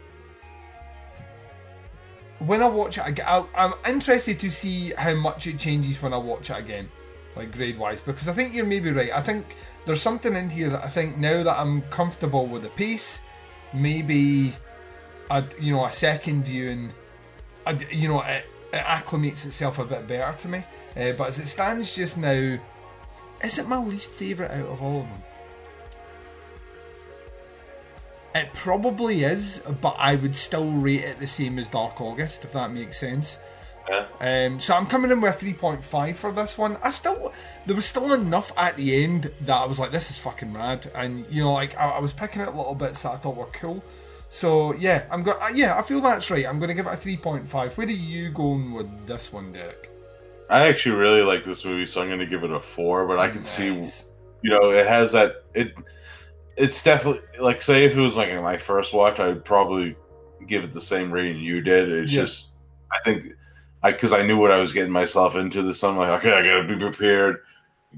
when 2.39 2.61
I 2.61 2.67
watch 2.67 2.97
it, 2.97 3.19
I, 3.21 3.45
I'm 3.55 3.73
interested 3.87 4.39
to 4.39 4.49
see 4.49 4.91
how 4.91 5.13
much 5.15 5.47
it 5.47 5.59
changes 5.59 6.01
when 6.01 6.13
I 6.13 6.17
watch 6.17 6.49
it 6.49 6.57
again, 6.57 6.89
like 7.35 7.51
grade 7.51 7.77
wise, 7.77 8.01
because 8.01 8.27
I 8.27 8.33
think 8.33 8.53
you're 8.53 8.65
maybe 8.65 8.91
right. 8.91 9.11
I 9.11 9.21
think 9.21 9.55
there's 9.85 10.01
something 10.01 10.35
in 10.35 10.49
here 10.49 10.69
that 10.69 10.83
I 10.83 10.87
think 10.87 11.17
now 11.17 11.43
that 11.43 11.59
I'm 11.59 11.81
comfortable 11.83 12.45
with 12.45 12.63
the 12.63 12.69
pace, 12.69 13.21
maybe, 13.73 14.55
a 15.29 15.43
you 15.59 15.73
know, 15.73 15.85
a 15.85 15.91
second 15.91 16.45
viewing, 16.45 16.91
I, 17.65 17.71
you 17.91 18.07
know, 18.07 18.21
it, 18.21 18.45
it 18.71 18.83
acclimates 18.83 19.45
itself 19.45 19.79
a 19.79 19.85
bit 19.85 20.07
better 20.07 20.37
to 20.39 20.47
me. 20.47 20.63
Uh, 20.95 21.13
but 21.13 21.29
as 21.29 21.39
it 21.39 21.47
stands 21.47 21.95
just 21.95 22.17
now, 22.17 22.57
is 23.43 23.57
it 23.57 23.67
my 23.67 23.77
least 23.79 24.11
favourite 24.11 24.51
out 24.51 24.67
of 24.67 24.81
all 24.81 25.01
of 25.01 25.07
them? 25.07 25.23
It 28.39 28.53
probably 28.53 29.23
is, 29.23 29.61
but 29.81 29.95
I 29.97 30.15
would 30.15 30.35
still 30.35 30.71
rate 30.71 31.03
it 31.03 31.19
the 31.19 31.27
same 31.27 31.59
as 31.59 31.67
Dark 31.67 32.01
August, 32.01 32.43
if 32.43 32.53
that 32.53 32.71
makes 32.71 32.99
sense. 32.99 33.37
Yeah. 33.89 34.05
Um, 34.19 34.59
so 34.59 34.75
I'm 34.75 34.85
coming 34.85 35.11
in 35.11 35.19
with 35.19 35.39
3.5 35.39 36.15
for 36.15 36.31
this 36.31 36.57
one. 36.57 36.77
I 36.83 36.91
still, 36.91 37.33
there 37.65 37.75
was 37.75 37.85
still 37.85 38.13
enough 38.13 38.51
at 38.55 38.77
the 38.77 39.03
end 39.03 39.31
that 39.41 39.57
I 39.57 39.65
was 39.65 39.79
like, 39.79 39.91
this 39.91 40.09
is 40.09 40.17
fucking 40.19 40.53
rad. 40.53 40.91
And, 40.93 41.25
you 41.29 41.43
know, 41.43 41.53
like, 41.53 41.75
I, 41.77 41.89
I 41.91 41.99
was 41.99 42.13
picking 42.13 42.41
out 42.41 42.55
little 42.55 42.75
bits 42.75 43.01
that 43.03 43.11
I 43.11 43.17
thought 43.17 43.35
were 43.35 43.45
cool. 43.47 43.83
So, 44.29 44.75
yeah, 44.75 45.05
I'm 45.09 45.23
going, 45.23 45.37
uh, 45.41 45.49
yeah, 45.55 45.77
I 45.77 45.81
feel 45.81 46.01
that's 46.01 46.29
right. 46.29 46.47
I'm 46.47 46.59
going 46.59 46.69
to 46.69 46.75
give 46.75 46.85
it 46.85 46.93
a 46.93 46.97
3.5. 46.97 47.77
Where 47.77 47.87
are 47.87 47.89
you 47.89 48.29
going 48.29 48.73
with 48.73 49.07
this 49.07 49.33
one, 49.33 49.51
Derek? 49.51 49.89
I 50.49 50.67
actually 50.67 50.95
really 50.95 51.21
like 51.21 51.43
this 51.43 51.63
movie, 51.63 51.85
so 51.85 52.01
I'm 52.01 52.07
going 52.07 52.19
to 52.19 52.25
give 52.25 52.43
it 52.43 52.51
a 52.51 52.59
four. 52.59 53.07
But 53.07 53.19
I 53.19 53.29
can 53.29 53.43
see, 53.43 53.67
you 54.41 54.49
know, 54.49 54.71
it 54.71 54.87
has 54.87 55.11
that 55.11 55.43
it. 55.53 55.73
It's 56.59 56.83
definitely 56.83 57.21
like 57.39 57.61
say 57.61 57.85
if 57.85 57.95
it 57.95 58.01
was 58.01 58.15
like 58.15 58.33
my 58.41 58.57
first 58.57 58.93
watch, 58.93 59.19
I'd 59.19 59.43
probably 59.45 59.95
give 60.45 60.63
it 60.63 60.73
the 60.73 60.81
same 60.81 61.11
rating 61.11 61.41
you 61.41 61.61
did. 61.61 61.89
It's 61.89 62.11
Yeah. 62.11 62.21
just 62.21 62.49
I 62.91 62.99
think 63.03 63.33
I 63.81 63.91
because 63.93 64.13
I 64.13 64.23
knew 64.23 64.37
what 64.37 64.51
I 64.51 64.57
was 64.57 64.73
getting 64.73 64.91
myself 64.91 65.35
into. 65.35 65.61
This 65.61 65.83
I'm 65.83 65.97
like, 65.97 66.09
okay, 66.19 66.33
I 66.33 66.41
gotta 66.41 66.67
be 66.67 66.75
prepared, 66.77 67.37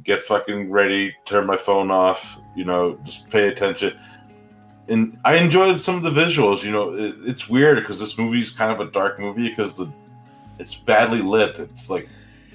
get 0.05 0.19
fucking 0.19 0.69
ready, 0.69 1.13
turn 1.25 1.45
my 1.47 1.57
phone 1.57 1.89
off, 1.91 2.39
you 2.55 2.63
know, 2.65 2.99
just 3.03 3.29
pay 3.29 3.47
attention. 3.47 3.97
And 4.87 5.17
I 5.25 5.35
enjoyed 5.37 5.79
some 5.79 5.95
of 5.95 6.03
the 6.03 6.11
visuals. 6.11 6.63
You 6.63 6.71
know, 6.71 6.93
it, 6.95 7.15
it's 7.23 7.49
weird 7.49 7.79
because 7.79 7.99
this 7.99 8.17
movie's 8.17 8.49
kind 8.51 8.71
of 8.71 8.85
a 8.85 8.91
dark 8.91 9.19
movie 9.19 9.49
because 9.49 9.77
the 9.77 9.91
it's 10.59 10.75
badly 10.75 11.21
lit. 11.21 11.57
It's 11.59 11.89
like 11.89 12.07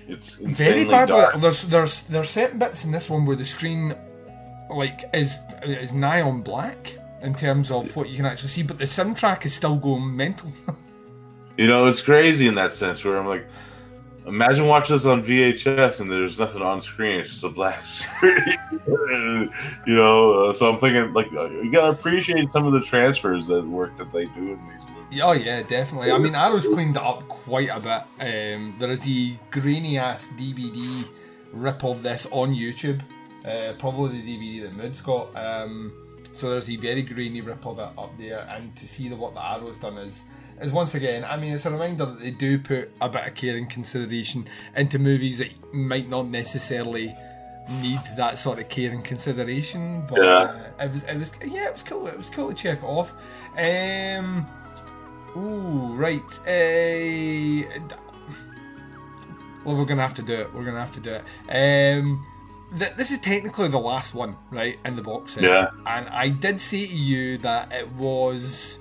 it's 0.06 0.36
Very 0.36 0.50
insanely 0.50 0.84
bad. 0.84 1.08
dark. 1.08 1.40
There's 1.40 1.62
there's 1.62 2.02
there's 2.06 2.30
certain 2.30 2.58
bits 2.60 2.84
in 2.84 2.92
this 2.92 3.10
one 3.10 3.24
where 3.24 3.34
the 3.36 3.44
screen 3.44 3.94
like 4.70 5.08
is 5.14 5.38
is 5.62 5.92
nigh 5.92 6.22
on 6.22 6.42
black 6.42 6.98
in 7.22 7.34
terms 7.34 7.70
of 7.70 7.94
what 7.96 8.08
you 8.08 8.16
can 8.16 8.26
actually 8.26 8.50
see, 8.50 8.62
but 8.62 8.78
the 8.78 8.84
soundtrack 8.84 9.46
is 9.46 9.54
still 9.54 9.76
going 9.76 10.16
mental. 10.16 10.52
You 11.56 11.66
know, 11.66 11.86
it's 11.86 12.02
crazy 12.02 12.46
in 12.46 12.54
that 12.56 12.74
sense 12.74 13.02
where 13.02 13.16
I'm 13.16 13.26
like, 13.26 13.46
imagine 14.26 14.66
watching 14.66 14.94
this 14.94 15.06
on 15.06 15.22
VHS 15.22 16.00
and 16.00 16.10
there's 16.10 16.38
nothing 16.38 16.60
on 16.60 16.82
screen; 16.82 17.20
it's 17.20 17.30
just 17.30 17.44
a 17.44 17.48
black 17.48 17.86
screen. 17.86 18.58
you 19.86 19.96
know, 19.96 20.32
uh, 20.32 20.52
so 20.52 20.70
I'm 20.70 20.78
thinking 20.78 21.14
like 21.14 21.32
uh, 21.32 21.48
you 21.48 21.72
gotta 21.72 21.92
appreciate 21.92 22.52
some 22.52 22.66
of 22.66 22.74
the 22.74 22.82
transfers 22.82 23.46
that 23.46 23.66
work 23.66 23.96
that 23.96 24.12
they 24.12 24.26
do 24.26 24.52
in 24.52 24.68
these 24.68 24.84
movies. 24.86 25.20
oh 25.22 25.32
yeah, 25.32 25.62
definitely. 25.62 26.12
I 26.12 26.18
mean, 26.18 26.34
Arrow's 26.34 26.66
cleaned 26.66 26.96
it 26.96 27.02
up 27.02 27.26
quite 27.28 27.70
a 27.70 27.80
bit. 27.80 28.02
Um, 28.20 28.74
there 28.78 28.90
is 28.90 29.00
the 29.00 29.36
grainy 29.50 29.96
ass 29.96 30.28
DVD 30.36 31.08
rip 31.52 31.84
of 31.84 32.02
this 32.02 32.26
on 32.32 32.54
YouTube. 32.54 33.00
Uh, 33.46 33.74
probably 33.78 34.20
the 34.20 34.36
DVD 34.36 34.62
that 34.62 34.72
Mood's 34.76 35.00
got. 35.02 35.34
Um, 35.36 35.92
so 36.32 36.50
there's 36.50 36.66
the 36.66 36.76
very 36.76 37.02
grainy 37.02 37.40
rip 37.40 37.64
of 37.66 37.78
it 37.78 37.88
up 37.96 38.16
there, 38.18 38.46
and 38.50 38.74
to 38.76 38.86
see 38.88 39.08
the 39.08 39.16
what 39.16 39.34
the 39.34 39.40
Arrow's 39.44 39.78
done 39.78 39.96
is 39.98 40.24
is 40.60 40.72
once 40.72 40.94
again. 40.94 41.24
I 41.24 41.36
mean, 41.36 41.52
it's 41.52 41.66
a 41.66 41.70
reminder 41.70 42.06
that 42.06 42.18
they 42.20 42.30
do 42.30 42.58
put 42.58 42.90
a 43.00 43.08
bit 43.08 43.26
of 43.26 43.34
care 43.34 43.56
and 43.56 43.68
consideration 43.70 44.46
into 44.74 44.98
movies 44.98 45.38
that 45.38 45.50
might 45.72 46.08
not 46.08 46.26
necessarily 46.28 47.14
need 47.82 48.00
that 48.16 48.38
sort 48.38 48.58
of 48.58 48.68
care 48.68 48.90
and 48.90 49.04
consideration. 49.04 50.02
But 50.08 50.22
Yeah. 50.24 50.70
uh, 50.80 50.84
it 50.84 50.92
was, 50.92 51.02
it 51.04 51.16
was, 51.18 51.32
yeah, 51.46 51.66
it 51.66 51.72
was 51.72 51.82
cool. 51.82 52.06
It 52.06 52.16
was 52.16 52.30
cool 52.30 52.48
to 52.48 52.54
check 52.54 52.82
off. 52.82 53.12
Um, 53.56 54.46
ooh, 55.36 55.94
right. 55.94 56.22
Uh, 56.46 57.82
well, 59.64 59.76
we're 59.76 59.84
gonna 59.84 60.02
have 60.02 60.14
to 60.14 60.22
do 60.22 60.32
it. 60.34 60.54
We're 60.54 60.64
gonna 60.64 60.80
have 60.80 60.92
to 60.92 61.00
do 61.00 61.10
it. 61.10 61.98
Um, 62.00 62.24
th- 62.78 62.94
this 62.96 63.10
is 63.10 63.18
technically 63.18 63.68
the 63.68 63.78
last 63.78 64.14
one, 64.14 64.36
right, 64.50 64.78
in 64.84 64.96
the 64.96 65.02
box 65.02 65.32
set. 65.32 65.42
Yeah. 65.44 65.70
And 65.86 66.08
I 66.08 66.28
did 66.28 66.60
say 66.60 66.86
to 66.86 66.96
you 66.96 67.38
that 67.38 67.72
it 67.72 67.90
was 67.92 68.78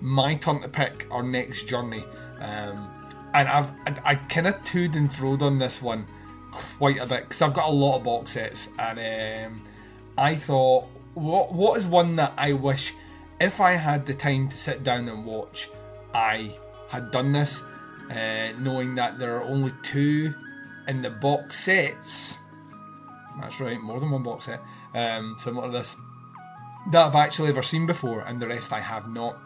my 0.00 0.34
turn 0.34 0.60
to 0.62 0.68
pick 0.68 1.06
our 1.10 1.22
next 1.22 1.66
journey. 1.66 2.04
Um, 2.40 2.90
and 3.34 3.48
I've 3.48 3.70
I, 3.86 4.00
I 4.04 4.14
kind 4.16 4.46
of 4.46 4.62
toed 4.64 4.94
and 4.94 5.10
froed 5.10 5.42
on 5.42 5.58
this 5.58 5.80
one 5.80 6.06
quite 6.50 6.98
a 6.98 7.06
bit 7.06 7.22
because 7.22 7.40
I've 7.40 7.54
got 7.54 7.68
a 7.68 7.72
lot 7.72 7.96
of 7.96 8.04
box 8.04 8.32
sets, 8.32 8.68
and 8.78 9.52
um, 9.52 9.62
I 10.18 10.34
thought, 10.34 10.84
what 11.14 11.52
what 11.52 11.76
is 11.78 11.86
one 11.86 12.16
that 12.16 12.34
I 12.36 12.52
wish 12.52 12.94
if 13.42 13.60
I 13.60 13.72
had 13.72 14.06
the 14.06 14.14
time 14.14 14.48
to 14.48 14.56
sit 14.56 14.84
down 14.84 15.08
and 15.08 15.24
watch, 15.26 15.68
I 16.14 16.56
had 16.88 17.10
done 17.10 17.32
this, 17.32 17.62
uh, 18.08 18.52
knowing 18.58 18.94
that 18.94 19.18
there 19.18 19.36
are 19.36 19.42
only 19.42 19.72
two 19.82 20.34
in 20.86 21.02
the 21.02 21.10
box 21.10 21.58
sets. 21.58 22.38
That's 23.38 23.60
right, 23.60 23.80
more 23.80 24.00
than 24.00 24.10
one 24.10 24.22
box 24.22 24.46
set. 24.46 24.62
Um, 24.94 25.36
similar 25.38 25.66
to 25.66 25.72
this 25.72 25.96
that 26.90 27.06
I've 27.06 27.14
actually 27.14 27.48
ever 27.48 27.62
seen 27.62 27.86
before, 27.86 28.20
and 28.20 28.40
the 28.40 28.48
rest 28.48 28.72
I 28.72 28.80
have 28.80 29.08
not. 29.08 29.36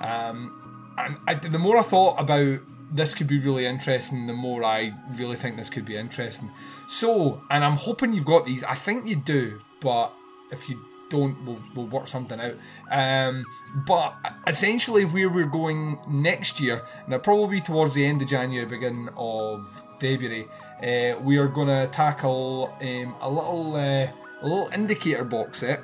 Um, 0.00 0.92
and 0.96 1.16
I, 1.26 1.34
the 1.34 1.58
more 1.58 1.76
I 1.76 1.82
thought 1.82 2.20
about 2.20 2.60
this 2.90 3.14
could 3.14 3.26
be 3.26 3.38
really 3.38 3.66
interesting, 3.66 4.26
the 4.26 4.32
more 4.32 4.62
I 4.62 4.94
really 5.16 5.36
think 5.36 5.56
this 5.56 5.70
could 5.70 5.84
be 5.84 5.96
interesting. 5.96 6.50
So, 6.86 7.42
and 7.50 7.64
I'm 7.64 7.76
hoping 7.76 8.12
you've 8.12 8.24
got 8.24 8.46
these. 8.46 8.62
I 8.62 8.76
think 8.76 9.08
you 9.08 9.16
do, 9.16 9.60
but 9.80 10.12
if 10.52 10.68
you 10.68 10.78
don't, 11.10 11.44
we'll, 11.44 11.60
we'll 11.74 11.86
work 11.86 12.06
something 12.06 12.40
out. 12.40 12.54
Um, 12.90 13.44
but 13.86 14.14
essentially, 14.46 15.04
where 15.04 15.28
we're 15.28 15.46
going 15.46 15.98
next 16.08 16.60
year, 16.60 16.84
and 17.04 17.12
it'll 17.12 17.24
probably 17.24 17.56
be 17.56 17.62
towards 17.62 17.94
the 17.94 18.06
end 18.06 18.22
of 18.22 18.28
January, 18.28 18.66
beginning 18.66 19.08
of 19.16 19.82
February, 19.98 20.46
uh, 20.82 21.18
we 21.20 21.38
are 21.38 21.48
going 21.48 21.68
to 21.68 21.88
tackle 21.92 22.74
um, 22.80 23.16
a 23.20 23.30
little 23.30 23.76
uh, 23.76 24.08
a 24.42 24.42
little 24.42 24.68
indicator 24.72 25.24
box 25.24 25.58
set. 25.58 25.80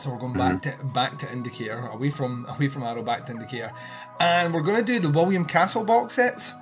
So 0.00 0.10
we're 0.10 0.18
going 0.18 0.32
back 0.32 0.62
to 0.62 0.74
back 0.92 1.18
to 1.18 1.32
Indicator, 1.32 1.78
away 1.86 2.10
from 2.10 2.44
away 2.48 2.68
from 2.68 2.82
Arrow, 2.82 3.02
back 3.02 3.26
to 3.26 3.32
Indicator, 3.32 3.72
and 4.18 4.52
we're 4.52 4.62
going 4.62 4.84
to 4.84 4.92
do 4.92 4.98
the 4.98 5.08
William 5.08 5.44
Castle 5.44 5.84
box 5.84 6.14
sets. 6.14 6.52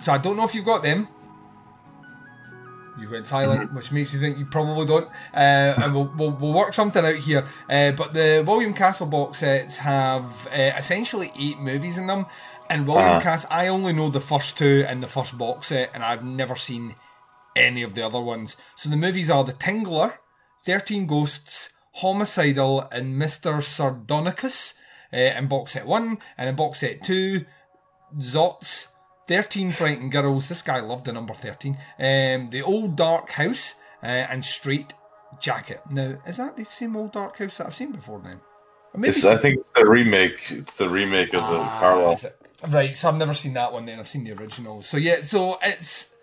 So 0.00 0.12
I 0.12 0.18
don't 0.18 0.36
know 0.36 0.44
if 0.44 0.56
you've 0.56 0.64
got 0.64 0.82
them. 0.82 1.06
You 3.02 3.10
went 3.10 3.26
silent, 3.28 3.72
which 3.74 3.90
makes 3.92 4.14
you 4.14 4.20
think 4.20 4.38
you 4.38 4.46
probably 4.46 4.86
don't. 4.86 5.06
Uh, 5.34 5.74
and 5.82 5.94
we'll, 5.94 6.12
we'll, 6.16 6.30
we'll 6.30 6.52
work 6.54 6.72
something 6.72 7.04
out 7.04 7.16
here. 7.16 7.46
Uh, 7.68 7.92
but 7.92 8.14
the 8.14 8.44
William 8.46 8.72
Castle 8.72 9.06
box 9.06 9.38
sets 9.38 9.78
have 9.78 10.46
uh, 10.52 10.72
essentially 10.78 11.32
eight 11.38 11.58
movies 11.58 11.98
in 11.98 12.06
them. 12.06 12.26
And 12.70 12.86
William 12.86 13.10
Uh-huh. 13.10 13.20
Castle, 13.20 13.48
I 13.52 13.66
only 13.68 13.92
know 13.92 14.08
the 14.08 14.20
first 14.20 14.56
two 14.56 14.86
in 14.88 15.00
the 15.00 15.08
first 15.08 15.36
box 15.36 15.66
set, 15.66 15.90
and 15.92 16.02
I've 16.02 16.24
never 16.24 16.56
seen 16.56 16.94
any 17.54 17.82
of 17.82 17.94
the 17.94 18.02
other 18.06 18.20
ones. 18.20 18.56
So 18.76 18.88
the 18.88 18.96
movies 18.96 19.28
are 19.28 19.44
The 19.44 19.52
Tingler, 19.52 20.14
13 20.64 21.06
Ghosts, 21.06 21.70
Homicidal, 21.96 22.82
and 22.92 23.20
Mr. 23.20 23.60
Sardonicus. 23.62 24.74
uh, 25.12 25.16
in 25.16 25.48
box 25.48 25.72
set 25.72 25.86
one, 25.86 26.18
and 26.38 26.48
in 26.48 26.54
box 26.56 26.78
set 26.80 27.02
two, 27.02 27.44
Zotz, 28.18 28.86
13 29.28 29.70
Frightened 29.70 30.10
Girls. 30.12 30.48
This 30.48 30.62
guy 30.62 30.80
loved 30.80 31.04
the 31.06 31.12
number 31.12 31.34
13. 31.34 31.76
Um, 31.98 32.50
the 32.50 32.62
Old 32.62 32.96
Dark 32.96 33.30
House, 33.30 33.74
uh, 34.02 34.06
and 34.06 34.44
Straight 34.44 34.94
Jacket. 35.40 35.80
Now, 35.90 36.18
is 36.26 36.36
that 36.38 36.56
the 36.56 36.64
same 36.64 36.96
Old 36.96 37.12
Dark 37.12 37.38
House 37.38 37.58
that 37.58 37.66
I've 37.68 37.74
seen 37.74 37.92
before 37.92 38.18
then? 38.20 38.40
Maybe 38.94 39.14
I 39.26 39.36
think 39.38 39.60
it's 39.60 39.70
the 39.70 39.86
remake. 39.86 40.50
It's 40.50 40.76
the 40.76 40.86
remake 40.88 41.32
of 41.32 41.48
the 41.48 41.56
Ah, 41.58 41.78
Carlisle. 41.80 42.30
Right, 42.68 42.94
so 42.96 43.08
I've 43.08 43.16
never 43.16 43.32
seen 43.32 43.54
that 43.54 43.72
one. 43.72 43.86
Then 43.86 43.98
I've 43.98 44.06
seen 44.08 44.24
the 44.24 44.32
original. 44.32 44.82
So 44.82 44.98
yeah, 44.98 45.22
so 45.22 45.58
it's 45.62 46.14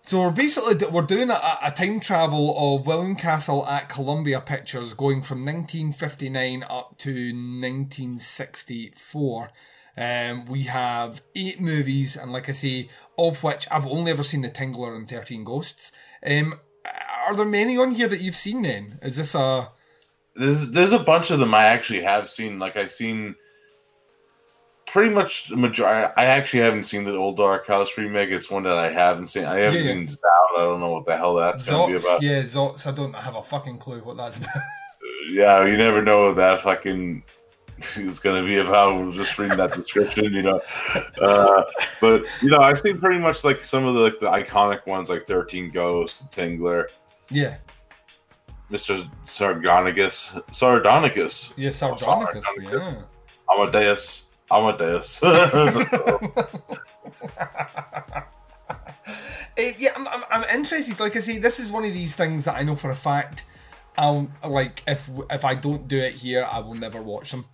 so 0.00 0.20
we're 0.20 0.30
basically 0.30 0.74
we're 0.86 1.02
doing 1.02 1.28
a, 1.30 1.58
a 1.62 1.70
time 1.70 2.00
travel 2.00 2.54
of 2.56 2.86
William 2.86 3.14
Castle 3.14 3.66
at 3.66 3.90
Columbia 3.90 4.40
Pictures, 4.40 4.94
going 4.94 5.20
from 5.20 5.44
1959 5.44 6.62
up 6.62 6.96
to 6.98 7.10
1964. 7.10 9.50
Um, 9.96 10.46
we 10.46 10.64
have 10.64 11.22
eight 11.36 11.60
movies, 11.60 12.16
and 12.16 12.32
like 12.32 12.48
I 12.48 12.52
say, 12.52 12.88
of 13.16 13.42
which 13.42 13.66
I've 13.70 13.86
only 13.86 14.10
ever 14.10 14.22
seen 14.22 14.40
The 14.42 14.50
Tingler 14.50 14.94
and 14.96 15.08
Thirteen 15.08 15.44
Ghosts. 15.44 15.92
Um, 16.26 16.54
are 17.26 17.34
there 17.34 17.44
many 17.46 17.76
on 17.78 17.92
here 17.92 18.08
that 18.08 18.20
you've 18.20 18.34
seen? 18.34 18.62
Then 18.62 18.98
is 19.02 19.16
this 19.16 19.34
a 19.34 19.70
There's 20.34 20.70
there's 20.72 20.92
a 20.92 20.98
bunch 20.98 21.30
of 21.30 21.38
them 21.38 21.54
I 21.54 21.64
actually 21.66 22.02
have 22.02 22.28
seen. 22.28 22.58
Like 22.58 22.76
I've 22.76 22.90
seen 22.90 23.36
pretty 24.86 25.14
much 25.14 25.48
the 25.48 25.56
majority. 25.56 26.12
I 26.16 26.26
actually 26.26 26.60
haven't 26.60 26.84
seen 26.86 27.04
the 27.04 27.14
old 27.16 27.36
Dark 27.36 27.66
House 27.66 27.96
remake. 27.96 28.30
It's 28.30 28.50
one 28.50 28.64
that 28.64 28.76
I 28.78 28.90
haven't 28.90 29.28
seen. 29.28 29.44
I 29.44 29.60
haven't 29.60 29.80
Yeah, 29.84 29.90
yeah. 29.92 29.94
seen 29.94 30.06
Zout. 30.06 30.56
I 30.56 30.62
don't 30.62 30.80
know 30.80 30.90
what 30.90 31.06
the 31.06 31.16
hell 31.16 31.34
that's 31.34 31.68
going 31.68 31.92
to 31.92 31.98
be 31.98 32.04
about. 32.04 32.22
Yeah, 32.22 32.42
Zotz. 32.42 32.86
I 32.86 32.92
don't 32.92 33.14
have 33.14 33.34
a 33.36 33.42
fucking 33.42 33.78
clue 33.78 34.00
what 34.00 34.16
that's 34.16 34.38
about. 34.38 34.62
Yeah, 35.30 35.64
you 35.64 35.76
never 35.76 36.02
know 36.02 36.34
that 36.34 36.62
fucking 36.62 37.22
is 37.96 38.18
going 38.20 38.42
to 38.42 38.48
be 38.48 38.58
about. 38.58 39.12
Just 39.14 39.38
reading 39.38 39.56
that 39.56 39.72
description, 39.72 40.32
you 40.32 40.42
know. 40.42 40.60
Uh, 41.20 41.62
but 42.00 42.24
you 42.42 42.48
know, 42.50 42.58
I've 42.60 42.78
seen 42.78 42.98
pretty 42.98 43.18
much 43.18 43.44
like 43.44 43.62
some 43.62 43.84
of 43.86 43.94
the 43.94 44.00
like 44.00 44.20
the 44.20 44.26
iconic 44.26 44.86
ones, 44.86 45.08
like 45.10 45.26
Thirteen 45.26 45.70
Ghosts, 45.70 46.22
Tingler, 46.34 46.86
yeah. 47.30 47.56
Mister 48.70 49.04
Sardonicus, 49.26 50.32
Sardonicus, 50.50 51.52
Yeah, 51.56 51.68
Oh, 51.82 51.94
Sardonicus. 51.94 52.42
Sardonicus. 52.44 52.94
yeah. 52.94 53.02
Amadeus, 53.50 54.26
Amadeus. 54.50 55.20
Eh, 59.56 59.72
yeah, 59.78 59.90
I'm, 59.96 60.08
I'm, 60.08 60.24
I'm 60.30 60.44
interested. 60.58 60.98
Like 60.98 61.14
I 61.14 61.20
say, 61.20 61.38
this 61.38 61.60
is 61.60 61.70
one 61.70 61.84
of 61.84 61.92
these 61.94 62.16
things 62.16 62.44
that 62.46 62.56
I 62.56 62.64
know 62.64 62.74
for 62.74 62.90
a 62.90 62.96
fact. 62.96 63.44
I'll 63.96 64.28
like 64.44 64.82
if 64.88 65.08
if 65.30 65.44
I 65.44 65.54
don't 65.54 65.86
do 65.86 65.96
it 65.98 66.14
here, 66.14 66.44
I 66.50 66.58
will 66.58 66.74
never 66.74 67.00
watch 67.00 67.30
them. 67.30 67.44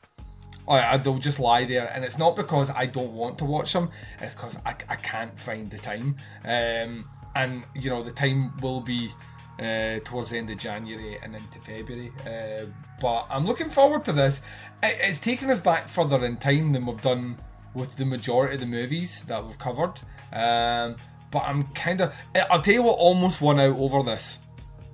I, 0.68 0.96
they'll 0.98 1.18
just 1.18 1.40
lie 1.40 1.64
there, 1.64 1.90
and 1.92 2.04
it's 2.04 2.18
not 2.18 2.36
because 2.36 2.70
I 2.70 2.86
don't 2.86 3.12
want 3.12 3.38
to 3.38 3.44
watch 3.44 3.72
them. 3.72 3.90
It's 4.20 4.34
because 4.34 4.56
I, 4.64 4.74
I 4.88 4.96
can't 4.96 5.38
find 5.38 5.70
the 5.70 5.78
time. 5.78 6.16
Um, 6.44 7.08
and 7.34 7.64
you 7.74 7.90
know 7.90 8.02
the 8.02 8.10
time 8.10 8.56
will 8.60 8.80
be 8.80 9.10
uh, 9.58 10.00
towards 10.04 10.30
the 10.30 10.38
end 10.38 10.50
of 10.50 10.58
January 10.58 11.18
and 11.22 11.34
into 11.34 11.58
February. 11.60 12.12
Uh, 12.26 12.66
but 13.00 13.26
I'm 13.28 13.46
looking 13.46 13.68
forward 13.68 14.04
to 14.06 14.12
this. 14.12 14.42
It, 14.82 14.98
it's 15.00 15.18
taken 15.18 15.50
us 15.50 15.60
back 15.60 15.88
further 15.88 16.24
in 16.24 16.36
time 16.36 16.72
than 16.72 16.86
we've 16.86 17.00
done 17.00 17.38
with 17.74 17.96
the 17.96 18.04
majority 18.04 18.54
of 18.54 18.60
the 18.60 18.66
movies 18.66 19.24
that 19.24 19.44
we've 19.44 19.58
covered. 19.58 20.00
Um, 20.32 20.96
but 21.30 21.42
I'm 21.44 21.64
kind 21.68 22.00
of. 22.00 22.14
I'll 22.50 22.62
tell 22.62 22.74
you 22.74 22.82
what 22.82 22.98
almost 22.98 23.40
won 23.40 23.60
out 23.60 23.76
over 23.76 24.02
this. 24.02 24.40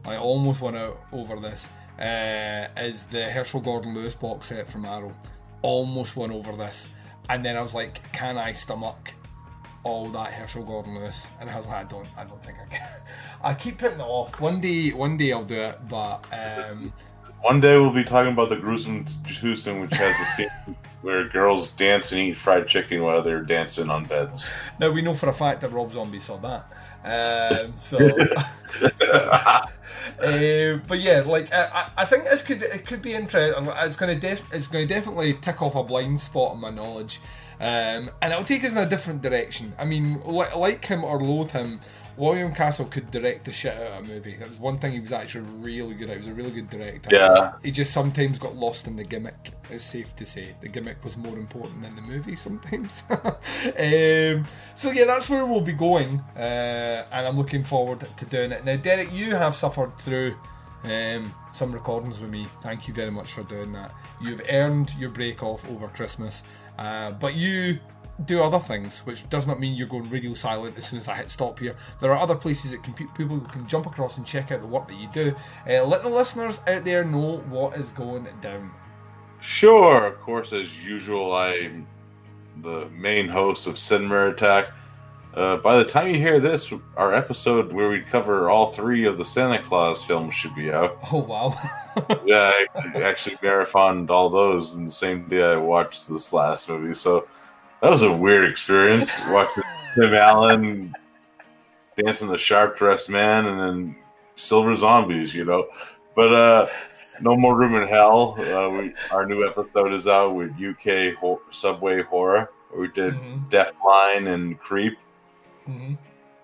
I 0.05 0.17
almost 0.17 0.61
won 0.61 0.77
out 0.77 1.01
over 1.12 1.37
this. 1.37 1.69
Uh, 1.99 2.69
is 2.77 3.07
the 3.07 3.25
Herschell 3.25 3.61
Gordon 3.61 3.95
Lewis 3.95 4.14
box 4.14 4.49
set 4.49 4.69
from 4.69 4.85
Arrow. 4.85 5.14
Almost 5.62 6.16
won 6.16 6.30
over 6.30 6.52
this. 6.52 6.88
And 7.28 7.44
then 7.44 7.57
I 7.57 7.62
was 7.62 7.74
like, 7.74 8.12
can 8.12 8.38
I 8.38 8.52
stomach 8.52 9.14
all 9.82 10.09
that 10.11 10.32
Herschell 10.32 10.64
Gordon 10.64 10.94
Lewis? 10.94 11.26
And 11.40 11.50
I 11.50 11.57
was 11.57 11.66
like, 11.66 11.84
I 11.84 11.88
don't 11.88 12.09
I 12.16 12.24
don't 12.24 12.42
think 12.44 12.59
I 12.61 12.74
can. 12.74 12.88
I 13.42 13.54
keep 13.54 13.78
putting 13.78 14.00
it 14.00 14.04
off. 14.04 14.40
One 14.40 14.61
day 14.61 14.90
one 14.92 15.16
day 15.16 15.32
I'll 15.32 15.44
do 15.44 15.54
it, 15.54 15.78
but 15.88 16.24
um 16.32 16.92
One 17.42 17.61
day 17.61 17.76
we'll 17.78 17.92
be 17.92 18.04
talking 18.04 18.32
about 18.32 18.48
the 18.48 18.57
gruesome 18.57 19.07
twosome, 19.26 19.80
which 19.80 19.94
has 19.94 20.20
a 20.20 20.24
scene 20.36 20.76
where 21.02 21.28
girls 21.28 21.70
dance 21.72 22.11
and 22.12 22.20
eat 22.20 22.36
fried 22.36 22.66
chicken 22.66 23.02
while 23.02 23.22
they're 23.22 23.42
dancing 23.42 23.90
on 23.90 24.04
beds. 24.04 24.50
Now 24.80 24.90
we 24.90 25.02
know 25.02 25.14
for 25.14 25.28
a 25.28 25.34
fact 25.34 25.61
that 25.61 25.70
Rob 25.70 25.92
Zombie 25.92 26.18
saw 26.18 26.36
that. 26.38 26.70
Um, 27.07 27.74
so, 27.78 27.98
so 28.96 29.18
uh, 30.22 30.78
but 30.88 30.98
yeah, 31.00 31.22
like 31.26 31.52
I, 31.52 31.64
I- 31.64 31.90
I 31.98 32.04
think 32.04 32.24
this 32.24 32.42
could 32.42 32.62
it 32.62 32.86
could 32.86 33.02
be 33.02 33.14
interesting. 33.14 33.68
It's 33.78 33.96
going 33.96 34.14
to 34.18 34.20
def- 34.20 34.52
it's 34.52 34.66
going 34.68 34.86
to 34.86 34.94
definitely 34.94 35.34
tick 35.34 35.62
off 35.62 35.74
a 35.74 35.82
blind 35.82 36.20
spot 36.20 36.54
in 36.54 36.61
my 36.61 36.70
knowledge, 36.70 37.20
um, 37.61 38.11
and 38.20 38.32
it'll 38.32 38.44
take 38.44 38.64
us 38.64 38.72
in 38.72 38.78
a 38.78 38.86
different 38.86 39.22
direction. 39.22 39.72
I 39.78 39.84
mean, 39.84 40.20
li- 40.24 40.54
like 40.57 40.84
him 40.84 41.04
or 41.04 41.22
loathe 41.22 41.52
him, 41.52 41.80
William 42.16 42.52
Castle 42.54 42.86
could 42.86 43.11
direct 43.11 43.44
the 43.44 43.52
shit 43.52 43.74
out 43.76 43.98
of 44.00 44.04
a 44.04 44.09
movie. 44.09 44.36
That 44.36 44.48
was 44.48 44.59
one 44.59 44.78
thing 44.78 44.92
he 44.92 45.00
was 45.00 45.12
actually 45.12 45.46
really 45.59 45.94
good 45.94 46.09
at. 46.09 46.12
He 46.14 46.18
was 46.18 46.26
a 46.28 46.34
really 46.34 46.50
good 46.50 46.70
director. 46.70 47.11
Yeah. 47.12 47.52
He 47.62 47.70
just 47.70 47.92
sometimes 47.92 48.38
got 48.38 48.57
lost 48.57 48.86
in 48.86 48.96
the 48.96 49.04
gimmick. 49.04 49.52
It's 49.70 49.84
safe 49.84 50.14
to 50.16 50.24
say 50.26 50.54
the 50.61 50.68
gimmick 50.68 51.02
was 51.04 51.16
more 51.16 51.36
important 51.36 51.82
than 51.82 51.94
the 51.96 52.02
movie 52.02 52.36
sometimes. 52.36 53.02
um, 53.11 54.46
so 54.77 54.91
yeah, 54.91 55.07
that's 55.07 55.31
where 55.31 55.47
we'll 55.47 55.62
be 55.62 55.72
going, 55.72 56.20
uh, 56.37 57.07
and 57.11 57.27
I'm 57.27 57.37
looking 57.39 57.64
forward 57.64 58.07
to 58.14 58.24
doing 58.27 58.53
it. 58.53 58.62
Now, 58.64 58.77
Derek, 58.77 59.11
you 59.11 59.35
have 59.35 59.55
suffered 59.55 59.97
through 59.99 60.37
um, 60.85 61.35
some 61.51 61.72
recordings 61.72 62.20
with 62.20 62.31
me. 62.31 62.47
Thank 62.62 62.87
you 62.87 62.93
very 62.93 63.11
much 63.11 63.33
for 63.33 63.43
doing 63.43 63.72
that. 63.72 63.93
You've 64.20 64.43
earned 64.51 64.95
your 64.99 65.09
break 65.09 65.43
off 65.43 65.68
over 65.70 65.89
Christmas, 65.89 66.43
uh, 66.79 67.12
but 67.12 67.35
you 67.35 67.79
do 68.27 68.43
other 68.43 68.59
things, 68.59 69.01
which 69.01 69.27
does 69.31 69.47
not 69.47 69.59
mean 69.61 69.74
you're 69.74 69.87
going 69.87 70.11
radio 70.11 70.35
silent 70.35 70.77
as 70.77 70.87
soon 70.87 70.99
as 70.99 71.09
I 71.09 71.16
hit 71.16 71.31
stop 71.31 71.59
here. 71.59 71.77
There 72.03 72.12
are 72.12 72.18
other 72.18 72.35
places 72.35 72.72
that 72.72 72.83
can 72.83 72.93
people 72.93 73.41
can 73.41 73.66
jump 73.66 73.87
across 73.87 74.18
and 74.18 74.27
check 74.27 74.53
out 74.53 74.61
the 74.61 74.66
work 74.66 74.89
that 74.89 74.97
you 74.97 75.09
do. 75.11 75.35
Uh, 75.66 75.85
let 75.87 76.03
the 76.03 76.11
listeners 76.11 76.61
out 76.66 76.85
there 76.85 77.03
know 77.03 77.39
what 77.49 77.79
is 77.79 77.91
going 77.93 78.27
down. 78.43 78.72
Sure, 79.41 80.07
of 80.07 80.20
course, 80.20 80.53
as 80.53 80.87
usual, 80.87 81.35
I'm 81.35 81.87
the 82.62 82.88
main 82.90 83.28
host 83.28 83.66
of 83.66 83.78
Cinema 83.78 84.30
Attack. 84.30 84.68
Uh, 85.34 85.57
by 85.59 85.76
the 85.76 85.84
time 85.84 86.09
you 86.09 86.16
hear 86.16 86.40
this, 86.40 86.72
our 86.96 87.12
episode 87.12 87.70
where 87.72 87.90
we 87.90 88.00
cover 88.00 88.48
all 88.48 88.72
three 88.72 89.04
of 89.04 89.18
the 89.18 89.24
Santa 89.24 89.59
Clause 89.62 90.02
films 90.02 90.32
should 90.32 90.54
be 90.54 90.72
out. 90.72 90.98
Oh 91.12 91.18
wow! 91.18 91.54
yeah, 92.24 92.52
I 92.74 93.02
actually 93.02 93.36
marathoned 93.36 94.11
all 94.11 94.30
those 94.30 94.74
in 94.74 94.86
the 94.86 94.90
same 94.90 95.28
day 95.28 95.42
I 95.42 95.57
watched 95.57 96.09
this 96.09 96.32
last 96.32 96.68
movie. 96.68 96.94
So 96.94 97.28
that 97.82 97.90
was 97.90 98.02
a 98.02 98.12
weird 98.12 98.50
experience 98.50 99.14
watching 99.30 99.62
Tim 99.94 100.14
Allen 100.14 100.94
dancing 102.02 102.28
the 102.28 102.38
sharp 102.38 102.76
dressed 102.76 103.11
man 103.11 103.46
and 103.46 103.61
then 103.61 103.96
silver 104.36 104.74
zombies, 104.74 105.34
you 105.34 105.44
know. 105.44 105.68
But 106.14 106.32
uh 106.34 106.66
no 107.21 107.35
more 107.37 107.57
room 107.57 107.75
in 107.75 107.87
hell. 107.89 108.37
Uh, 108.39 108.69
we, 108.71 108.95
our 109.11 109.27
new 109.27 109.47
episode 109.47 109.93
is 109.93 110.07
out 110.09 110.35
with 110.35 110.51
UK 110.53 111.14
ho- 111.19 111.41
subway 111.51 112.03
horror. 112.03 112.51
We 112.77 112.89
did 112.89 113.14
Mhm. 113.14 113.49
Deathline 113.51 114.33
and 114.33 114.59
Creep. 114.59 114.99
hmm 115.64 115.95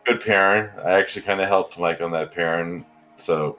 Good 0.05 0.20
pairing. 0.20 0.68
I 0.85 0.93
actually 0.99 1.23
kind 1.23 1.41
of 1.41 1.47
helped 1.49 1.79
Mike 1.79 2.01
on 2.01 2.11
that 2.12 2.33
pairing. 2.35 2.85
So 3.18 3.57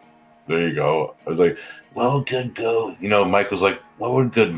there 0.48 0.68
you 0.68 0.76
go. 0.76 1.16
I 1.26 1.30
was 1.30 1.40
like, 1.40 1.58
well, 1.94 2.20
good 2.22 2.54
go. 2.54 2.96
You 3.00 3.08
know, 3.10 3.24
Mike 3.24 3.50
was 3.50 3.62
like, 3.62 3.82
what 3.98 4.14
would 4.14 4.34
good, 4.34 4.54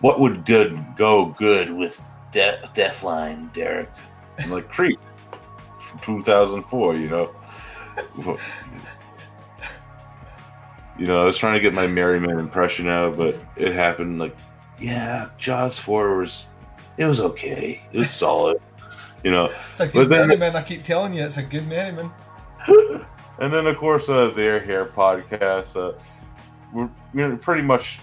what 0.00 0.20
would 0.20 0.46
good 0.46 0.78
go 0.96 1.26
good 1.38 1.70
with 1.70 2.00
De- 2.32 2.60
Deathline, 2.74 3.52
Derek? 3.52 3.90
I'm 4.38 4.50
like, 4.50 4.70
Creep 4.70 4.98
2004, 6.02 6.96
you 6.96 7.08
know? 7.10 7.34
You 10.98 11.06
know, 11.06 11.20
I 11.20 11.24
was 11.24 11.38
trying 11.38 11.54
to 11.54 11.60
get 11.60 11.72
my 11.72 11.86
Merryman 11.86 12.38
impression 12.38 12.88
out, 12.88 13.16
but 13.16 13.36
it 13.56 13.72
happened 13.72 14.18
like, 14.18 14.36
yeah, 14.78 15.28
Jaws 15.38 15.78
4 15.78 16.18
was, 16.18 16.44
it 16.98 17.06
was 17.06 17.20
okay. 17.20 17.80
It 17.92 17.98
was 17.98 18.10
solid. 18.10 18.58
You 19.22 19.30
know, 19.30 19.52
It's 19.68 19.80
a 19.80 19.86
good 19.86 20.08
then- 20.08 20.28
merryman. 20.28 20.56
I 20.56 20.62
keep 20.62 20.82
telling 20.82 21.12
you, 21.12 21.22
it's 21.22 21.36
a 21.36 21.42
good 21.42 21.68
merryman. 21.68 22.10
and 23.38 23.52
then 23.52 23.66
of 23.66 23.76
course 23.76 24.08
uh, 24.08 24.30
their 24.30 24.58
hair 24.60 24.86
podcast 24.86 25.76
uh, 25.76 25.98
we're 26.72 26.88
you 27.14 27.28
know, 27.28 27.36
pretty 27.36 27.60
much 27.60 27.98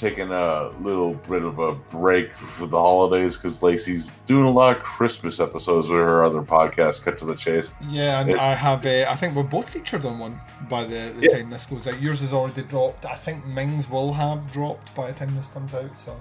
taking 0.00 0.30
a 0.32 0.70
little 0.80 1.14
bit 1.28 1.42
of 1.42 1.58
a 1.58 1.74
break 1.74 2.34
for 2.36 2.66
the 2.66 2.78
holidays 2.78 3.36
because 3.36 3.62
lacey's 3.62 4.08
doing 4.26 4.44
a 4.46 4.50
lot 4.50 4.76
of 4.76 4.82
christmas 4.82 5.38
episodes 5.38 5.88
with 5.90 6.00
her 6.00 6.24
other 6.24 6.40
podcast 6.42 7.02
cut 7.02 7.18
to 7.18 7.24
the 7.26 7.34
chase 7.34 7.70
Yeah, 7.88 8.20
and 8.20 8.30
It- 8.30 8.38
I 8.38 8.54
have. 8.54 8.84
Uh, 8.86 9.04
I 9.08 9.14
think 9.16 9.34
we're 9.36 9.42
both 9.42 9.70
featured 9.70 10.04
on 10.06 10.18
one 10.18 10.40
by 10.68 10.84
the, 10.84 11.12
the 11.16 11.28
Yeah. 11.30 11.36
time 11.38 11.50
this 11.50 11.66
goes 11.66 11.86
out. 11.86 12.00
Yours 12.00 12.20
has 12.22 12.32
already 12.32 12.62
dropped. 12.62 13.04
I 13.04 13.14
think 13.14 13.44
Ming's 13.46 13.88
will 13.90 14.12
have 14.14 14.50
dropped 14.50 14.94
by 14.94 15.08
the 15.08 15.12
time 15.12 15.34
this 15.36 15.48
comes 15.48 15.74
out. 15.74 15.96
So 15.98 16.16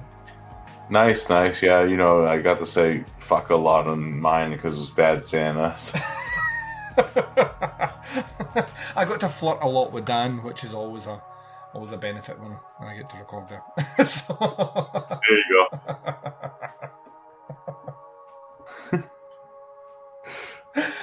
nice 0.92 1.30
nice 1.30 1.62
yeah 1.62 1.84
you 1.86 1.96
know 1.96 2.26
i 2.26 2.42
got 2.42 2.58
to 2.58 2.66
say 2.66 3.04
fuck 3.20 3.52
a 3.52 3.56
lot 3.56 3.86
on 3.86 4.20
mine 4.20 4.50
because 4.52 4.82
it's 4.82 4.90
bad 4.90 5.24
santa 5.28 5.76
I 8.96 9.06
got 9.06 9.20
to 9.22 9.30
flirt 9.30 9.60
a 9.62 9.68
lot 9.68 9.92
with 9.92 10.06
Dan, 10.06 10.44
which 10.44 10.64
is 10.64 10.74
always 10.74 11.06
a 11.06 11.22
always 11.74 11.92
a 11.92 11.98
benefit 11.98 12.40
when, 12.40 12.52
when 12.78 12.90
I 12.90 12.98
get 12.98 13.10
to 13.10 13.18
record 13.18 13.48
there. 13.50 14.06
so, 14.06 14.36
There 14.40 15.38
you 15.38 15.68
go. 15.72 15.80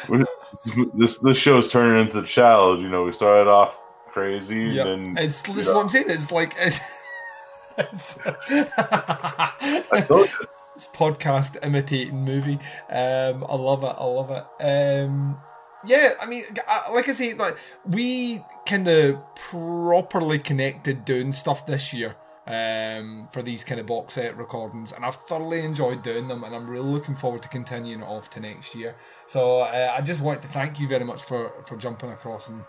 this 0.95 1.19
this 1.19 1.37
show 1.37 1.59
is 1.59 1.71
turning 1.71 2.01
into 2.01 2.21
the 2.21 2.27
challenge. 2.27 2.83
You 2.83 2.89
know, 2.89 3.05
we 3.05 3.13
started 3.13 3.51
off 3.51 3.77
crazy, 4.09 4.65
yeah, 4.65 4.87
and 4.87 5.19
it's 5.19 5.43
this 5.43 5.69
is 5.69 5.75
what 5.75 5.83
I'm 5.83 5.89
saying. 5.89 6.07
It's 6.09 6.31
like 6.31 6.55
it's, 6.59 6.81
it's, 7.79 8.19
I 8.27 10.05
told 10.07 10.29
you. 10.29 10.47
it's 10.75 10.87
podcast 10.89 11.65
imitating 11.65 12.25
movie. 12.25 12.59
Um, 12.89 13.45
I 13.49 13.57
love 13.57 13.83
it. 13.83 13.95
I 13.99 14.05
love 14.05 14.31
it. 14.31 14.45
Um, 14.63 15.39
yeah, 15.87 16.15
I 16.21 16.27
mean, 16.27 16.45
like 16.93 17.09
I 17.09 17.13
say, 17.13 17.35
like 17.35 17.57
we 17.85 18.43
kind 18.67 18.89
of 18.89 19.35
properly 19.35 20.39
connected 20.39 21.05
doing 21.05 21.33
stuff 21.33 21.67
this 21.67 21.93
year 21.93 22.17
um, 22.47 23.29
for 23.33 23.43
these 23.43 23.65
kind 23.65 23.81
of 23.81 23.87
box 23.87 24.15
set 24.15 24.37
recordings, 24.37 24.93
and 24.93 25.05
I've 25.05 25.17
thoroughly 25.17 25.65
enjoyed 25.65 26.03
doing 26.03 26.29
them, 26.29 26.45
and 26.45 26.55
I'm 26.55 26.69
really 26.69 26.89
looking 26.89 27.15
forward 27.15 27.43
to 27.43 27.49
continuing 27.49 28.01
it 28.01 28.07
off 28.07 28.31
to 28.31 28.41
next 28.41 28.75
year. 28.75 28.95
So 29.27 29.61
uh, 29.61 29.95
I 29.97 30.01
just 30.01 30.21
want 30.21 30.43
to 30.43 30.49
thank 30.49 30.79
you 30.81 30.89
very 30.89 31.05
much 31.05 31.23
for 31.23 31.53
for 31.65 31.77
jumping 31.77 32.11
across 32.11 32.49
and. 32.49 32.65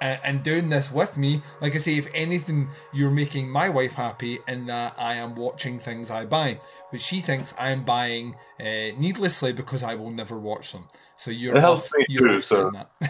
And 0.00 0.18
and 0.24 0.42
doing 0.42 0.70
this 0.70 0.90
with 0.90 1.16
me, 1.18 1.42
like 1.60 1.74
I 1.74 1.78
say, 1.78 1.98
if 1.98 2.08
anything, 2.14 2.68
you're 2.92 3.10
making 3.10 3.50
my 3.50 3.68
wife 3.68 3.92
happy 3.94 4.38
in 4.48 4.66
that 4.66 4.94
I 4.98 5.14
am 5.14 5.34
watching 5.34 5.78
things 5.78 6.10
I 6.10 6.24
buy, 6.26 6.58
which 6.90 7.02
she 7.02 7.20
thinks 7.20 7.52
I 7.58 7.70
am 7.70 7.84
buying 7.84 8.34
uh, 8.58 8.64
needlessly 8.96 9.52
because 9.52 9.82
I 9.82 9.94
will 9.96 10.10
never 10.10 10.38
watch 10.38 10.72
them. 10.72 10.84
So 11.16 11.30
you're 11.30 11.54
It 11.54 11.60
helps 11.60 11.86
off- 11.86 11.98
me 11.98 12.06
you're 12.08 12.28
too, 12.28 12.40
so- 12.40 12.70
that. 12.70 12.90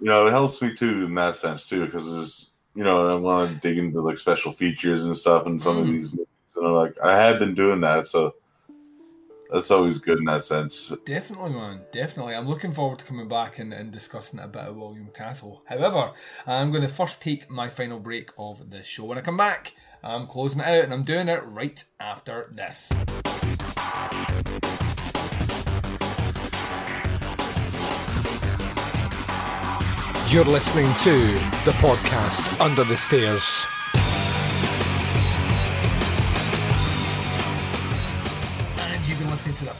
you 0.00 0.06
know, 0.06 0.26
it 0.26 0.30
helps 0.30 0.60
me 0.62 0.74
too 0.74 1.04
in 1.04 1.14
that 1.16 1.36
sense 1.36 1.68
too, 1.68 1.84
because 1.84 2.10
there's, 2.10 2.50
you 2.74 2.84
know, 2.84 3.08
I 3.08 3.14
want 3.20 3.50
to 3.50 3.56
dig 3.68 3.76
into 3.78 4.00
like 4.00 4.16
special 4.18 4.52
features 4.52 5.04
and 5.04 5.14
stuff 5.16 5.44
and 5.46 5.62
some 5.62 5.76
of 5.78 5.84
Mm. 5.86 5.92
these 5.92 6.12
movies, 6.12 6.26
and 6.56 6.66
I'm 6.66 6.72
like, 6.72 6.94
I 7.04 7.16
have 7.16 7.38
been 7.38 7.54
doing 7.54 7.80
that, 7.82 8.08
so 8.08 8.34
that's 9.52 9.70
always 9.70 9.98
good 9.98 10.18
in 10.18 10.24
that 10.24 10.44
sense. 10.44 10.92
Definitely, 11.04 11.50
man. 11.50 11.80
Definitely. 11.92 12.34
I'm 12.34 12.48
looking 12.48 12.72
forward 12.72 12.98
to 13.00 13.04
coming 13.04 13.28
back 13.28 13.58
and, 13.58 13.72
and 13.72 13.92
discussing 13.92 14.40
a 14.40 14.48
bit 14.48 14.62
of 14.62 14.76
William 14.76 15.10
Castle. 15.14 15.62
However, 15.66 16.12
I'm 16.46 16.70
going 16.70 16.82
to 16.82 16.88
first 16.88 17.22
take 17.22 17.50
my 17.50 17.68
final 17.68 18.00
break 18.00 18.30
of 18.38 18.70
this 18.70 18.86
show. 18.86 19.04
When 19.04 19.18
I 19.18 19.22
come 19.22 19.36
back, 19.36 19.74
I'm 20.02 20.26
closing 20.26 20.60
it 20.60 20.66
out 20.66 20.84
and 20.84 20.94
I'm 20.94 21.04
doing 21.04 21.28
it 21.28 21.42
right 21.44 21.82
after 22.00 22.50
this. 22.52 22.92
You're 30.28 30.44
listening 30.44 30.92
to 31.04 31.10
the 31.64 31.72
podcast 31.78 32.60
Under 32.60 32.82
the 32.82 32.96
Stairs. 32.96 33.64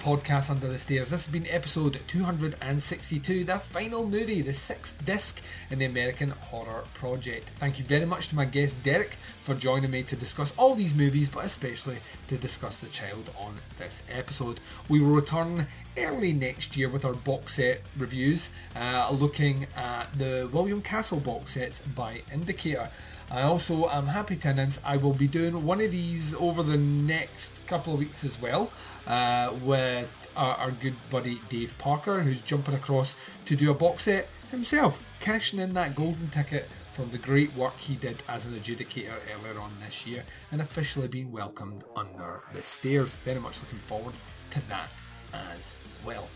Podcast 0.06 0.50
Under 0.50 0.68
the 0.68 0.78
Stairs. 0.78 1.10
This 1.10 1.26
has 1.26 1.32
been 1.32 1.48
episode 1.50 2.00
262, 2.06 3.42
the 3.42 3.58
final 3.58 4.06
movie, 4.06 4.40
the 4.40 4.54
sixth 4.54 5.04
disc 5.04 5.42
in 5.68 5.80
the 5.80 5.84
American 5.84 6.30
Horror 6.30 6.84
Project. 6.94 7.48
Thank 7.56 7.80
you 7.80 7.84
very 7.84 8.06
much 8.06 8.28
to 8.28 8.36
my 8.36 8.44
guest 8.44 8.80
Derek 8.84 9.16
for 9.42 9.56
joining 9.56 9.90
me 9.90 10.04
to 10.04 10.14
discuss 10.14 10.52
all 10.56 10.76
these 10.76 10.94
movies, 10.94 11.28
but 11.28 11.44
especially 11.44 11.96
to 12.28 12.36
discuss 12.36 12.78
The 12.78 12.86
Child 12.86 13.32
on 13.36 13.56
this 13.78 14.00
episode. 14.08 14.60
We 14.88 15.00
will 15.00 15.10
return 15.10 15.66
early 15.98 16.32
next 16.32 16.76
year 16.76 16.88
with 16.88 17.04
our 17.04 17.14
box 17.14 17.54
set 17.54 17.80
reviews, 17.98 18.50
uh, 18.76 19.10
looking 19.10 19.66
at 19.76 20.16
the 20.16 20.48
William 20.52 20.82
Castle 20.82 21.18
box 21.18 21.54
sets 21.54 21.80
by 21.80 22.22
Indicator. 22.32 22.90
I 23.28 23.42
also 23.42 23.88
am 23.88 24.06
happy 24.06 24.36
to 24.36 24.50
announce 24.50 24.78
I 24.84 24.98
will 24.98 25.14
be 25.14 25.26
doing 25.26 25.64
one 25.66 25.80
of 25.80 25.90
these 25.90 26.32
over 26.34 26.62
the 26.62 26.76
next 26.76 27.66
couple 27.66 27.94
of 27.94 27.98
weeks 27.98 28.22
as 28.22 28.40
well 28.40 28.70
uh, 29.06 29.52
with 29.62 30.30
our, 30.36 30.54
our 30.56 30.70
good 30.70 30.94
buddy 31.10 31.40
Dave 31.48 31.76
Parker, 31.78 32.20
who's 32.20 32.40
jumping 32.40 32.74
across 32.74 33.14
to 33.44 33.56
do 33.56 33.70
a 33.70 33.74
box 33.74 34.04
set 34.04 34.28
himself, 34.50 35.02
cashing 35.20 35.58
in 35.58 35.74
that 35.74 35.94
golden 35.94 36.28
ticket 36.30 36.68
from 36.92 37.08
the 37.08 37.18
great 37.18 37.54
work 37.54 37.76
he 37.76 37.94
did 37.94 38.22
as 38.26 38.46
an 38.46 38.54
adjudicator 38.54 39.12
earlier 39.34 39.60
on 39.60 39.70
this 39.84 40.06
year 40.06 40.24
and 40.50 40.60
officially 40.62 41.08
being 41.08 41.30
welcomed 41.30 41.84
under 41.94 42.40
the 42.54 42.62
stairs. 42.62 43.14
Very 43.16 43.38
much 43.38 43.60
looking 43.60 43.78
forward 43.80 44.14
to 44.50 44.68
that 44.68 44.88
as 45.34 45.74
well. 46.04 46.28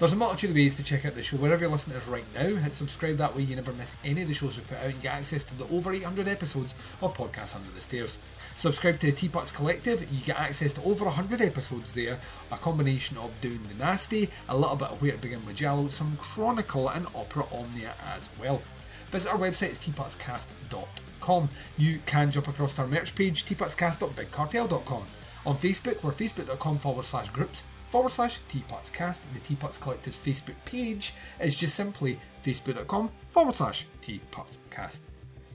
There's 0.00 0.14
a 0.14 0.16
multitude 0.16 0.48
of 0.48 0.56
ways 0.56 0.76
to 0.76 0.82
check 0.82 1.04
out 1.04 1.14
the 1.14 1.22
show. 1.22 1.36
Wherever 1.36 1.60
you're 1.60 1.70
listening 1.70 1.98
to 1.98 2.02
us 2.02 2.08
right 2.08 2.24
now, 2.34 2.56
hit 2.56 2.72
subscribe. 2.72 3.18
That 3.18 3.36
way 3.36 3.42
you 3.42 3.54
never 3.54 3.74
miss 3.74 3.96
any 4.02 4.22
of 4.22 4.28
the 4.28 4.34
shows 4.34 4.56
we 4.56 4.62
put 4.62 4.78
out. 4.78 4.86
You 4.86 4.98
get 5.02 5.12
access 5.12 5.44
to 5.44 5.54
the 5.58 5.68
over 5.68 5.92
800 5.92 6.26
episodes 6.26 6.74
of 7.02 7.14
Podcasts 7.14 7.54
Under 7.54 7.70
the 7.70 7.82
Stairs. 7.82 8.16
Subscribe 8.56 8.98
to 9.00 9.08
the 9.08 9.12
Teapots 9.12 9.52
Collective. 9.52 10.10
You 10.10 10.24
get 10.24 10.40
access 10.40 10.72
to 10.72 10.82
over 10.84 11.04
100 11.04 11.42
episodes 11.42 11.92
there. 11.92 12.18
A 12.50 12.56
combination 12.56 13.18
of 13.18 13.38
Doing 13.42 13.60
the 13.68 13.74
Nasty, 13.74 14.30
a 14.48 14.56
little 14.56 14.74
bit 14.74 14.88
of 14.88 15.02
Where 15.02 15.12
to 15.12 15.18
Begin 15.18 15.44
with 15.44 15.56
Jello, 15.56 15.88
some 15.88 16.16
Chronicle 16.16 16.88
and 16.88 17.06
Opera 17.14 17.44
Omnia 17.52 17.92
as 18.02 18.30
well. 18.40 18.62
Visit 19.10 19.30
our 19.30 19.38
website, 19.38 19.68
it's 19.68 19.78
teapotscast.com. 19.80 21.50
You 21.76 22.00
can 22.06 22.30
jump 22.30 22.48
across 22.48 22.72
to 22.72 22.80
our 22.80 22.88
merch 22.88 23.14
page, 23.14 23.44
teapotscast.bigcartel.com. 23.44 25.02
On 25.44 25.56
Facebook, 25.58 26.02
we're 26.02 26.12
facebook.com 26.12 26.78
forward 26.78 27.04
slash 27.04 27.28
groups 27.28 27.64
forward 27.90 28.10
slash 28.10 28.38
teapotscast. 28.50 29.20
The 29.34 29.40
Teapots 29.40 29.78
Collective's 29.78 30.18
Facebook 30.18 30.56
page 30.64 31.14
is 31.40 31.56
just 31.56 31.74
simply 31.74 32.18
facebook.com 32.44 33.10
forward 33.30 33.56
slash 33.56 33.86
teapotscast. 34.02 35.00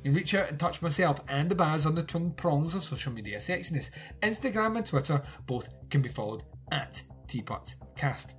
You 0.04 0.12
can 0.12 0.14
reach 0.14 0.36
out 0.36 0.50
and 0.50 0.60
touch 0.60 0.82
myself 0.82 1.22
and 1.28 1.50
the 1.50 1.56
Baz 1.56 1.86
on 1.86 1.96
the 1.96 2.04
twin 2.04 2.32
prongs 2.32 2.76
of 2.76 2.84
social 2.84 3.12
media 3.12 3.40
sexiness. 3.40 3.90
Instagram 4.22 4.78
and 4.78 4.86
Twitter 4.86 5.24
both 5.48 5.74
can 5.90 6.02
be 6.02 6.10
followed 6.10 6.44
at 6.72 7.02
teapotscast. 7.28 8.34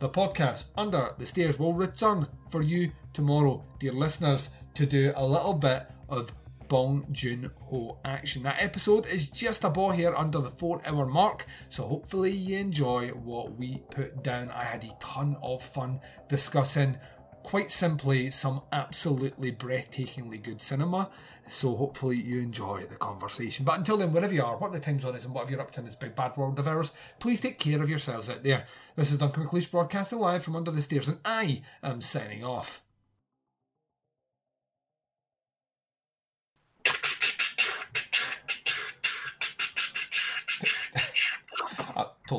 The 0.00 0.08
podcast 0.10 0.66
Under 0.76 1.14
the 1.16 1.24
Stairs 1.24 1.58
will 1.58 1.72
return 1.72 2.26
for 2.50 2.60
you 2.60 2.92
tomorrow, 3.14 3.64
dear 3.78 3.92
listeners, 3.92 4.50
to 4.74 4.84
do 4.84 5.12
a 5.16 5.26
little 5.26 5.54
bit 5.54 5.84
of 6.08 6.32
Bong 6.68 7.06
Joon 7.12 7.50
Ho 7.70 7.98
action. 8.04 8.42
That 8.42 8.62
episode 8.62 9.06
is 9.06 9.28
just 9.28 9.64
about 9.64 9.96
here 9.96 10.14
under 10.14 10.38
the 10.38 10.50
four 10.50 10.80
hour 10.84 11.06
mark, 11.06 11.46
so 11.68 11.86
hopefully 11.86 12.30
you 12.30 12.58
enjoy 12.58 13.08
what 13.08 13.56
we 13.56 13.82
put 13.90 14.22
down. 14.22 14.50
I 14.50 14.64
had 14.64 14.84
a 14.84 14.96
ton 15.00 15.36
of 15.42 15.62
fun 15.62 16.00
discussing, 16.28 16.98
quite 17.42 17.70
simply, 17.70 18.30
some 18.30 18.62
absolutely 18.72 19.52
breathtakingly 19.52 20.42
good 20.42 20.62
cinema. 20.62 21.10
So 21.50 21.76
hopefully 21.76 22.16
you 22.16 22.40
enjoy 22.40 22.84
the 22.88 22.96
conversation. 22.96 23.66
But 23.66 23.78
until 23.78 23.98
then, 23.98 24.12
wherever 24.12 24.32
you 24.32 24.42
are, 24.42 24.56
what 24.56 24.72
the 24.72 24.80
time 24.80 24.98
zone 24.98 25.14
is, 25.14 25.26
and 25.26 25.34
whatever 25.34 25.52
you're 25.52 25.60
up 25.60 25.72
to 25.72 25.80
in 25.80 25.86
this 25.86 25.94
big 25.96 26.14
bad 26.14 26.36
world 26.38 26.58
of 26.58 26.66
ours, 26.66 26.92
please 27.18 27.40
take 27.40 27.58
care 27.58 27.82
of 27.82 27.90
yourselves 27.90 28.30
out 28.30 28.42
there. 28.42 28.64
This 28.96 29.12
is 29.12 29.18
Duncan 29.18 29.44
McLeish 29.44 29.70
broadcasting 29.70 30.20
live 30.20 30.42
from 30.42 30.56
under 30.56 30.70
the 30.70 30.80
stairs, 30.80 31.08
and 31.08 31.18
I 31.24 31.60
am 31.82 32.00
signing 32.00 32.44
off. 32.44 32.83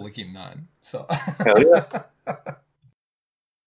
a 0.03 0.09
Game 0.09 0.33
9. 0.33 0.67
So. 0.81 1.05
Hell 1.39 1.63
yeah. 1.63 2.03